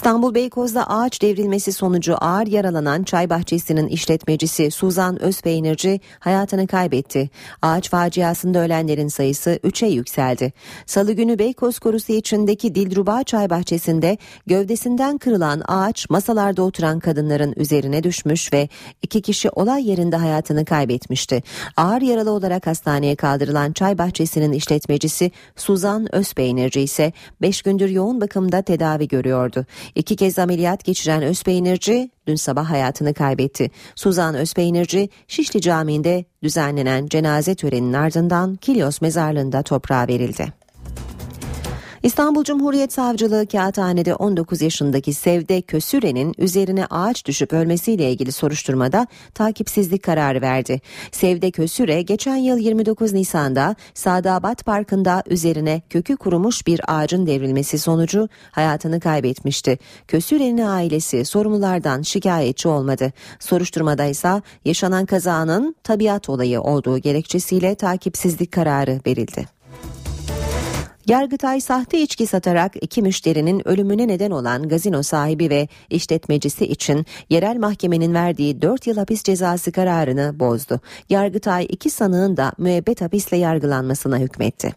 İstanbul 0.00 0.34
Beykoz'da 0.34 0.90
ağaç 0.90 1.22
devrilmesi 1.22 1.72
sonucu 1.72 2.16
ağır 2.20 2.46
yaralanan 2.46 3.02
çay 3.02 3.30
bahçesinin 3.30 3.86
işletmecisi 3.88 4.70
Suzan 4.70 5.22
Özpeynirci 5.22 6.00
hayatını 6.18 6.66
kaybetti. 6.66 7.30
Ağaç 7.62 7.90
faciasında 7.90 8.58
ölenlerin 8.58 9.08
sayısı 9.08 9.50
3'e 9.64 9.88
yükseldi. 9.88 10.52
Salı 10.86 11.12
günü 11.12 11.38
Beykoz 11.38 11.78
korusu 11.78 12.12
içindeki 12.12 12.74
Dilruba 12.74 13.24
çay 13.24 13.50
bahçesinde 13.50 14.18
gövdesinden 14.46 15.18
kırılan 15.18 15.62
ağaç 15.68 16.10
masalarda 16.10 16.62
oturan 16.62 17.00
kadınların 17.00 17.54
üzerine 17.56 18.02
düşmüş 18.02 18.52
ve 18.52 18.68
iki 19.02 19.22
kişi 19.22 19.50
olay 19.50 19.88
yerinde 19.88 20.16
hayatını 20.16 20.64
kaybetmişti. 20.64 21.42
Ağır 21.76 22.02
yaralı 22.02 22.30
olarak 22.30 22.66
hastaneye 22.66 23.16
kaldırılan 23.16 23.72
çay 23.72 23.98
bahçesinin 23.98 24.52
işletmecisi 24.52 25.30
Suzan 25.56 26.14
Özpeynirci 26.14 26.80
ise 26.80 27.12
5 27.42 27.62
gündür 27.62 27.88
yoğun 27.88 28.20
bakımda 28.20 28.62
tedavi 28.62 29.08
görüyordu. 29.08 29.66
İki 29.94 30.16
kez 30.16 30.38
ameliyat 30.38 30.84
geçiren 30.84 31.22
Özpeynirci 31.22 32.10
dün 32.26 32.34
sabah 32.34 32.70
hayatını 32.70 33.14
kaybetti. 33.14 33.70
Suzan 33.94 34.34
Özpeynirci 34.34 35.08
Şişli 35.28 35.60
Camii'nde 35.60 36.24
düzenlenen 36.42 37.06
cenaze 37.06 37.54
töreninin 37.54 37.92
ardından 37.92 38.56
Kilyos 38.56 39.00
mezarlığında 39.00 39.62
toprağa 39.62 40.08
verildi. 40.08 40.52
İstanbul 42.02 42.44
Cumhuriyet 42.44 42.92
Savcılığı 42.92 43.46
Kağıthane'de 43.46 44.14
19 44.14 44.62
yaşındaki 44.62 45.14
Sevde 45.14 45.62
Kösüre'nin 45.62 46.34
üzerine 46.38 46.86
ağaç 46.90 47.26
düşüp 47.26 47.52
ölmesiyle 47.52 48.12
ilgili 48.12 48.32
soruşturmada 48.32 49.06
takipsizlik 49.34 50.02
kararı 50.02 50.40
verdi. 50.40 50.80
Sevde 51.12 51.50
Kösüre 51.50 52.02
geçen 52.02 52.36
yıl 52.36 52.58
29 52.58 53.12
Nisan'da 53.12 53.76
Sadabat 53.94 54.64
Parkı'nda 54.64 55.22
üzerine 55.26 55.82
kökü 55.90 56.16
kurumuş 56.16 56.66
bir 56.66 56.80
ağacın 56.88 57.26
devrilmesi 57.26 57.78
sonucu 57.78 58.28
hayatını 58.50 59.00
kaybetmişti. 59.00 59.78
Kösüre'nin 60.08 60.58
ailesi 60.58 61.24
sorumlulardan 61.24 62.02
şikayetçi 62.02 62.68
olmadı. 62.68 63.12
Soruşturmada 63.38 64.04
ise 64.04 64.42
yaşanan 64.64 65.06
kazanın 65.06 65.76
tabiat 65.84 66.28
olayı 66.28 66.60
olduğu 66.60 66.98
gerekçesiyle 66.98 67.74
takipsizlik 67.74 68.52
kararı 68.52 69.00
verildi. 69.06 69.59
Yargıtay 71.10 71.60
sahte 71.60 72.02
içki 72.02 72.26
satarak 72.26 72.72
iki 72.80 73.02
müşterinin 73.02 73.68
ölümüne 73.68 74.08
neden 74.08 74.30
olan 74.30 74.68
gazino 74.68 75.02
sahibi 75.02 75.50
ve 75.50 75.68
işletmecisi 75.90 76.64
için 76.64 77.06
yerel 77.30 77.56
mahkemenin 77.56 78.14
verdiği 78.14 78.62
4 78.62 78.86
yıl 78.86 78.96
hapis 78.96 79.22
cezası 79.22 79.72
kararını 79.72 80.40
bozdu. 80.40 80.80
Yargıtay 81.08 81.66
iki 81.68 81.90
sanığın 81.90 82.36
da 82.36 82.52
müebbet 82.58 83.00
hapisle 83.00 83.36
yargılanmasına 83.36 84.18
hükmetti. 84.18 84.72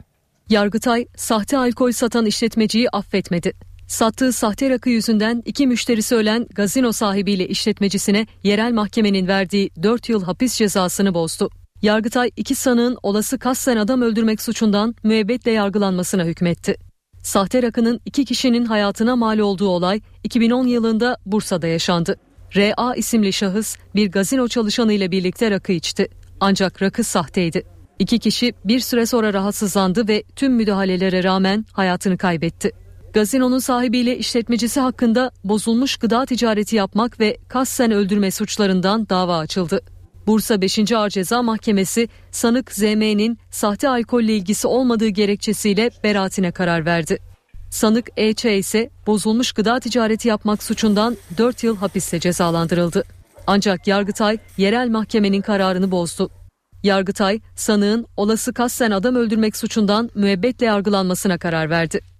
Yargıtay 0.49 1.05
sahte 1.15 1.57
alkol 1.57 1.91
satan 1.91 2.25
işletmeciyi 2.25 2.89
affetmedi. 2.89 3.53
Sattığı 3.87 4.33
sahte 4.33 4.69
rakı 4.69 4.89
yüzünden 4.89 5.43
iki 5.45 5.67
müşterisi 5.67 6.15
ölen 6.15 6.47
gazino 6.55 6.91
sahibiyle 6.91 7.47
işletmecisine 7.47 8.27
yerel 8.43 8.73
mahkemenin 8.73 9.27
verdiği 9.27 9.71
4 9.83 10.09
yıl 10.09 10.23
hapis 10.23 10.55
cezasını 10.55 11.13
bozdu. 11.13 11.49
Yargıtay 11.83 12.31
iki 12.37 12.55
sanığın 12.55 12.97
olası 13.03 13.39
kasten 13.39 13.77
adam 13.77 14.01
öldürmek 14.01 14.41
suçundan 14.41 14.95
müebbetle 15.03 15.51
yargılanmasına 15.51 16.23
hükmetti. 16.23 16.75
Sahte 17.23 17.63
rakının 17.63 17.99
iki 18.05 18.25
kişinin 18.25 18.65
hayatına 18.65 19.15
mal 19.15 19.39
olduğu 19.39 19.67
olay 19.67 20.01
2010 20.23 20.67
yılında 20.67 21.17
Bursa'da 21.25 21.67
yaşandı. 21.67 22.15
R.A. 22.55 22.95
isimli 22.95 23.33
şahıs 23.33 23.75
bir 23.95 24.11
gazino 24.11 24.47
çalışanı 24.47 24.93
ile 24.93 25.11
birlikte 25.11 25.51
rakı 25.51 25.71
içti. 25.71 26.07
Ancak 26.39 26.81
rakı 26.81 27.03
sahteydi. 27.03 27.63
İki 27.99 28.19
kişi 28.19 28.53
bir 28.65 28.79
süre 28.79 29.05
sonra 29.05 29.33
rahatsızlandı 29.33 30.07
ve 30.07 30.23
tüm 30.35 30.53
müdahalelere 30.53 31.23
rağmen 31.23 31.65
hayatını 31.71 32.17
kaybetti. 32.17 32.71
Gazinonun 33.13 33.59
sahibiyle 33.59 34.17
işletmecisi 34.17 34.79
hakkında 34.79 35.31
bozulmuş 35.43 35.97
gıda 35.97 36.25
ticareti 36.25 36.75
yapmak 36.75 37.19
ve 37.19 37.37
kasten 37.47 37.91
öldürme 37.91 38.31
suçlarından 38.31 39.09
dava 39.09 39.37
açıldı. 39.37 39.81
Bursa 40.27 40.61
5. 40.61 40.91
Ağır 40.91 41.09
Ceza 41.09 41.43
Mahkemesi 41.43 42.09
sanık 42.31 42.71
ZM'nin 42.71 43.37
sahte 43.51 43.89
alkolle 43.89 44.35
ilgisi 44.35 44.67
olmadığı 44.67 45.07
gerekçesiyle 45.07 45.91
beraatine 46.03 46.51
karar 46.51 46.85
verdi. 46.85 47.19
Sanık 47.69 48.09
EÇ 48.17 48.45
ise 48.45 48.89
bozulmuş 49.07 49.51
gıda 49.51 49.79
ticareti 49.79 50.27
yapmak 50.27 50.63
suçundan 50.63 51.17
4 51.37 51.63
yıl 51.63 51.77
hapiste 51.77 52.19
cezalandırıldı. 52.19 53.03
Ancak 53.47 53.87
Yargıtay 53.87 54.37
yerel 54.57 54.89
mahkemenin 54.89 55.41
kararını 55.41 55.91
bozdu. 55.91 56.29
Yargıtay 56.83 57.39
sanığın 57.55 58.05
olası 58.17 58.53
kasten 58.53 58.91
adam 58.91 59.15
öldürmek 59.15 59.57
suçundan 59.57 60.09
müebbetle 60.15 60.65
yargılanmasına 60.65 61.37
karar 61.37 61.69
verdi. 61.69 62.12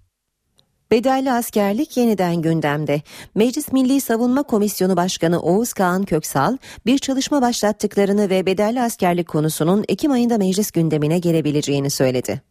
Bedelli 0.94 1.32
askerlik 1.32 1.98
yeniden 1.98 2.41
gündemde. 2.41 3.02
Meclis 3.36 3.72
Milli 3.72 4.02
Savunma 4.02 4.44
Komisyonu 4.44 4.96
Başkanı 4.98 5.41
Oğuz 5.41 5.74
Kağan 5.74 6.04
Köksal 6.04 6.58
bir 6.86 6.98
çalışma 6.98 7.41
başlattıklarını 7.41 8.30
ve 8.30 8.46
bedelli 8.46 8.82
askerlik 8.82 9.28
konusunun 9.28 9.86
Ekim 9.88 10.12
ayında 10.12 10.38
meclis 10.38 10.72
gündemine 10.72 11.20
gelebileceğini 11.20 11.89
söyledi. 11.89 12.41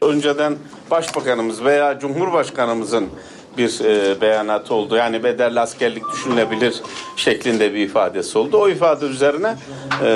Önceden 0.00 0.56
Başbakanımız 0.90 1.64
veya 1.64 1.98
Cumhurbaşkanımızın 1.98 3.08
bir 3.58 3.80
e, 3.84 4.20
beyanatı 4.20 4.74
oldu. 4.74 4.96
Yani 4.96 5.24
bedelli 5.24 5.60
askerlik 5.60 6.02
düşünülebilir 6.12 6.74
şeklinde 7.16 7.74
bir 7.74 7.78
ifadesi 7.78 8.38
oldu. 8.38 8.56
O 8.56 8.68
ifade 8.68 9.06
üzerine 9.06 9.56
e, 10.04 10.06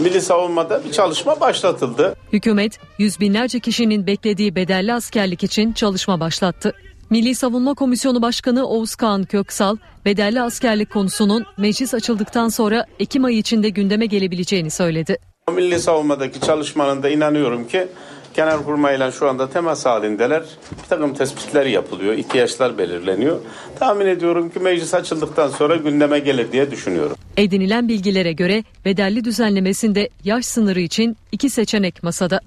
Milli 0.00 0.20
Savunma'da 0.20 0.84
bir 0.84 0.92
çalışma 0.92 1.40
başlatıldı. 1.40 2.16
Hükümet 2.32 2.78
yüz 2.98 3.20
binlerce 3.20 3.60
kişinin 3.60 4.06
beklediği 4.06 4.54
bedelli 4.54 4.92
askerlik 4.92 5.44
için 5.44 5.72
çalışma 5.72 6.20
başlattı. 6.20 6.74
Milli 7.10 7.34
Savunma 7.34 7.74
Komisyonu 7.74 8.22
Başkanı 8.22 8.66
Oğuz 8.66 8.94
Kağan 8.94 9.24
Köksal, 9.24 9.76
bedelli 10.04 10.42
askerlik 10.42 10.90
konusunun 10.90 11.46
meclis 11.56 11.94
açıldıktan 11.94 12.48
sonra 12.48 12.86
Ekim 12.98 13.24
ayı 13.24 13.38
içinde 13.38 13.68
gündeme 13.68 14.06
gelebileceğini 14.06 14.70
söyledi. 14.70 15.16
Milli 15.54 15.80
savunmadaki 15.80 16.40
çalışmanın 16.40 17.02
da 17.02 17.08
inanıyorum 17.08 17.68
ki 17.68 17.88
Genelkurmay'la 18.34 19.12
şu 19.12 19.28
anda 19.28 19.50
temas 19.50 19.86
halindeler. 19.86 20.42
Bir 20.82 20.88
takım 20.88 21.14
tespitler 21.14 21.66
yapılıyor, 21.66 22.14
ihtiyaçlar 22.14 22.78
belirleniyor. 22.78 23.40
Tahmin 23.78 24.06
ediyorum 24.06 24.50
ki 24.50 24.60
meclis 24.60 24.94
açıldıktan 24.94 25.48
sonra 25.48 25.76
gündeme 25.76 26.18
gelir 26.18 26.52
diye 26.52 26.70
düşünüyorum. 26.70 27.16
Edinilen 27.36 27.88
bilgilere 27.88 28.32
göre 28.32 28.64
bedelli 28.84 29.24
düzenlemesinde 29.24 30.08
yaş 30.24 30.44
sınırı 30.44 30.80
için 30.80 31.16
iki 31.32 31.50
seçenek 31.50 32.02
masada. 32.02 32.40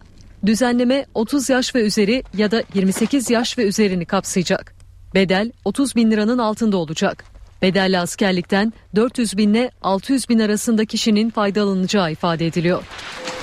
Düzenleme 0.45 1.05
30 1.13 1.49
yaş 1.49 1.75
ve 1.75 1.81
üzeri 1.81 2.23
ya 2.37 2.51
da 2.51 2.63
28 2.73 3.29
yaş 3.29 3.57
ve 3.57 3.63
üzerini 3.63 4.05
kapsayacak. 4.05 4.75
Bedel 5.15 5.51
30 5.65 5.95
bin 5.95 6.11
liranın 6.11 6.37
altında 6.37 6.77
olacak. 6.77 7.23
Bedelli 7.61 7.99
askerlikten 7.99 8.73
400 8.95 9.37
bin 9.37 9.53
ile 9.53 9.71
600 9.81 10.29
bin 10.29 10.39
arasında 10.39 10.85
kişinin 10.85 11.29
faydalanacağı 11.29 12.11
ifade 12.11 12.47
ediliyor. 12.47 12.83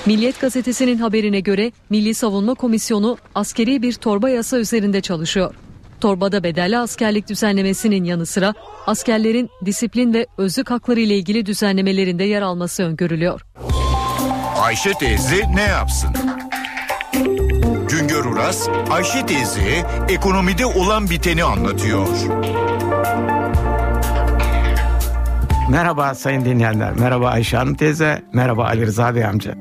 Milliyet 0.05 0.41
gazetesinin 0.41 0.97
haberine 0.97 1.39
göre 1.39 1.71
Milli 1.89 2.13
Savunma 2.13 2.53
Komisyonu 2.53 3.17
askeri 3.35 3.81
bir 3.81 3.93
torba 3.93 4.29
yasa 4.29 4.57
üzerinde 4.57 5.01
çalışıyor. 5.01 5.55
Torbada 6.01 6.43
bedelli 6.43 6.77
askerlik 6.77 7.29
düzenlemesinin 7.29 8.03
yanı 8.03 8.25
sıra 8.25 8.53
askerlerin 8.87 9.49
disiplin 9.65 10.13
ve 10.13 10.25
özlük 10.37 10.71
hakları 10.71 10.99
ile 10.99 11.17
ilgili 11.17 11.45
düzenlemelerinde 11.45 12.23
yer 12.23 12.41
alması 12.41 12.83
öngörülüyor. 12.83 13.41
Ayşe 14.61 14.93
teyze 14.93 15.55
ne 15.55 15.61
yapsın? 15.61 16.09
Uras, 18.31 18.69
Ayşe 18.89 19.25
teyze 19.25 19.85
ekonomide 20.09 20.65
olan 20.65 21.09
biteni 21.09 21.43
anlatıyor. 21.43 22.07
Merhaba 25.69 26.15
sayın 26.15 26.45
dinleyenler, 26.45 26.93
merhaba 26.93 27.29
Ayşe 27.29 27.57
Hanım 27.57 27.75
teyze, 27.75 28.21
merhaba 28.33 28.65
Ali 28.65 28.85
Rıza 28.85 29.15
Bey 29.15 29.25
amca. 29.25 29.55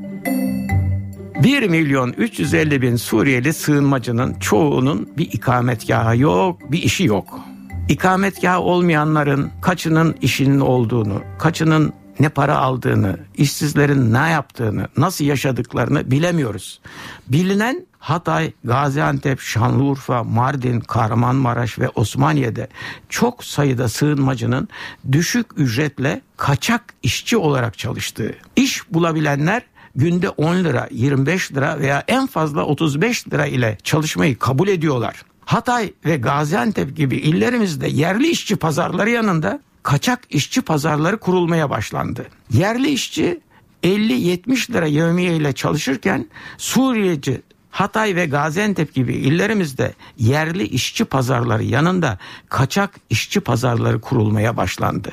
1 1.43 1.69
milyon 1.69 2.13
350 2.13 2.83
bin 2.83 2.97
Suriyeli 2.97 3.53
sığınmacının 3.53 4.35
çoğunun 4.35 5.09
bir 5.19 5.33
ikametgahı 5.33 6.19
yok, 6.19 6.73
bir 6.73 6.83
işi 6.83 7.05
yok. 7.05 7.41
İkametgahı 7.89 8.61
olmayanların 8.61 9.51
kaçının 9.63 10.17
işinin 10.21 10.61
olduğunu, 10.61 11.23
kaçının 11.39 11.93
ne 12.21 12.29
para 12.29 12.59
aldığını, 12.59 13.17
işsizlerin 13.37 14.15
ne 14.15 14.31
yaptığını, 14.31 14.89
nasıl 14.97 15.25
yaşadıklarını 15.25 16.11
bilemiyoruz. 16.11 16.81
Bilinen 17.29 17.88
Hatay, 17.99 18.53
Gaziantep, 18.65 19.41
Şanlıurfa, 19.41 20.25
Mardin, 20.25 20.81
Kahramanmaraş 20.81 21.79
ve 21.79 21.89
Osmaniye'de 21.89 22.69
çok 23.09 23.45
sayıda 23.45 23.89
sığınmacının 23.89 24.69
düşük 25.13 25.47
ücretle 25.57 26.21
kaçak 26.37 26.85
işçi 27.03 27.37
olarak 27.37 27.79
çalıştığı. 27.79 28.35
İş 28.57 28.93
bulabilenler 28.93 29.63
günde 29.95 30.29
10 30.29 30.57
lira, 30.57 30.89
25 30.91 31.53
lira 31.53 31.79
veya 31.79 32.05
en 32.09 32.27
fazla 32.27 32.65
35 32.65 33.29
lira 33.29 33.47
ile 33.47 33.79
çalışmayı 33.83 34.39
kabul 34.39 34.69
ediyorlar. 34.69 35.23
Hatay 35.45 35.93
ve 36.05 36.17
Gaziantep 36.17 36.97
gibi 36.97 37.17
illerimizde 37.17 37.89
yerli 37.89 38.29
işçi 38.29 38.57
pazarları 38.57 39.11
yanında 39.11 39.61
kaçak 39.83 40.21
işçi 40.31 40.63
pazarları 40.63 41.19
kurulmaya 41.19 41.71
başlandı. 41.71 42.27
Yerli 42.53 42.89
işçi 42.89 43.41
50-70 43.83 44.73
lira 44.73 44.87
yevmiye 44.87 45.37
ile 45.37 45.53
çalışırken 45.53 46.27
Suriyeci 46.59 47.43
Hatay 47.79 48.17
ve 48.17 48.27
Gaziantep 48.27 48.95
gibi 48.95 49.15
illerimizde 49.15 49.95
yerli 50.17 50.63
işçi 50.63 51.05
pazarları 51.05 51.65
yanında 51.65 52.19
kaçak 52.49 52.91
işçi 53.11 53.41
pazarları 53.41 54.01
kurulmaya 54.01 54.57
başlandı. 54.57 55.13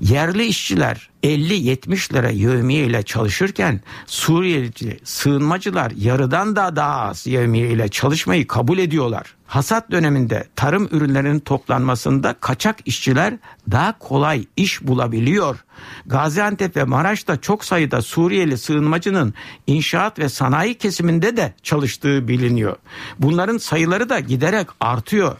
Yerli 0.00 0.44
işçiler 0.44 1.10
50-70 1.22 2.14
lira 2.14 2.30
yevmiye 2.30 2.86
ile 2.86 3.02
çalışırken 3.02 3.80
Suriyeli 4.06 5.00
sığınmacılar 5.04 5.90
yarıdan 5.96 6.56
da 6.56 6.76
daha 6.76 7.00
az 7.00 7.26
yevmiye 7.26 7.70
ile 7.70 7.88
çalışmayı 7.88 8.46
kabul 8.46 8.78
ediyorlar. 8.78 9.35
Hasat 9.46 9.90
döneminde 9.90 10.44
tarım 10.56 10.88
ürünlerinin 10.90 11.38
toplanmasında 11.38 12.34
kaçak 12.40 12.76
işçiler 12.84 13.34
daha 13.70 13.98
kolay 13.98 14.44
iş 14.56 14.82
bulabiliyor. 14.82 15.64
Gaziantep 16.06 16.76
ve 16.76 16.84
Maraş'ta 16.84 17.40
çok 17.40 17.64
sayıda 17.64 18.02
Suriyeli 18.02 18.58
sığınmacının 18.58 19.34
inşaat 19.66 20.18
ve 20.18 20.28
sanayi 20.28 20.74
kesiminde 20.74 21.36
de 21.36 21.54
çalıştığı 21.62 22.28
biliniyor. 22.28 22.76
Bunların 23.18 23.58
sayıları 23.58 24.08
da 24.08 24.20
giderek 24.20 24.66
artıyor. 24.80 25.36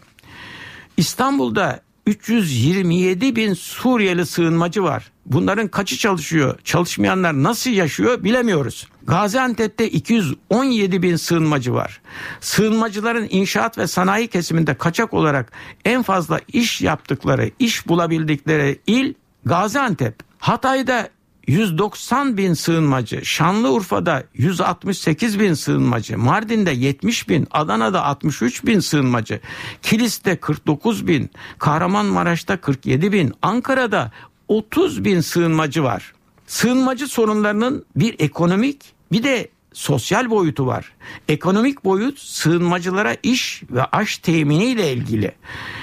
İstanbul'da 0.97 1.81
327 2.05 3.35
bin 3.35 3.53
Suriyeli 3.53 4.25
sığınmacı 4.25 4.83
var. 4.83 5.11
Bunların 5.27 5.67
kaçı 5.67 5.97
çalışıyor? 5.97 6.59
Çalışmayanlar 6.63 7.43
nasıl 7.43 7.69
yaşıyor 7.69 8.23
bilemiyoruz. 8.23 8.87
Gaziantep'te 9.03 9.89
217 9.89 11.01
bin 11.01 11.15
sığınmacı 11.15 11.73
var. 11.73 12.01
Sığınmacıların 12.41 13.27
inşaat 13.29 13.77
ve 13.77 13.87
sanayi 13.87 14.27
kesiminde 14.27 14.73
kaçak 14.73 15.13
olarak 15.13 15.51
en 15.85 16.03
fazla 16.03 16.41
iş 16.47 16.81
yaptıkları, 16.81 17.51
iş 17.59 17.87
bulabildikleri 17.87 18.79
il 18.87 19.13
Gaziantep. 19.45 20.15
Hatay'da 20.39 21.09
190 21.47 22.37
bin 22.37 22.53
sığınmacı, 22.53 23.25
Şanlıurfa'da 23.25 24.23
168 24.33 25.39
bin 25.39 25.53
sığınmacı, 25.53 26.17
Mardin'de 26.17 26.71
70 26.71 27.29
bin, 27.29 27.47
Adana'da 27.51 28.03
63 28.03 28.65
bin 28.65 28.79
sığınmacı, 28.79 29.39
Kilis'te 29.81 30.35
49 30.35 31.07
bin, 31.07 31.29
Kahramanmaraş'ta 31.59 32.57
47 32.57 33.11
bin, 33.11 33.33
Ankara'da 33.41 34.11
30 34.47 35.05
bin 35.05 35.21
sığınmacı 35.21 35.83
var. 35.83 36.13
Sığınmacı 36.47 37.07
sorunlarının 37.07 37.85
bir 37.95 38.15
ekonomik 38.19 38.81
bir 39.11 39.23
de 39.23 39.49
sosyal 39.73 40.29
boyutu 40.29 40.67
var. 40.67 40.93
Ekonomik 41.27 41.85
boyut 41.85 42.19
sığınmacılara 42.19 43.15
iş 43.23 43.63
ve 43.71 43.83
aş 43.83 44.17
temini 44.17 44.65
ile 44.65 44.93
ilgili. 44.93 45.31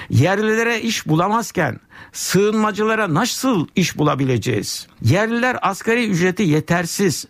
Yerlilere 0.09 0.81
iş 0.81 1.07
bulamazken 1.07 1.79
sığınmacılara 2.13 3.13
nasıl 3.13 3.67
iş 3.75 3.97
bulabileceğiz? 3.97 4.87
Yerliler 5.01 5.57
asgari 5.61 6.07
ücreti 6.07 6.43
yetersiz 6.43 7.25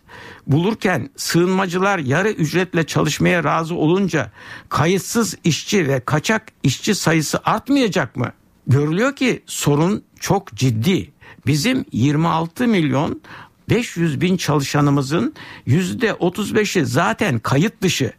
bulurken 0.46 1.10
sığınmacılar 1.16 1.98
yarı 1.98 2.30
ücretle 2.30 2.86
çalışmaya 2.86 3.44
razı 3.44 3.74
olunca 3.74 4.32
kayıtsız 4.68 5.36
işçi 5.44 5.88
ve 5.88 6.00
kaçak 6.00 6.46
işçi 6.62 6.94
sayısı 6.94 7.40
artmayacak 7.44 8.16
mı? 8.16 8.32
Görülüyor 8.66 9.16
ki 9.16 9.42
sorun 9.46 10.02
çok 10.20 10.54
ciddi. 10.54 11.12
Bizim 11.46 11.84
26 11.92 12.68
milyon 12.68 13.22
500 13.68 14.20
bin 14.20 14.36
çalışanımızın 14.36 15.34
yüzde 15.66 16.10
35'i 16.10 16.86
zaten 16.86 17.38
kayıt 17.38 17.82
dışı. 17.82 18.12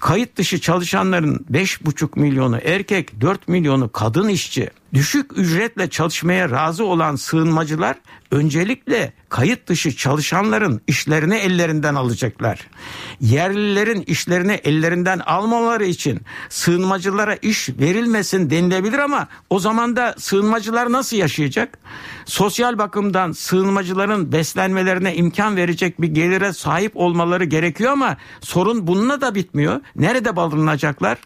Kayıt 0.00 0.36
dışı 0.36 0.60
çalışanların 0.60 1.46
5,5 1.52 2.20
milyonu 2.20 2.58
erkek, 2.64 3.20
4 3.20 3.48
milyonu 3.48 3.92
kadın 3.92 4.28
işçi. 4.28 4.70
düşük 4.94 5.38
ücretle 5.38 5.90
çalışmaya 5.90 6.50
razı 6.50 6.84
olan 6.84 7.16
sığınmacılar 7.16 7.96
öncelikle 8.30 9.12
kayıt 9.28 9.66
dışı 9.66 9.96
çalışanların 9.96 10.80
işlerini 10.86 11.34
ellerinden 11.34 11.94
alacaklar. 11.94 12.66
Yerlilerin 13.20 14.02
işlerini 14.02 14.52
ellerinden 14.52 15.18
almamaları 15.18 15.84
için 15.84 16.20
sığınmacılara 16.48 17.34
iş 17.34 17.68
verilmesin 17.68 18.50
denilebilir 18.50 18.98
ama 18.98 19.28
o 19.50 19.58
zaman 19.58 19.96
da 19.96 20.14
sığınmacılar 20.18 20.92
nasıl 20.92 21.16
yaşayacak? 21.16 21.78
Sosyal 22.24 22.78
bakımdan 22.78 23.32
sığınmacıların 23.32 24.32
beslenmelerine 24.32 25.14
imkan 25.14 25.56
verecek 25.56 26.00
bir 26.00 26.08
gelire 26.08 26.52
sahip 26.52 26.92
olmaları 26.94 27.44
gerekiyor 27.44 27.92
ama 27.92 28.16
sorun 28.40 28.86
bununla 28.86 29.20
da 29.20 29.34
bitmiyor. 29.48 29.80
Nerede 29.96 30.36
barınacaklar? 30.36 31.18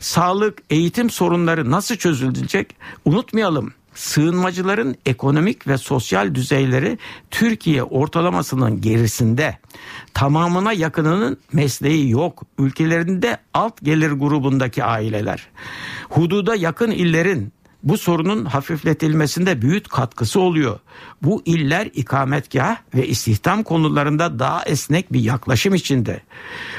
Sağlık, 0.00 0.58
eğitim 0.70 1.10
sorunları 1.10 1.70
nasıl 1.70 1.96
çözülecek? 1.96 2.76
Unutmayalım 3.04 3.72
sığınmacıların 3.94 4.96
ekonomik 5.06 5.68
ve 5.68 5.78
sosyal 5.78 6.34
düzeyleri 6.34 6.98
Türkiye 7.30 7.82
ortalamasının 7.82 8.80
gerisinde. 8.80 9.58
Tamamına 10.14 10.72
yakınının 10.72 11.38
mesleği 11.52 12.10
yok. 12.10 12.42
Ülkelerinde 12.58 13.38
alt 13.54 13.82
gelir 13.82 14.10
grubundaki 14.10 14.84
aileler. 14.84 15.48
Hududa 16.08 16.54
yakın 16.54 16.90
illerin 16.90 17.52
bu 17.82 17.98
sorunun 17.98 18.44
hafifletilmesinde 18.44 19.62
büyük 19.62 19.90
katkısı 19.90 20.40
oluyor. 20.40 20.78
Bu 21.22 21.42
iller 21.44 21.90
ikametgah 21.94 22.76
ve 22.94 23.06
istihdam 23.06 23.62
konularında 23.62 24.38
daha 24.38 24.62
esnek 24.62 25.12
bir 25.12 25.20
yaklaşım 25.20 25.74
içinde. 25.74 26.20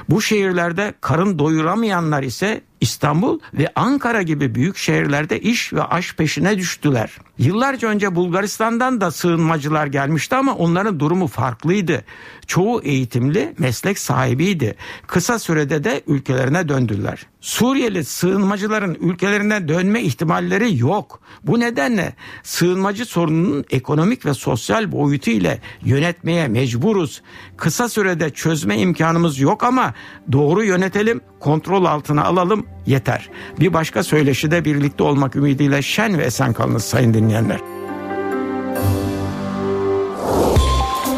Bu 0.09 0.21
şehirlerde 0.21 0.93
karın 1.01 1.39
doyuramayanlar 1.39 2.23
ise 2.23 2.61
İstanbul 2.81 3.39
ve 3.53 3.67
Ankara 3.75 4.21
gibi 4.21 4.55
büyük 4.55 4.77
şehirlerde 4.77 5.39
iş 5.39 5.73
ve 5.73 5.83
aş 5.83 6.15
peşine 6.15 6.57
düştüler. 6.57 7.17
Yıllarca 7.37 7.87
önce 7.87 8.15
Bulgaristan'dan 8.15 9.01
da 9.01 9.11
sığınmacılar 9.11 9.87
gelmişti 9.87 10.35
ama 10.35 10.55
onların 10.55 10.99
durumu 10.99 11.27
farklıydı. 11.27 12.05
Çoğu 12.47 12.81
eğitimli, 12.81 13.53
meslek 13.57 13.99
sahibiydi. 13.99 14.75
Kısa 15.07 15.39
sürede 15.39 15.83
de 15.83 16.01
ülkelerine 16.07 16.69
döndüler. 16.69 17.25
Suriyeli 17.41 18.03
sığınmacıların 18.05 18.97
ülkelerine 19.01 19.67
dönme 19.67 20.01
ihtimalleri 20.01 20.77
yok. 20.77 21.19
Bu 21.43 21.59
nedenle 21.59 22.13
sığınmacı 22.43 23.05
sorununun 23.05 23.65
ekonomik 23.69 24.25
ve 24.25 24.33
sosyal 24.33 24.91
boyutu 24.91 25.31
ile 25.31 25.61
yönetmeye 25.83 26.47
mecburuz. 26.47 27.21
Kısa 27.57 27.89
sürede 27.89 28.29
çözme 28.29 28.77
imkanımız 28.77 29.39
yok 29.39 29.63
ama 29.63 29.93
doğru 30.31 30.63
yönetelim, 30.63 31.21
kontrol 31.39 31.85
altına 31.85 32.23
alalım 32.23 32.65
yeter. 32.85 33.29
Bir 33.59 33.73
başka 33.73 34.03
söyleşide 34.03 34.65
birlikte 34.65 35.03
olmak 35.03 35.35
ümidiyle 35.35 35.81
şen 35.81 36.17
ve 36.17 36.23
esen 36.23 36.53
kalınız 36.53 36.85
sayın 36.85 37.13
dinleyenler. 37.13 37.59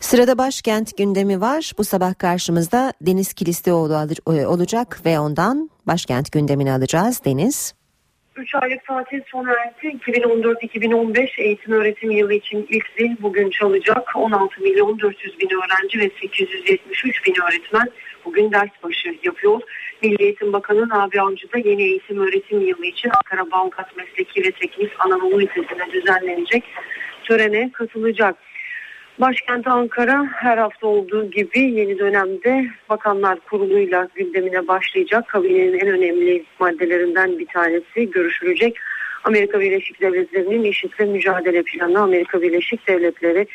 Sırada 0.08 0.38
başkent 0.38 0.96
gündemi 0.96 1.40
var. 1.40 1.72
Bu 1.78 1.84
sabah 1.84 2.18
karşımızda 2.18 2.92
Deniz 3.00 3.32
Kilislioğlu 3.32 3.94
e, 4.26 4.46
olacak 4.46 5.00
ve 5.06 5.18
ondan 5.18 5.70
başkent 5.86 6.32
gündemini 6.32 6.72
alacağız. 6.72 7.24
Deniz. 7.24 7.74
3 8.36 8.54
aylık 8.54 8.84
tatil 8.86 9.20
sona 9.26 9.52
erdi. 9.52 9.86
2014-2015 9.86 11.40
eğitim 11.40 11.72
öğretim 11.72 12.10
yılı 12.10 12.34
için 12.34 12.66
ilk 12.70 12.86
zil 12.98 13.16
bugün 13.22 13.50
çalacak. 13.50 14.16
16 14.16 14.62
milyon 14.62 14.98
400 14.98 15.40
bin 15.40 15.48
öğrenci 15.48 15.98
ve 15.98 16.10
873 16.20 17.26
bin 17.26 17.34
öğretmen 17.48 17.88
bugün 18.24 18.52
ders 18.52 18.82
başı 18.82 19.18
yapıyor. 19.22 19.60
Milli 20.02 20.22
Eğitim 20.22 20.52
Bakanı 20.52 20.88
Nabi 20.88 21.20
Avcı 21.20 21.52
da 21.52 21.58
yeni 21.58 21.82
eğitim 21.82 22.18
öğretim 22.20 22.60
yılı 22.60 22.86
için 22.86 23.10
Ankara 23.10 23.50
Balgat 23.50 23.96
Mesleki 23.96 24.42
ve 24.42 24.50
Teknik 24.50 24.90
Anadolu 24.98 25.40
Lisesi'ne 25.40 25.92
düzenlenecek 25.92 26.64
törene 27.24 27.72
katılacak. 27.72 28.47
Başkent 29.20 29.66
Ankara 29.66 30.26
her 30.32 30.58
hafta 30.58 30.86
olduğu 30.86 31.30
gibi 31.30 31.60
yeni 31.60 31.98
dönemde 31.98 32.66
Bakanlar 32.88 33.40
Kurulu'yla 33.40 34.08
gündemine 34.14 34.68
başlayacak. 34.68 35.28
Kabinenin 35.28 35.78
en 35.78 35.88
önemli 35.88 36.44
maddelerinden 36.58 37.38
bir 37.38 37.46
tanesi 37.46 38.10
görüşülecek. 38.10 38.76
Amerika 39.24 39.60
Birleşik 39.60 40.00
Devletleri'nin 40.00 40.64
IŞİD'le 40.64 41.00
mücadele 41.00 41.62
planı 41.62 42.00
Amerika 42.00 42.42
Birleşik 42.42 42.88
Devletleri 42.88 43.46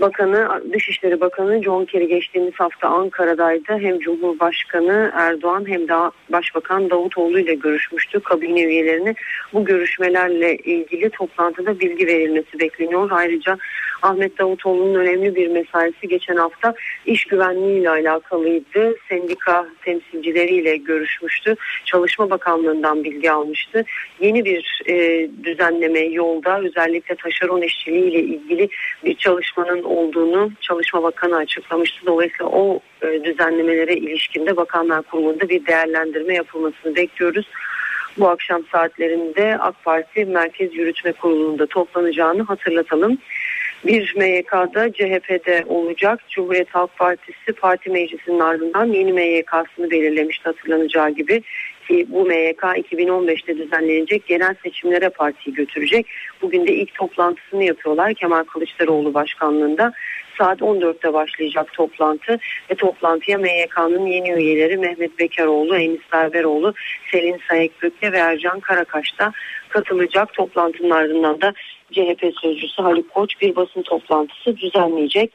Bakanı, 0.00 0.62
Dışişleri 0.72 1.20
Bakanı 1.20 1.62
John 1.62 1.84
Kerry 1.84 2.08
geçtiğimiz 2.08 2.54
hafta 2.54 2.88
Ankara'daydı. 2.88 3.78
Hem 3.78 3.98
Cumhurbaşkanı 3.98 5.12
Erdoğan 5.14 5.68
hem 5.68 5.88
de 5.88 5.94
Başbakan 6.32 6.90
Davutoğlu 6.90 7.38
ile 7.38 7.54
görüşmüştü. 7.54 8.20
Kabine 8.20 8.62
üyelerini 8.62 9.14
bu 9.52 9.64
görüşmelerle 9.64 10.56
ilgili 10.56 11.10
toplantıda 11.10 11.80
bilgi 11.80 12.06
verilmesi 12.06 12.60
bekleniyor. 12.60 13.10
Ayrıca 13.10 13.58
Ahmet 14.02 14.38
Davutoğlu'nun 14.38 14.94
önemli 14.94 15.34
bir 15.34 15.48
mesaisi 15.48 16.08
geçen 16.08 16.36
hafta 16.36 16.74
iş 17.06 17.24
güvenliği 17.24 17.80
ile 17.80 17.90
alakalıydı. 17.90 18.96
Sendika 19.08 19.66
temsilcileriyle 19.84 20.76
görüşmüştü. 20.76 21.56
Çalışma 21.84 22.30
Bakanlığı'ndan 22.30 23.04
bilgi 23.04 23.30
almıştı. 23.30 23.84
Yeni 24.20 24.44
bir 24.44 24.82
e, 24.86 25.28
düzenleme 25.44 26.00
yolda 26.00 26.60
özellikle 26.60 27.14
taşeron 27.14 27.62
işçiliği 27.62 28.10
ile 28.10 28.20
ilgili 28.20 28.68
bir 29.04 29.14
çalışmanın 29.14 29.82
olduğunu 29.82 30.50
Çalışma 30.60 31.02
Bakanı 31.02 31.36
açıklamıştı. 31.36 32.06
Dolayısıyla 32.06 32.46
o 32.46 32.80
e, 33.02 33.24
düzenlemelere 33.24 33.94
ilişkinde 33.94 34.56
Bakanlar 34.56 35.02
Kurulu'nda 35.02 35.48
bir 35.48 35.66
değerlendirme 35.66 36.34
yapılmasını 36.34 36.96
bekliyoruz. 36.96 37.46
Bu 38.18 38.28
akşam 38.28 38.62
saatlerinde 38.72 39.58
AK 39.58 39.84
Parti 39.84 40.24
Merkez 40.24 40.74
Yürütme 40.74 41.12
Kurulu'nda 41.12 41.66
toplanacağını 41.66 42.42
hatırlatalım. 42.42 43.18
Bir 43.84 44.14
MYK'da 44.16 44.92
CHP'de 44.92 45.64
olacak. 45.68 46.20
Cumhuriyet 46.28 46.70
Halk 46.70 46.98
Partisi 46.98 47.52
parti 47.60 47.90
meclisinin 47.90 48.40
ardından 48.40 48.86
yeni 48.86 49.12
MYK'sını 49.12 49.90
belirlemişti 49.90 50.44
hatırlanacağı 50.44 51.10
gibi 51.10 51.42
ki 51.88 52.06
bu 52.08 52.24
MYK 52.24 52.62
2015'te 52.62 53.58
düzenlenecek 53.58 54.26
genel 54.26 54.54
seçimlere 54.62 55.08
partiyi 55.08 55.54
götürecek. 55.54 56.06
Bugün 56.42 56.66
de 56.66 56.74
ilk 56.74 56.94
toplantısını 56.94 57.64
yapıyorlar 57.64 58.14
Kemal 58.14 58.44
Kılıçdaroğlu 58.44 59.14
başkanlığında. 59.14 59.92
Saat 60.38 60.60
14'te 60.60 61.12
başlayacak 61.12 61.72
toplantı 61.72 62.38
ve 62.70 62.74
toplantıya 62.74 63.38
MYK'nın 63.38 64.06
yeni 64.06 64.32
üyeleri 64.32 64.76
Mehmet 64.76 65.18
Bekaroğlu, 65.18 65.76
Enis 65.76 66.00
Berberoğlu, 66.12 66.74
Selin 67.10 67.40
Sayekbökle 67.48 68.12
ve 68.12 68.18
Ercan 68.18 68.60
Karakaş 68.60 69.18
da 69.18 69.32
katılacak. 69.68 70.34
Toplantının 70.34 70.90
ardından 70.90 71.40
da 71.40 71.52
CHP 71.92 72.32
sözcüsü 72.42 72.82
Haluk 72.82 73.10
Koç 73.10 73.40
bir 73.40 73.56
basın 73.56 73.82
toplantısı 73.82 74.56
düzenleyecek. 74.56 75.32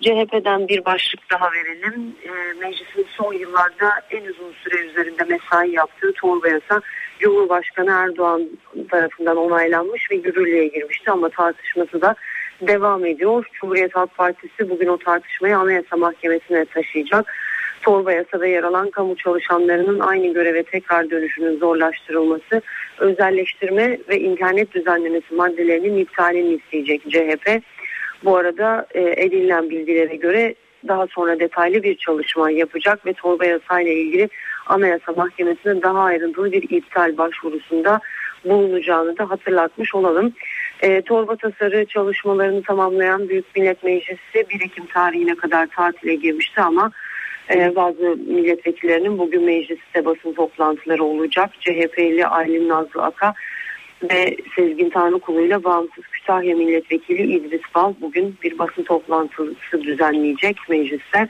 CHP'den 0.00 0.68
bir 0.68 0.84
başlık 0.84 1.30
daha 1.30 1.52
verelim. 1.52 2.16
E, 2.24 2.30
meclisin 2.60 3.06
son 3.16 3.32
yıllarda 3.32 3.92
en 4.10 4.22
uzun 4.22 4.52
süre 4.64 4.82
üzerinde 4.84 5.24
mesai 5.24 5.70
yaptığı 5.70 6.12
torba 6.12 6.48
yasa 6.48 6.80
Cumhurbaşkanı 7.18 7.90
Erdoğan 7.90 8.48
tarafından 8.90 9.36
onaylanmış 9.36 10.10
ve 10.10 10.14
yürürlüğe 10.14 10.66
girmişti 10.66 11.10
ama 11.10 11.28
tartışması 11.28 12.00
da 12.00 12.14
devam 12.60 13.04
ediyor. 13.04 13.46
Cumhuriyet 13.52 13.96
Halk 13.96 14.16
Partisi 14.16 14.70
bugün 14.70 14.88
o 14.88 14.98
tartışmayı 14.98 15.58
Anayasa 15.58 15.96
Mahkemesi'ne 15.96 16.64
taşıyacak. 16.64 17.34
Torba 17.82 18.12
yasada 18.12 18.46
yer 18.46 18.62
alan 18.62 18.90
kamu 18.90 19.16
çalışanlarının 19.16 20.00
aynı 20.00 20.32
göreve 20.34 20.62
tekrar 20.62 21.10
dönüşünün 21.10 21.58
zorlaştırılması, 21.58 22.62
özelleştirme 22.98 23.98
ve 24.08 24.20
internet 24.20 24.74
düzenlemesi 24.74 25.34
maddelerinin 25.34 25.96
iptalini 25.96 26.54
isteyecek 26.54 27.02
CHP. 27.10 27.62
Bu 28.24 28.36
arada 28.36 28.86
e, 28.94 29.24
edinilen 29.24 29.70
bilgilere 29.70 30.16
göre 30.16 30.54
daha 30.88 31.06
sonra 31.06 31.40
detaylı 31.40 31.82
bir 31.82 31.96
çalışma 31.96 32.50
yapacak 32.50 33.06
ve 33.06 33.12
torba 33.12 33.44
yasayla 33.44 33.92
ilgili 33.92 34.28
Anayasa 34.66 35.12
Mahkemesi'ne 35.12 35.82
daha 35.82 36.00
ayrıntılı 36.00 36.52
bir 36.52 36.70
iptal 36.70 37.18
başvurusunda 37.18 38.00
bulunacağını 38.44 39.18
da 39.18 39.30
hatırlatmış 39.30 39.94
olalım. 39.94 40.32
E, 40.82 41.02
torba 41.02 41.36
tasarı 41.36 41.84
çalışmalarını 41.84 42.62
tamamlayan 42.62 43.28
Büyük 43.28 43.56
Millet 43.56 43.82
Meclisi 43.82 44.46
1 44.50 44.60
Ekim 44.60 44.86
tarihine 44.86 45.34
kadar 45.34 45.66
tatile 45.66 46.14
girmişti 46.14 46.60
ama 46.60 46.90
e, 47.54 47.76
bazı 47.76 48.16
milletvekillerinin 48.26 49.18
bugün 49.18 49.44
mecliste 49.44 50.04
basın 50.04 50.32
toplantıları 50.32 51.04
olacak. 51.04 51.50
CHP'li 51.60 52.26
Aylin 52.26 52.68
Nazlı 52.68 53.02
Aka 53.02 53.34
ve 54.02 54.36
Sezgin 54.56 54.90
Tanrıkulu 54.90 55.40
ile 55.40 55.64
bağımsız 55.64 56.04
Kütahya 56.12 56.56
Milletvekili 56.56 57.22
İdris 57.22 57.62
Bal 57.74 57.94
bugün 58.00 58.36
bir 58.42 58.58
basın 58.58 58.82
toplantısı 58.82 59.82
düzenleyecek 59.82 60.56
mecliste. 60.68 61.28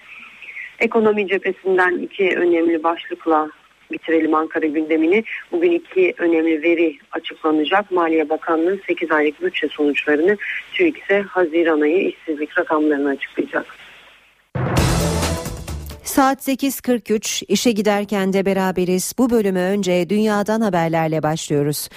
Ekonomi 0.79 1.29
cephesinden 1.29 1.99
iki 1.99 2.37
önemli 2.37 2.83
başlıkla 2.83 3.51
bitirelim 3.93 4.35
Ankara 4.35 4.67
gündemini. 4.67 5.25
Bugün 5.53 5.73
iki 5.73 6.15
önemli 6.19 6.63
veri 6.63 6.99
açıklanacak. 7.13 7.91
Maliye 7.91 8.29
Bakanlığı 8.29 8.79
8 8.87 9.11
aylık 9.11 9.43
bütçe 9.43 9.69
sonuçlarını, 9.69 10.37
TÜİK 10.75 10.99
ise 10.99 11.21
Haziran 11.21 11.81
ayı 11.81 12.09
işsizlik 12.09 12.59
rakamlarını 12.59 13.09
açıklayacak. 13.09 13.67
Saat 16.05 16.49
8.43 16.49 17.45
işe 17.49 17.73
giderken 17.73 18.33
de 18.33 18.47
beraberiz. 18.47 19.15
Bu 19.19 19.31
bölümü 19.31 19.59
önce 19.59 20.11
dünyadan 20.11 20.61
haberlerle 20.61 21.23
başlıyoruz. 21.23 21.89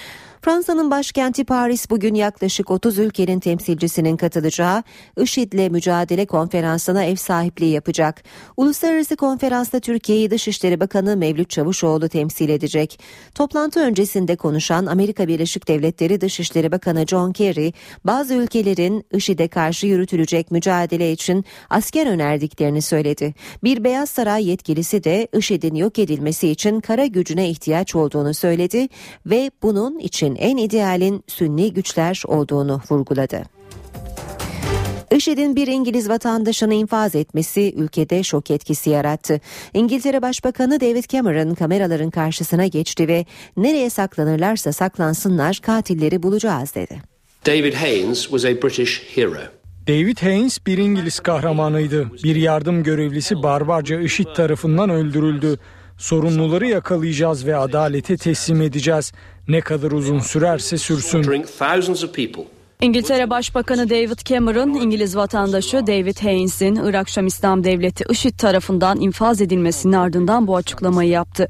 Fransa'nın 0.44 0.90
başkenti 0.90 1.44
Paris 1.44 1.90
bugün 1.90 2.14
yaklaşık 2.14 2.70
30 2.70 2.98
ülkenin 2.98 3.40
temsilcisinin 3.40 4.16
katılacağı 4.16 4.82
IŞİD'le 5.20 5.70
mücadele 5.70 6.26
konferansına 6.26 7.04
ev 7.04 7.16
sahipliği 7.16 7.72
yapacak. 7.72 8.22
Uluslararası 8.56 9.16
konferansta 9.16 9.80
Türkiye'yi 9.80 10.30
Dışişleri 10.30 10.80
Bakanı 10.80 11.16
Mevlüt 11.16 11.50
Çavuşoğlu 11.50 12.08
temsil 12.08 12.48
edecek. 12.48 13.00
Toplantı 13.34 13.80
öncesinde 13.80 14.36
konuşan 14.36 14.86
Amerika 14.86 15.28
Birleşik 15.28 15.68
Devletleri 15.68 16.20
Dışişleri 16.20 16.72
Bakanı 16.72 17.06
John 17.06 17.32
Kerry, 17.32 17.72
bazı 18.04 18.34
ülkelerin 18.34 19.06
IŞİD'e 19.12 19.48
karşı 19.48 19.86
yürütülecek 19.86 20.50
mücadele 20.50 21.12
için 21.12 21.44
asker 21.70 22.06
önerdiklerini 22.06 22.82
söyledi. 22.82 23.34
Bir 23.62 23.84
Beyaz 23.84 24.10
Saray 24.10 24.48
yetkilisi 24.48 25.04
de 25.04 25.28
IŞİD'in 25.36 25.74
yok 25.74 25.98
edilmesi 25.98 26.48
için 26.48 26.80
kara 26.80 27.06
gücüne 27.06 27.50
ihtiyaç 27.50 27.94
olduğunu 27.94 28.34
söyledi 28.34 28.88
ve 29.26 29.50
bunun 29.62 29.98
için 30.34 30.48
en 30.48 30.56
idealin 30.56 31.24
Sünni 31.26 31.72
güçler 31.72 32.22
olduğunu 32.26 32.80
vurguladı. 32.90 33.42
IŞİD'in 35.10 35.56
bir 35.56 35.66
İngiliz 35.66 36.08
vatandaşını 36.08 36.74
infaz 36.74 37.14
etmesi 37.14 37.74
ülkede 37.76 38.22
şok 38.22 38.50
etkisi 38.50 38.90
yarattı. 38.90 39.40
İngiltere 39.74 40.22
Başbakanı 40.22 40.80
David 40.80 41.04
Cameron 41.08 41.54
kameraların 41.54 42.10
karşısına 42.10 42.66
geçti 42.66 43.08
ve 43.08 43.24
nereye 43.56 43.90
saklanırlarsa 43.90 44.72
saklansınlar 44.72 45.60
katilleri 45.62 46.22
bulacağız 46.22 46.74
dedi. 46.74 47.02
David 47.46 47.74
Haynes 47.74 48.22
was 48.22 48.44
a 48.44 48.62
British 48.62 49.02
hero. 49.14 49.40
David 49.88 50.18
Haynes 50.18 50.66
bir 50.66 50.78
İngiliz 50.78 51.20
kahramanıydı. 51.20 52.10
Bir 52.24 52.36
yardım 52.36 52.82
görevlisi 52.82 53.42
barbarca 53.42 54.00
IŞİD 54.00 54.34
tarafından 54.36 54.90
öldürüldü. 54.90 55.58
Sorumluları 55.98 56.66
yakalayacağız 56.66 57.46
ve 57.46 57.56
adalete 57.56 58.16
teslim 58.16 58.62
edeceğiz. 58.62 59.12
Ne 59.48 59.60
kadar 59.60 59.90
uzun 59.90 60.18
sürerse 60.18 60.78
sürsün. 60.78 61.44
İngiltere 62.80 63.30
Başbakanı 63.30 63.90
David 63.90 64.18
Cameron, 64.24 64.68
İngiliz 64.74 65.16
vatandaşı 65.16 65.86
David 65.86 66.16
Haynes'in 66.22 66.76
Irak 66.76 67.08
Şam 67.08 67.26
İslam 67.26 67.64
Devleti 67.64 68.04
IŞİD 68.10 68.38
tarafından 68.38 69.00
infaz 69.00 69.40
edilmesinin 69.40 69.92
ardından 69.92 70.46
bu 70.46 70.56
açıklamayı 70.56 71.10
yaptı. 71.10 71.46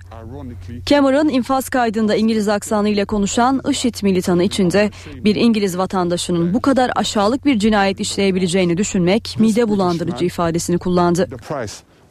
Cameron 0.87 1.29
infaz 1.29 1.69
kaydında 1.69 2.15
İngiliz 2.15 2.49
aksanıyla 2.49 3.05
konuşan 3.05 3.61
IŞİD 3.71 3.95
militanı 4.03 4.45
içinde 4.45 4.91
bir 5.17 5.35
İngiliz 5.35 5.79
vatandaşının 5.79 6.55
bu 6.55 6.63
kadar 6.63 6.91
aşağılık 6.97 7.45
bir 7.45 7.59
cinayet 7.59 8.01
işleyebileceğini 8.01 8.77
düşünmek 8.77 9.37
mide 9.39 9.69
bulandırıcı 9.69 10.25
ifadesini 10.25 10.79
kullandı. 10.79 11.29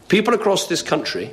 People 0.09 0.35
across 0.35 0.67
this 0.67 0.85
country 0.85 1.25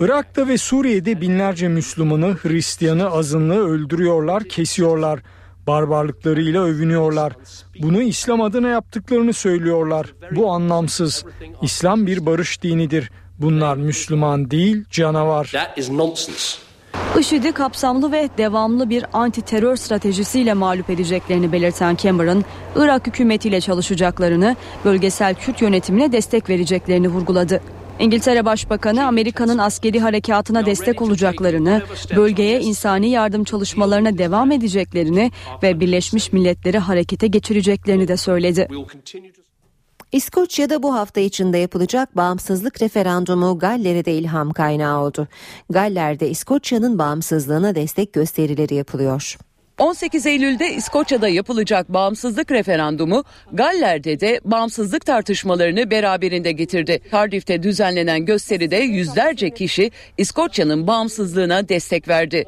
Irak'ta 0.00 0.48
ve 0.48 0.58
Suriye'de 0.58 1.20
binlerce 1.20 1.68
Müslümanı, 1.68 2.36
Hristiyanı, 2.42 3.10
azınlığı 3.10 3.68
öldürüyorlar, 3.68 4.44
kesiyorlar. 4.44 5.20
Barbarlıklarıyla 5.66 6.62
övünüyorlar. 6.62 7.32
Bunu 7.82 8.02
İslam 8.02 8.40
adına 8.40 8.68
yaptıklarını 8.68 9.32
söylüyorlar. 9.32 10.14
Bu 10.30 10.50
anlamsız. 10.50 11.24
İslam 11.62 12.06
bir 12.06 12.26
barış 12.26 12.62
dinidir. 12.62 13.10
Bunlar 13.38 13.76
Müslüman 13.76 14.50
değil, 14.50 14.84
canavar. 14.90 15.52
IŞİD'i 17.18 17.52
kapsamlı 17.52 18.12
ve 18.12 18.28
devamlı 18.38 18.90
bir 18.90 19.04
anti 19.12 19.42
terör 19.42 19.76
stratejisiyle 19.76 20.54
mağlup 20.54 20.90
edeceklerini 20.90 21.52
belirten 21.52 21.96
Cameron, 21.96 22.44
Irak 22.76 23.06
hükümetiyle 23.06 23.60
çalışacaklarını, 23.60 24.56
bölgesel 24.84 25.34
Kürt 25.34 25.62
yönetimine 25.62 26.12
destek 26.12 26.48
vereceklerini 26.48 27.08
vurguladı. 27.08 27.60
İngiltere 27.98 28.44
Başbakanı 28.44 29.06
Amerika'nın 29.06 29.58
askeri 29.58 30.00
harekatına 30.00 30.66
destek 30.66 31.02
olacaklarını, 31.02 31.82
bölgeye 32.16 32.60
insani 32.60 33.10
yardım 33.10 33.44
çalışmalarına 33.44 34.18
devam 34.18 34.52
edeceklerini 34.52 35.32
ve 35.62 35.80
Birleşmiş 35.80 36.32
Milletleri 36.32 36.78
harekete 36.78 37.26
geçireceklerini 37.26 38.08
de 38.08 38.16
söyledi. 38.16 38.68
İskoçya'da 40.12 40.82
bu 40.82 40.94
hafta 40.94 41.20
içinde 41.20 41.58
yapılacak 41.58 42.16
bağımsızlık 42.16 42.82
referandumu 42.82 43.58
Galler'e 43.58 44.04
de 44.04 44.12
ilham 44.12 44.52
kaynağı 44.52 45.00
oldu. 45.00 45.28
Galler'de 45.70 46.30
İskoçya'nın 46.30 46.98
bağımsızlığına 46.98 47.74
destek 47.74 48.12
gösterileri 48.12 48.74
yapılıyor. 48.74 49.38
18 49.78 50.26
Eylül'de 50.26 50.74
İskoçya'da 50.74 51.28
yapılacak 51.28 51.88
bağımsızlık 51.88 52.50
referandumu 52.50 53.24
Galler'de 53.52 54.20
de 54.20 54.40
bağımsızlık 54.44 55.06
tartışmalarını 55.06 55.90
beraberinde 55.90 56.52
getirdi. 56.52 57.00
Cardiff'te 57.12 57.62
düzenlenen 57.62 58.24
gösteride 58.24 58.76
yüzlerce 58.76 59.50
kişi 59.50 59.90
İskoçya'nın 60.18 60.86
bağımsızlığına 60.86 61.68
destek 61.68 62.08
verdi. 62.08 62.44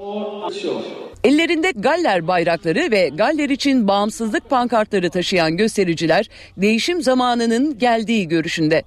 Ellerinde 1.24 1.70
Galler 1.70 2.28
bayrakları 2.28 2.90
ve 2.90 3.08
Galler 3.08 3.48
için 3.48 3.88
bağımsızlık 3.88 4.50
pankartları 4.50 5.10
taşıyan 5.10 5.56
göstericiler 5.56 6.28
değişim 6.56 7.02
zamanının 7.02 7.78
geldiği 7.78 8.28
görüşünde. 8.28 8.82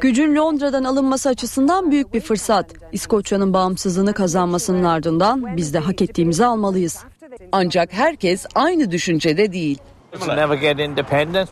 Gücün 0.00 0.36
Londra'dan 0.36 0.84
alınması 0.84 1.28
açısından 1.28 1.90
büyük 1.90 2.14
bir 2.14 2.20
fırsat. 2.20 2.72
İskoçya'nın 2.92 3.52
bağımsızlığını 3.52 4.12
kazanmasının 4.12 4.84
ardından 4.84 5.56
biz 5.56 5.74
de 5.74 5.78
hak 5.78 6.02
ettiğimizi 6.02 6.44
almalıyız. 6.44 7.04
Ancak 7.52 7.92
herkes 7.92 8.46
aynı 8.54 8.90
düşüncede 8.90 9.52
değil. 9.52 9.78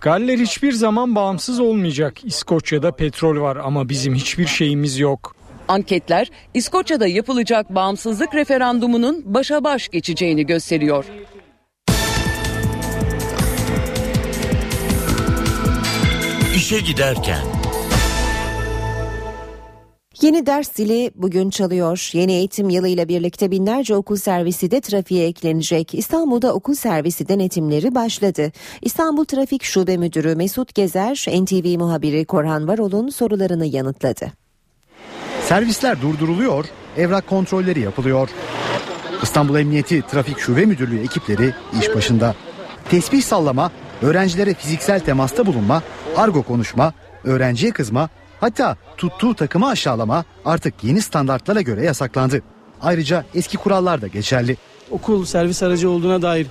Galler 0.00 0.38
hiçbir 0.38 0.72
zaman 0.72 1.14
bağımsız 1.14 1.60
olmayacak. 1.60 2.24
İskoçya'da 2.24 2.92
petrol 2.92 3.40
var 3.40 3.56
ama 3.56 3.88
bizim 3.88 4.14
hiçbir 4.14 4.46
şeyimiz 4.46 4.98
yok. 4.98 5.34
Anketler 5.68 6.30
İskoçya'da 6.54 7.06
yapılacak 7.06 7.74
bağımsızlık 7.74 8.34
referandumunun 8.34 9.22
başa 9.26 9.64
baş 9.64 9.88
geçeceğini 9.88 10.46
gösteriyor. 10.46 11.04
İşe 16.62 16.80
giderken 16.80 17.42
Yeni 20.20 20.46
ders 20.46 20.72
zili 20.72 21.10
bugün 21.14 21.50
çalıyor. 21.50 22.10
Yeni 22.12 22.32
eğitim 22.32 22.70
yılıyla 22.70 23.08
birlikte 23.08 23.50
binlerce 23.50 23.96
okul 23.96 24.16
servisi 24.16 24.70
de 24.70 24.80
trafiğe 24.80 25.26
eklenecek. 25.26 25.94
İstanbul'da 25.94 26.54
okul 26.54 26.74
servisi 26.74 27.28
denetimleri 27.28 27.94
başladı. 27.94 28.52
İstanbul 28.82 29.24
Trafik 29.24 29.64
Şube 29.64 29.96
Müdürü 29.96 30.34
Mesut 30.34 30.74
Gezer, 30.74 31.26
NTV 31.28 31.78
muhabiri 31.78 32.24
Korhan 32.24 32.68
Varol'un 32.68 33.08
sorularını 33.08 33.66
yanıtladı. 33.66 34.32
Servisler 35.48 36.02
durduruluyor, 36.02 36.64
evrak 36.96 37.26
kontrolleri 37.26 37.80
yapılıyor. 37.80 38.28
İstanbul 39.22 39.56
Emniyeti 39.56 40.02
Trafik 40.02 40.38
Şube 40.38 40.66
Müdürlüğü 40.66 41.00
ekipleri 41.02 41.54
iş 41.80 41.94
başında. 41.94 42.34
Tesbih 42.90 43.22
sallama, 43.22 43.72
öğrencilere 44.02 44.54
fiziksel 44.54 45.00
temasta 45.00 45.46
bulunma, 45.46 45.82
argo 46.16 46.42
konuşma, 46.42 46.92
öğrenciye 47.24 47.72
kızma, 47.72 48.08
hatta 48.40 48.76
tuttuğu 48.96 49.34
takımı 49.34 49.68
aşağılama 49.68 50.24
artık 50.44 50.84
yeni 50.84 51.02
standartlara 51.02 51.60
göre 51.60 51.84
yasaklandı. 51.84 52.42
Ayrıca 52.82 53.24
eski 53.34 53.56
kurallar 53.56 54.02
da 54.02 54.06
geçerli. 54.06 54.56
Okul 54.90 55.24
servis 55.24 55.62
aracı 55.62 55.90
olduğuna 55.90 56.22
dair 56.22 56.46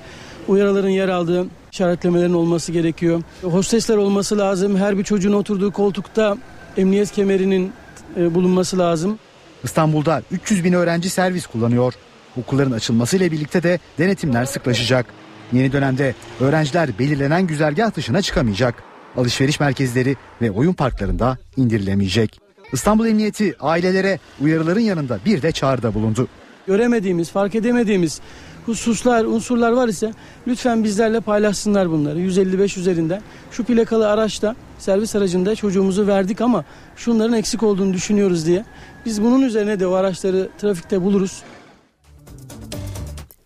uyarıların 0.48 0.90
yer 0.90 1.10
aldığı 1.10 1.46
işaretlemelerin 1.72 2.34
olması 2.34 2.72
gerekiyor. 2.72 3.22
Hostesler 3.44 3.98
olması 3.98 4.38
lazım. 4.38 4.78
Her 4.78 4.98
bir 4.98 5.04
çocuğun 5.04 5.34
oturduğu 5.34 5.72
koltukta 5.72 6.38
emniyet 6.78 7.12
kemerinin 7.12 7.74
e, 8.18 8.36
bulunması 8.36 8.80
lazım. 8.80 9.20
İstanbul'da 9.64 10.22
300 10.32 10.64
bin 10.64 10.74
öğrenci 10.74 11.10
servis 11.10 11.46
kullanıyor. 11.48 11.94
Okulların 12.38 12.72
açılmasıyla 12.72 13.32
birlikte 13.32 13.64
de 13.64 13.80
denetimler 13.98 14.46
sıklaşacak. 14.46 15.06
Yeni 15.52 15.72
dönemde 15.72 16.16
öğrenciler 16.40 17.00
belirlenen 17.00 17.48
güzergah 17.48 17.96
dışına 17.96 18.22
çıkamayacak. 18.22 18.76
Alışveriş 19.18 19.60
merkezleri 19.60 20.16
ve 20.42 20.52
oyun 20.52 20.74
parklarında 20.74 21.38
indirilemeyecek. 21.58 22.40
İstanbul 22.74 23.06
Emniyeti 23.06 23.56
ailelere 23.60 24.20
uyarıların 24.42 24.80
yanında 24.80 25.20
bir 25.26 25.42
de 25.42 25.52
çağrıda 25.52 25.94
bulundu. 25.94 26.28
Göremediğimiz, 26.68 27.32
fark 27.32 27.56
edemediğimiz 27.56 28.22
hususlar, 28.66 29.26
unsurlar 29.26 29.72
var 29.72 29.88
ise 29.88 30.14
lütfen 30.48 30.84
bizlerle 30.84 31.20
paylaşsınlar 31.20 31.90
bunları. 31.90 32.20
155 32.20 32.78
üzerinde 32.78 33.22
şu 33.52 33.64
plakalı 33.64 34.10
araçta 34.10 34.56
servis 34.80 35.16
aracında 35.16 35.56
çocuğumuzu 35.56 36.08
verdik 36.08 36.42
ama 36.42 36.66
şunların 36.96 37.34
eksik 37.34 37.64
olduğunu 37.64 37.94
düşünüyoruz 37.94 38.46
diye. 38.46 38.66
Biz 39.06 39.22
bunun 39.22 39.42
üzerine 39.42 39.80
de 39.80 39.88
o 39.88 39.94
araçları 39.94 40.50
trafikte 40.58 41.02
buluruz. 41.02 41.44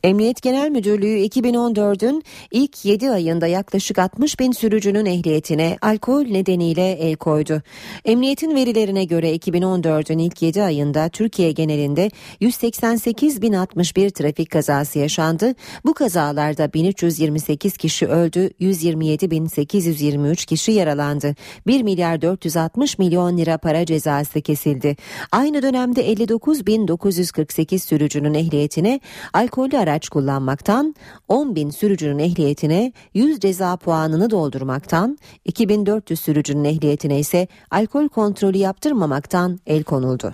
Emniyet 0.06 0.42
Genel 0.42 0.70
Müdürlüğü 0.70 1.26
2014'ün 1.26 2.24
ilk 2.52 2.86
7 2.86 3.12
ayında 3.12 3.48
yaklaşık 3.48 4.00
60 4.00 4.40
bin 4.40 4.52
sürücünün 4.52 5.06
ehliyetine 5.06 5.78
alkol 5.82 6.28
nedeniyle 6.28 6.92
el 6.92 7.16
koydu. 7.16 7.62
Emniyetin 8.06 8.56
verilerine 8.56 9.06
göre 9.06 9.36
2014'ün 9.36 10.18
ilk 10.18 10.42
7 10.42 10.64
ayında 10.64 11.10
Türkiye 11.10 11.52
genelinde 11.52 12.12
188.061 12.42 14.12
trafik 14.12 14.50
kazası 14.50 15.00
yaşandı. 15.00 15.54
Bu 15.86 15.94
kazalarda 15.94 16.74
1328 16.74 17.78
kişi 17.78 18.08
öldü, 18.08 18.50
127.823 18.62 20.46
kişi 20.46 20.72
yaralandı. 20.72 21.36
1 21.68 21.84
milyar 21.84 22.22
460 22.22 23.00
milyon 23.00 23.38
lira 23.38 23.58
para 23.58 23.86
cezası 23.86 24.42
kesildi. 24.42 24.96
Aynı 25.32 25.62
dönemde 25.62 26.14
59.948 26.14 27.80
sürücünün 27.80 28.34
ehliyetine 28.34 29.00
alkollü 29.34 29.78
araç 29.78 29.95
araç 29.96 30.10
kullanmaktan, 30.10 30.96
10 31.28 31.56
bin 31.56 31.70
sürücünün 31.70 32.20
ehliyetine 32.20 32.94
100 33.14 33.40
ceza 33.40 33.78
puanını 33.78 34.30
doldurmaktan, 34.30 35.18
2400 35.46 36.20
sürücünün 36.20 36.64
ehliyetine 36.64 37.20
ise 37.20 37.48
alkol 37.72 38.08
kontrolü 38.08 38.58
yaptırmamaktan 38.58 39.60
el 39.66 39.84
konuldu. 39.84 40.34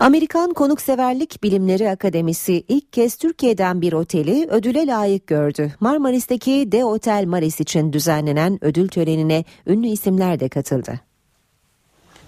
Amerikan 0.00 0.52
Konukseverlik 0.54 1.42
Bilimleri 1.42 1.90
Akademisi 1.90 2.64
ilk 2.68 2.92
kez 2.92 3.16
Türkiye'den 3.16 3.80
bir 3.80 3.92
oteli 3.92 4.46
ödüle 4.50 4.86
layık 4.86 5.26
gördü. 5.26 5.72
Marmaris'teki 5.80 6.72
De 6.72 6.84
Otel 6.84 7.24
Maris 7.26 7.60
için 7.60 7.92
düzenlenen 7.92 8.64
ödül 8.64 8.88
törenine 8.88 9.44
ünlü 9.66 9.86
isimler 9.86 10.40
de 10.40 10.48
katıldı. 10.48 11.11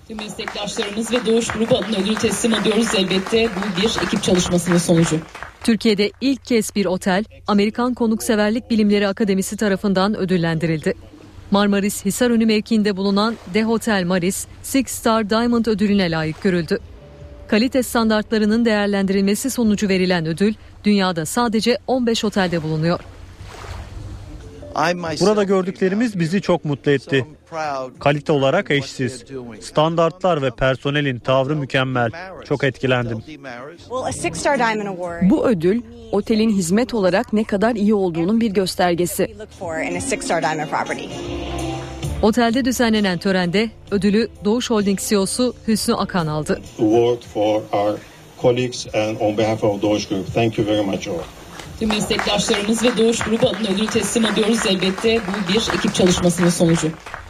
Tüm 0.09 0.17
meslektaşlarımız 0.17 1.13
ve 1.13 1.27
Doğuş 1.27 1.49
Grubu 1.49 1.77
adına 1.77 1.97
ödül 1.97 2.15
teslim 2.15 2.55
ediyoruz. 2.55 2.89
Elbette 2.97 3.49
bu 3.57 3.83
bir 3.83 4.07
ekip 4.07 4.23
çalışmasının 4.23 4.79
sonucu. 4.79 5.21
Türkiye'de 5.63 6.11
ilk 6.21 6.45
kez 6.45 6.77
bir 6.77 6.87
otel 6.87 7.25
Amerikan 7.47 7.95
Konukseverlik 7.95 8.71
Bilimleri 8.71 9.09
Akademisi 9.09 9.57
tarafından 9.57 10.17
ödüllendirildi. 10.17 10.95
Marmaris 11.51 12.05
Hisarönü 12.05 12.47
mevkiinde 12.47 12.97
bulunan 12.97 13.37
De 13.55 13.63
Hotel 13.63 14.05
Maris 14.05 14.47
Six 14.63 14.87
Star 14.87 15.31
Diamond 15.31 15.67
ödülüne 15.67 16.11
layık 16.11 16.43
görüldü. 16.43 16.79
Kalite 17.49 17.83
standartlarının 17.83 18.65
değerlendirilmesi 18.65 19.51
sonucu 19.51 19.89
verilen 19.89 20.27
ödül 20.27 20.55
dünyada 20.85 21.27
sadece 21.27 21.79
15 21.87 22.25
otelde 22.25 22.63
bulunuyor. 22.63 23.01
Burada 25.21 25.43
gördüklerimiz 25.43 26.19
bizi 26.19 26.41
çok 26.41 26.65
mutlu 26.65 26.91
etti. 26.91 27.27
Kalite 28.01 28.33
olarak 28.33 28.71
eşsiz. 28.71 29.25
Standartlar 29.61 30.43
ve 30.43 30.51
personelin 30.51 31.19
tavrı 31.19 31.57
mükemmel. 31.57 32.11
Çok 32.45 32.65
etkilendim. 32.65 33.23
Bu 35.23 35.47
ödül 35.47 35.83
otelin 36.13 36.51
hizmet 36.51 36.95
olarak 36.95 37.33
ne 37.33 37.45
kadar 37.45 37.75
iyi 37.75 37.95
olduğunun 37.95 38.41
bir 38.41 38.51
göstergesi. 38.51 39.37
Otelde 42.23 42.65
düzenlenen 42.65 43.19
törende 43.19 43.71
ödülü 43.91 44.29
Doğuş 44.45 44.71
Holding 44.71 45.01
CEO'su 45.01 45.55
Hüsnü 45.69 45.95
Akan 45.95 46.27
aldı. 46.27 46.61
Tüm 51.79 51.89
meslektaşlarımız 51.89 52.83
ve 52.83 52.97
Doğuş 52.97 53.18
Grubu 53.18 53.49
adına 53.49 53.68
ödül 53.68 53.87
teslim 53.87 54.27
ediyoruz. 54.27 54.59
Elbette 54.68 55.20
bu 55.20 55.53
bir 55.53 55.79
ekip 55.79 55.95
çalışmasının 55.95 56.49
sonucu. 56.49 56.89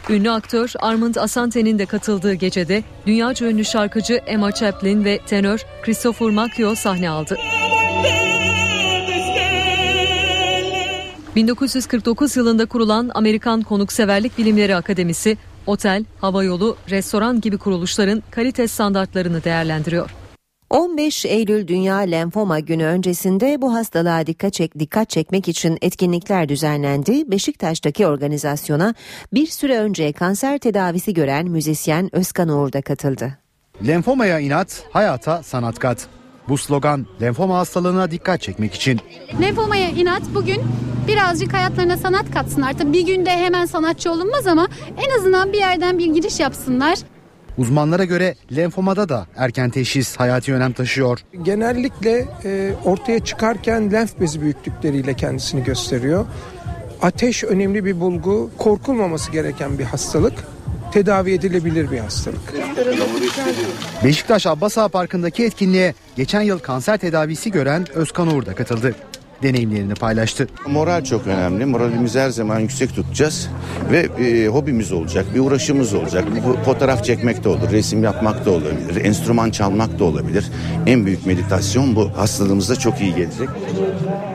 Ünlü 0.09 0.31
aktör 0.31 0.73
Armand 0.79 1.15
Asante'nin 1.15 1.79
de 1.79 1.85
katıldığı 1.85 2.33
gecede 2.33 2.83
dünyaca 3.05 3.47
ünlü 3.47 3.65
şarkıcı 3.65 4.13
Emma 4.13 4.51
Chaplin 4.51 5.05
ve 5.05 5.19
tenör 5.27 5.65
Christopher 5.83 6.29
Macchio 6.29 6.75
sahne 6.75 7.09
aldı. 7.09 7.37
1949 11.35 12.37
yılında 12.37 12.65
kurulan 12.65 13.11
Amerikan 13.13 13.61
Konukseverlik 13.61 14.37
Bilimleri 14.37 14.75
Akademisi, 14.75 15.37
otel, 15.65 16.05
havayolu, 16.21 16.77
restoran 16.89 17.41
gibi 17.41 17.57
kuruluşların 17.57 18.23
kalite 18.31 18.67
standartlarını 18.67 19.43
değerlendiriyor. 19.43 20.24
15 20.69 21.25
Eylül 21.25 21.67
Dünya 21.67 21.97
Lenfoma 21.97 22.59
Günü 22.59 22.85
öncesinde 22.85 23.61
bu 23.61 23.73
hastalığa 23.73 24.27
dikkat, 24.27 24.53
çek, 24.53 24.79
dikkat 24.79 25.09
çekmek 25.09 25.47
için 25.47 25.77
etkinlikler 25.81 26.49
düzenlendi. 26.49 27.31
Beşiktaş'taki 27.31 28.07
organizasyona 28.07 28.93
bir 29.33 29.47
süre 29.47 29.79
önce 29.79 30.11
kanser 30.11 30.57
tedavisi 30.57 31.13
gören 31.13 31.47
müzisyen 31.47 32.15
Özkan 32.15 32.49
Uğur 32.49 32.73
da 32.73 32.81
katıldı. 32.81 33.37
Lenfomaya 33.87 34.39
inat, 34.39 34.83
hayata 34.91 35.43
sanat 35.43 35.79
kat. 35.79 36.07
Bu 36.49 36.57
slogan 36.57 37.05
lenfoma 37.21 37.57
hastalığına 37.57 38.11
dikkat 38.11 38.41
çekmek 38.41 38.73
için. 38.73 38.99
Lenfomaya 39.41 39.89
inat 39.89 40.23
bugün 40.35 40.61
birazcık 41.07 41.53
hayatlarına 41.53 41.97
sanat 41.97 42.31
katsınlar. 42.31 42.73
Tabii 42.77 42.93
bir 42.93 43.05
günde 43.05 43.29
hemen 43.29 43.65
sanatçı 43.65 44.11
olunmaz 44.11 44.47
ama 44.47 44.67
en 45.05 45.19
azından 45.19 45.53
bir 45.53 45.57
yerden 45.57 45.97
bir 45.97 46.05
giriş 46.05 46.39
yapsınlar. 46.39 46.97
Uzmanlara 47.57 48.03
göre 48.03 48.35
lenfomada 48.55 49.09
da 49.09 49.27
erken 49.35 49.69
teşhis 49.69 50.15
hayati 50.15 50.53
önem 50.53 50.73
taşıyor. 50.73 51.19
Genellikle 51.43 52.25
e, 52.45 52.71
ortaya 52.85 53.19
çıkarken 53.19 53.91
lenf 53.91 54.19
bezi 54.19 54.41
büyüklükleriyle 54.41 55.13
kendisini 55.13 55.63
gösteriyor. 55.63 56.25
Ateş 57.01 57.43
önemli 57.43 57.85
bir 57.85 57.99
bulgu, 57.99 58.51
korkulmaması 58.57 59.31
gereken 59.31 59.79
bir 59.79 59.83
hastalık, 59.83 60.33
tedavi 60.91 61.33
edilebilir 61.33 61.91
bir 61.91 61.99
hastalık. 61.99 62.53
Beşiktaş 64.03 64.47
Abbas 64.47 64.77
Ağa 64.77 64.87
Parkı'ndaki 64.87 65.45
etkinliğe 65.45 65.93
geçen 66.15 66.41
yıl 66.41 66.59
kanser 66.59 66.97
tedavisi 66.97 67.51
gören 67.51 67.85
Özkan 67.93 68.27
Uğur 68.27 68.45
da 68.45 68.55
katıldı 68.55 68.95
deneyimlerini 69.45 69.93
paylaştı. 69.93 70.47
Moral 70.67 71.03
çok 71.03 71.27
önemli. 71.27 71.65
Moralimizi 71.65 72.19
her 72.19 72.29
zaman 72.29 72.59
yüksek 72.59 72.95
tutacağız 72.95 73.49
ve 73.91 73.99
e, 73.99 74.47
hobimiz 74.47 74.91
olacak, 74.91 75.25
bir 75.35 75.39
uğraşımız 75.39 75.93
olacak. 75.93 76.25
Bu 76.47 76.63
fotoğraf 76.65 77.03
çekmek 77.03 77.43
de 77.43 77.49
olur, 77.49 77.71
resim 77.71 78.03
yapmak 78.03 78.45
da 78.45 78.51
olabilir, 78.51 79.05
enstrüman 79.05 79.51
çalmak 79.51 79.99
da 79.99 80.03
olabilir. 80.03 80.45
En 80.85 81.05
büyük 81.05 81.25
meditasyon 81.25 81.95
bu. 81.95 82.11
Hastalığımızda 82.17 82.75
çok 82.75 83.01
iyi 83.01 83.15
gelecek. 83.15 83.49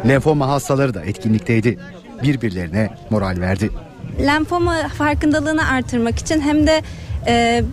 Lenfoma 0.09 0.49
hastaları 0.49 0.95
da 0.95 1.05
etkinlikteydi. 1.05 1.79
Birbirlerine 2.23 2.91
moral 3.11 3.37
verdi. 3.41 3.71
Lenfoma 4.27 4.89
farkındalığını 4.89 5.69
artırmak 5.69 6.19
için 6.19 6.41
hem 6.41 6.67
de 6.67 6.83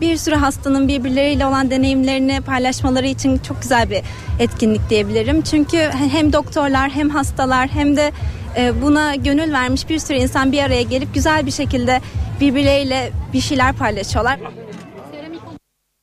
bir 0.01 0.17
sürü 0.17 0.35
hastanın 0.35 0.87
birbirleriyle 0.87 1.45
olan 1.45 1.71
deneyimlerini 1.71 2.41
paylaşmaları 2.41 3.07
için 3.07 3.37
çok 3.37 3.61
güzel 3.61 3.89
bir 3.89 4.01
etkinlik 4.39 4.89
diyebilirim. 4.89 5.41
Çünkü 5.41 5.77
hem 6.11 6.33
doktorlar 6.33 6.89
hem 6.89 7.09
hastalar 7.09 7.67
hem 7.67 7.97
de 7.97 8.11
e, 8.57 8.81
buna 8.81 9.15
gönül 9.15 9.53
vermiş 9.53 9.89
bir 9.89 9.99
sürü 9.99 10.17
insan 10.17 10.51
bir 10.51 10.63
araya 10.63 10.81
gelip 10.81 11.13
güzel 11.13 11.45
bir 11.45 11.51
şekilde 11.51 12.01
birbirleriyle 12.41 13.11
bir 13.33 13.41
şeyler 13.41 13.73
paylaşıyorlar. 13.73 14.39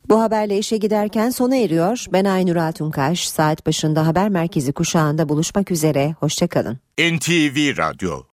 Bu 0.08 0.20
haberle 0.20 0.58
işe 0.58 0.76
giderken 0.76 1.30
sona 1.30 1.56
eriyor. 1.56 2.04
Ben 2.12 2.24
Aynur 2.24 2.56
Altunkaş. 2.56 3.28
Saat 3.28 3.66
başında 3.66 4.06
haber 4.06 4.28
merkezi 4.28 4.72
kuşağında 4.72 5.28
buluşmak 5.28 5.70
üzere. 5.70 6.14
Hoşçakalın. 6.20 6.78
NTV 6.98 7.76
Radyo 7.78 8.22